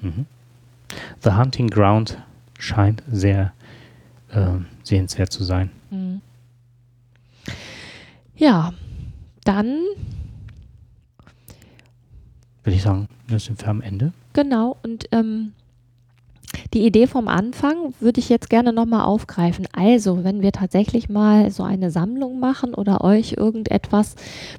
Mhm. 0.00 0.26
The 1.22 1.32
Hunting 1.32 1.68
Ground 1.68 2.18
scheint 2.58 3.02
sehr 3.10 3.52
ähm, 4.32 4.66
sehenswert 4.82 5.30
zu 5.32 5.44
sein. 5.44 5.70
hm. 5.90 6.20
Ja, 8.36 8.72
dann 9.44 9.78
Würde 12.64 12.76
ich 12.76 12.82
sagen, 12.82 13.08
da 13.28 13.38
sind 13.38 13.60
wir 13.60 13.68
am 13.68 13.80
Ende. 13.80 14.12
Genau, 14.32 14.76
und 14.82 15.06
ähm, 15.12 15.52
die 16.74 16.86
Idee 16.86 17.06
vom 17.06 17.28
Anfang 17.28 17.94
würde 18.00 18.20
ich 18.20 18.28
jetzt 18.28 18.50
gerne 18.50 18.72
nochmal 18.72 19.04
aufgreifen. 19.04 19.66
Also, 19.72 20.24
wenn 20.24 20.42
wir 20.42 20.52
tatsächlich 20.52 21.08
mal 21.08 21.50
so 21.50 21.62
eine 21.62 21.90
Sammlung 21.90 22.40
machen 22.40 22.74
oder 22.74 23.02
euch 23.02 23.32
irgendetwas 23.32 24.16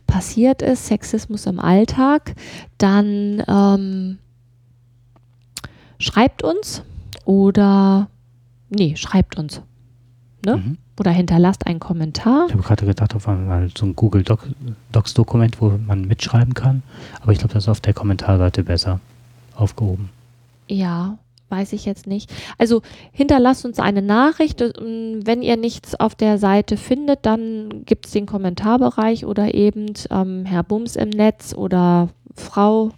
passiert 0.08 0.62
ist, 0.62 0.88
Sexismus 0.88 1.46
im 1.46 1.60
Alltag, 1.60 2.36
dann 2.78 3.44
ähm, 3.48 4.18
schreibt 6.00 6.44
uns 6.44 6.84
oder, 7.26 8.10
nee, 8.70 8.96
schreibt 8.96 9.38
uns. 9.38 9.62
Ne? 10.46 10.58
Mhm. 10.58 10.78
Oder 11.00 11.12
hinterlasst 11.12 11.66
einen 11.66 11.80
Kommentar. 11.80 12.46
Ich 12.48 12.54
habe 12.54 12.64
gerade 12.64 12.86
gedacht, 12.86 13.16
auf 13.16 13.28
einmal 13.28 13.70
so 13.76 13.86
ein 13.86 13.96
Google 13.96 14.24
Doc 14.24 14.48
Docs 14.92 15.14
Dokument, 15.16 15.60
wo 15.60 15.70
man 15.70 16.06
mitschreiben 16.06 16.54
kann. 16.54 16.84
Aber 17.22 17.32
ich 17.32 17.40
glaube, 17.40 17.54
das 17.54 17.64
ist 17.64 17.70
auf 17.70 17.82
der 17.82 17.94
Kommentarseite 17.94 18.64
besser 18.64 19.00
aufgehoben. 19.56 20.10
Ja, 20.68 21.18
weiß 21.50 21.74
ich 21.74 21.86
jetzt 21.86 22.08
nicht. 22.08 22.32
Also 22.58 22.82
hinterlasst 23.12 23.66
uns 23.66 23.80
eine 23.80 24.02
Nachricht. 24.02 24.62
ähm, 24.62 25.22
Wenn 25.24 25.42
ihr 25.42 25.58
nichts 25.58 25.96
auf 26.00 26.16
der 26.16 26.38
Seite 26.38 26.78
findet, 26.78 27.26
dann 27.26 27.86
gibt 27.86 28.06
es 28.06 28.12
den 28.12 28.26
Kommentarbereich 28.26 29.26
oder 29.26 29.54
eben 29.54 29.94
ähm, 30.10 30.46
Herr 30.46 30.64
Bums 30.64 30.96
im 30.96 31.10
Netz 31.10 31.54
oder 31.54 32.10
Frau 32.36 32.92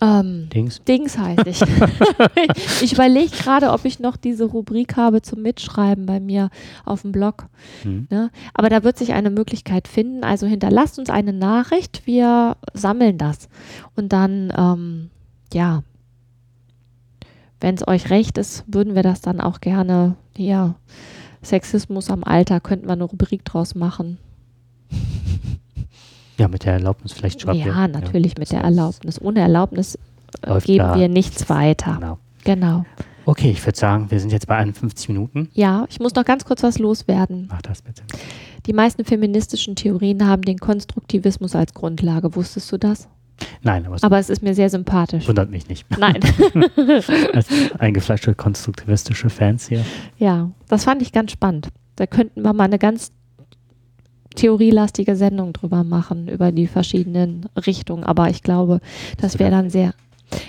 ähm, 0.00 0.48
Dings. 0.52 0.82
Dings 0.84 1.16
heißt 1.16 1.46
ich. 1.46 1.60
ich 2.82 2.92
überlege 2.92 3.30
gerade, 3.30 3.70
ob 3.70 3.84
ich 3.84 3.98
noch 3.98 4.16
diese 4.16 4.44
Rubrik 4.44 4.96
habe 4.96 5.22
zum 5.22 5.42
Mitschreiben 5.42 6.06
bei 6.06 6.20
mir 6.20 6.50
auf 6.84 7.02
dem 7.02 7.12
Blog. 7.12 7.46
Mhm. 7.84 8.06
Ne? 8.10 8.30
Aber 8.52 8.68
da 8.68 8.84
wird 8.84 8.98
sich 8.98 9.14
eine 9.14 9.30
Möglichkeit 9.30 9.88
finden. 9.88 10.22
Also 10.22 10.46
hinterlasst 10.46 10.98
uns 10.98 11.08
eine 11.08 11.32
Nachricht, 11.32 12.06
wir 12.06 12.56
sammeln 12.74 13.16
das. 13.16 13.48
Und 13.94 14.12
dann, 14.12 14.52
ähm, 14.56 15.10
ja, 15.52 15.82
wenn 17.60 17.74
es 17.74 17.88
euch 17.88 18.10
recht 18.10 18.36
ist, 18.36 18.64
würden 18.66 18.94
wir 18.94 19.02
das 19.02 19.22
dann 19.22 19.40
auch 19.40 19.60
gerne, 19.60 20.16
ja, 20.36 20.74
Sexismus 21.42 22.10
am 22.10 22.24
Alter, 22.24 22.60
könnten 22.60 22.86
wir 22.86 22.92
eine 22.92 23.04
Rubrik 23.04 23.44
draus 23.44 23.74
machen. 23.74 24.18
Ja, 26.38 26.48
mit 26.48 26.64
der 26.64 26.74
Erlaubnis 26.74 27.12
vielleicht 27.12 27.44
ihr- 27.44 27.54
Ja, 27.54 27.88
natürlich 27.88 28.36
mit 28.38 28.52
der 28.52 28.60
Erlaubnis. 28.60 29.20
Ohne 29.20 29.40
Erlaubnis 29.40 29.96
äh, 30.42 30.48
Läuft 30.50 30.66
geben 30.66 30.78
da 30.78 30.94
wir 30.98 31.08
nichts 31.08 31.48
weiter. 31.48 31.94
Genau. 31.94 32.18
Genau. 32.44 32.84
Okay, 33.24 33.50
ich 33.50 33.64
würde 33.66 33.76
sagen, 33.78 34.10
wir 34.10 34.20
sind 34.20 34.30
jetzt 34.30 34.46
bei 34.46 34.56
51 34.56 35.08
Minuten. 35.08 35.48
Ja, 35.52 35.84
ich 35.88 35.98
muss 35.98 36.14
noch 36.14 36.24
ganz 36.24 36.44
kurz 36.44 36.62
was 36.62 36.78
loswerden. 36.78 37.48
Mach 37.50 37.62
das 37.62 37.82
bitte. 37.82 38.02
Die 38.66 38.72
meisten 38.72 39.04
feministischen 39.04 39.74
Theorien 39.74 40.26
haben 40.26 40.42
den 40.42 40.58
Konstruktivismus 40.58 41.56
als 41.56 41.74
Grundlage. 41.74 42.36
Wusstest 42.36 42.70
du 42.70 42.78
das? 42.78 43.08
Nein, 43.62 43.84
aber 43.86 43.96
es 43.96 44.02
Aber 44.04 44.18
es 44.18 44.30
ist 44.30 44.42
mir 44.42 44.54
sehr 44.54 44.70
sympathisch. 44.70 45.26
wundert 45.28 45.50
mich 45.50 45.68
nicht. 45.68 45.86
Nein. 45.98 46.20
Als 47.34 47.48
eingefleischte 47.78 48.34
konstruktivistische 48.34 49.28
Fans 49.28 49.68
hier. 49.68 49.84
ja, 50.18 50.50
das 50.68 50.84
fand 50.84 51.02
ich 51.02 51.12
ganz 51.12 51.32
spannend. 51.32 51.68
Da 51.96 52.06
könnten 52.06 52.42
wir 52.42 52.52
mal 52.52 52.64
eine 52.64 52.78
ganz 52.78 53.10
theorielastige 54.36 55.16
Sendung 55.16 55.52
drüber 55.52 55.82
machen, 55.84 56.28
über 56.28 56.52
die 56.52 56.66
verschiedenen 56.68 57.46
Richtungen. 57.66 58.04
Aber 58.04 58.30
ich 58.30 58.42
glaube, 58.42 58.80
das 59.20 59.38
wäre 59.38 59.50
da? 59.50 59.56
dann 59.62 59.70
sehr. 59.70 59.94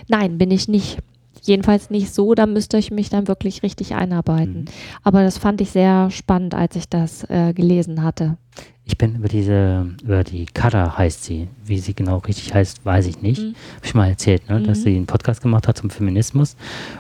Nein, 0.08 0.38
bin 0.38 0.52
ich 0.52 0.68
nicht. 0.68 1.00
Jedenfalls 1.44 1.90
nicht 1.90 2.14
so, 2.14 2.34
da 2.36 2.46
müsste 2.46 2.78
ich 2.78 2.92
mich 2.92 3.10
dann 3.10 3.28
wirklich 3.28 3.64
richtig 3.64 3.96
einarbeiten. 3.96 4.62
Mhm. 4.62 4.66
Aber 5.04 5.24
das 5.24 5.38
fand 5.38 5.62
ich 5.62 5.70
sehr 5.72 6.12
spannend, 6.12 6.54
als 6.54 6.76
ich 6.76 6.90
das 6.90 7.24
äh, 7.30 7.54
gelesen 7.54 8.04
hatte. 8.04 8.38
Ich 8.84 8.98
bin 8.98 9.16
über 9.16 9.28
diese, 9.28 9.88
über 10.04 10.24
die 10.24 10.46
Kada 10.46 10.98
heißt 10.98 11.24
sie. 11.24 11.48
Wie 11.66 11.78
sie 11.80 11.94
genau 11.94 12.18
richtig 12.20 12.54
heißt, 12.54 12.86
weiß 12.86 13.08
ich 13.08 13.22
nicht. 13.22 13.42
Mhm. 13.42 13.56
Hab 13.78 13.86
ich 13.86 13.94
mal 13.96 14.08
erzählt, 14.10 14.50
ne? 14.50 14.62
dass 14.62 14.80
Mhm. 14.80 14.84
sie 14.84 14.96
einen 14.96 15.06
Podcast 15.06 15.42
gemacht 15.42 15.68
hat 15.68 15.78
zum 15.78 15.90
Feminismus. 15.90 16.56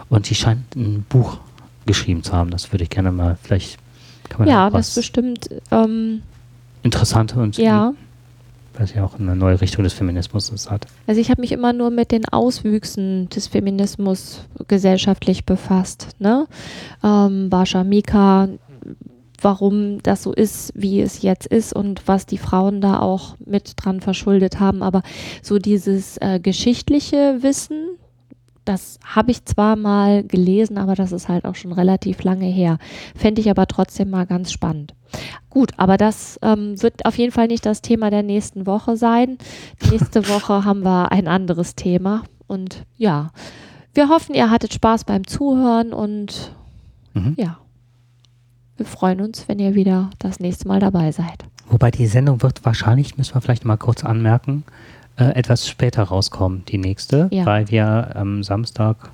Und 0.09 0.29
die 0.29 0.35
scheint 0.35 0.75
ein 0.75 1.05
Buch 1.09 1.39
geschrieben 1.85 2.23
zu 2.23 2.33
haben. 2.33 2.49
Das 2.51 2.71
würde 2.71 2.83
ich 2.83 2.89
gerne 2.89 3.11
mal, 3.11 3.37
vielleicht 3.41 3.77
kann 4.29 4.39
man 4.41 4.49
Ja, 4.49 4.69
das 4.69 4.95
bestimmt, 4.95 5.49
ähm, 5.71 6.21
Interessante 6.83 7.39
und 7.39 7.57
ja. 7.57 7.93
was 8.77 8.93
ja 8.93 9.03
auch 9.03 9.19
eine 9.19 9.35
neue 9.35 9.59
Richtung 9.61 9.83
des 9.83 9.93
Feminismus 9.93 10.69
hat. 10.69 10.87
Also 11.07 11.19
ich 11.19 11.29
habe 11.29 11.41
mich 11.41 11.51
immer 11.51 11.73
nur 11.73 11.89
mit 11.89 12.11
den 12.11 12.25
Auswüchsen 12.25 13.29
des 13.29 13.47
Feminismus 13.47 14.41
gesellschaftlich 14.67 15.45
befasst. 15.45 16.09
Ne? 16.19 16.47
Ähm, 17.03 17.49
Bascha 17.49 17.83
Mika, 17.83 18.49
warum 19.41 20.01
das 20.03 20.23
so 20.23 20.33
ist, 20.33 20.71
wie 20.75 21.01
es 21.01 21.21
jetzt 21.21 21.47
ist 21.47 21.73
und 21.73 22.07
was 22.07 22.25
die 22.25 22.37
Frauen 22.37 22.81
da 22.81 22.99
auch 22.99 23.35
mit 23.45 23.73
dran 23.77 24.01
verschuldet 24.01 24.59
haben. 24.59 24.83
Aber 24.83 25.03
so 25.41 25.59
dieses 25.59 26.17
äh, 26.17 26.39
geschichtliche 26.39 27.37
Wissen, 27.41 27.97
das 28.65 28.99
habe 29.03 29.31
ich 29.31 29.45
zwar 29.45 29.75
mal 29.75 30.23
gelesen, 30.23 30.77
aber 30.77 30.95
das 30.95 31.11
ist 31.11 31.29
halt 31.29 31.45
auch 31.45 31.55
schon 31.55 31.71
relativ 31.71 32.23
lange 32.23 32.47
her. 32.47 32.77
Fände 33.15 33.41
ich 33.41 33.49
aber 33.49 33.67
trotzdem 33.67 34.09
mal 34.09 34.25
ganz 34.25 34.51
spannend. 34.51 34.93
Gut, 35.49 35.71
aber 35.77 35.97
das 35.97 36.39
ähm, 36.41 36.81
wird 36.81 37.05
auf 37.05 37.17
jeden 37.17 37.31
Fall 37.31 37.47
nicht 37.47 37.65
das 37.65 37.81
Thema 37.81 38.09
der 38.09 38.23
nächsten 38.23 38.65
Woche 38.65 38.97
sein. 38.97 39.37
Nächste 39.91 40.27
Woche 40.29 40.65
haben 40.65 40.83
wir 40.83 41.11
ein 41.11 41.27
anderes 41.27 41.75
Thema. 41.75 42.23
Und 42.47 42.83
ja, 42.97 43.31
wir 43.93 44.09
hoffen, 44.09 44.35
ihr 44.35 44.49
hattet 44.51 44.73
Spaß 44.73 45.03
beim 45.05 45.25
Zuhören 45.27 45.93
und 45.93 46.51
Mhm. 47.13 47.33
ja, 47.37 47.57
wir 48.77 48.85
freuen 48.85 49.21
uns, 49.21 49.47
wenn 49.47 49.57
ihr 49.57 49.73
wieder 49.73 50.11
das 50.19 50.39
nächste 50.39 50.67
Mal 50.67 50.79
dabei 50.79 51.11
seid. 51.11 51.43
Wobei 51.67 51.89
die 51.89 52.05
Sendung 52.05 52.43
wird 52.43 52.63
wahrscheinlich, 52.63 53.17
müssen 53.17 53.33
wir 53.33 53.41
vielleicht 53.41 53.65
mal 53.65 53.75
kurz 53.77 54.03
anmerken, 54.03 54.63
äh, 55.17 55.23
etwas 55.33 55.67
später 55.67 56.03
rauskommen, 56.03 56.63
die 56.67 56.77
nächste, 56.77 57.27
Ja. 57.31 57.45
weil 57.47 57.71
wir 57.71 58.15
am 58.15 58.43
Samstag 58.43 59.09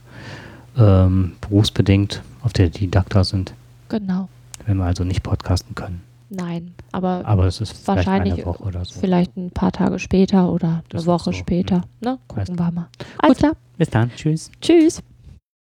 ähm, 0.78 1.34
berufsbedingt 1.42 2.22
auf 2.44 2.52
der 2.52 2.70
Didakta 2.70 3.24
sind, 3.24 3.54
Genau. 3.90 4.28
Wenn 4.66 4.78
wir 4.78 4.86
also 4.86 5.04
nicht 5.04 5.24
podcasten 5.24 5.76
können. 5.76 6.02
Nein, 6.30 6.74
aber 6.92 7.22
Aber 7.26 7.46
es 7.46 7.62
ist 7.62 7.72
vielleicht 7.74 7.88
wahrscheinlich 7.88 8.34
eine 8.34 8.46
Woche 8.46 8.64
oder 8.64 8.84
so. 8.86 9.00
vielleicht 9.00 9.38
ein 9.38 9.52
paar 9.52 9.72
Tage 9.72 10.00
später 10.00 10.52
oder 10.52 10.84
Das 10.90 11.04
eine 11.04 11.08
Woche 11.14 11.26
so, 11.26 11.32
später. 11.34 11.76
hm. 11.76 11.84
Ne? 12.02 12.18
Gucken 12.28 12.48
Weißt 12.48 12.60
wir 12.60 12.72
mal. 12.72 12.88
Alles 13.20 13.38
klar. 13.38 13.54
Bis 13.78 13.90
dann, 13.90 14.10
tschüss. 14.16 14.50
Tschüss. 14.60 15.04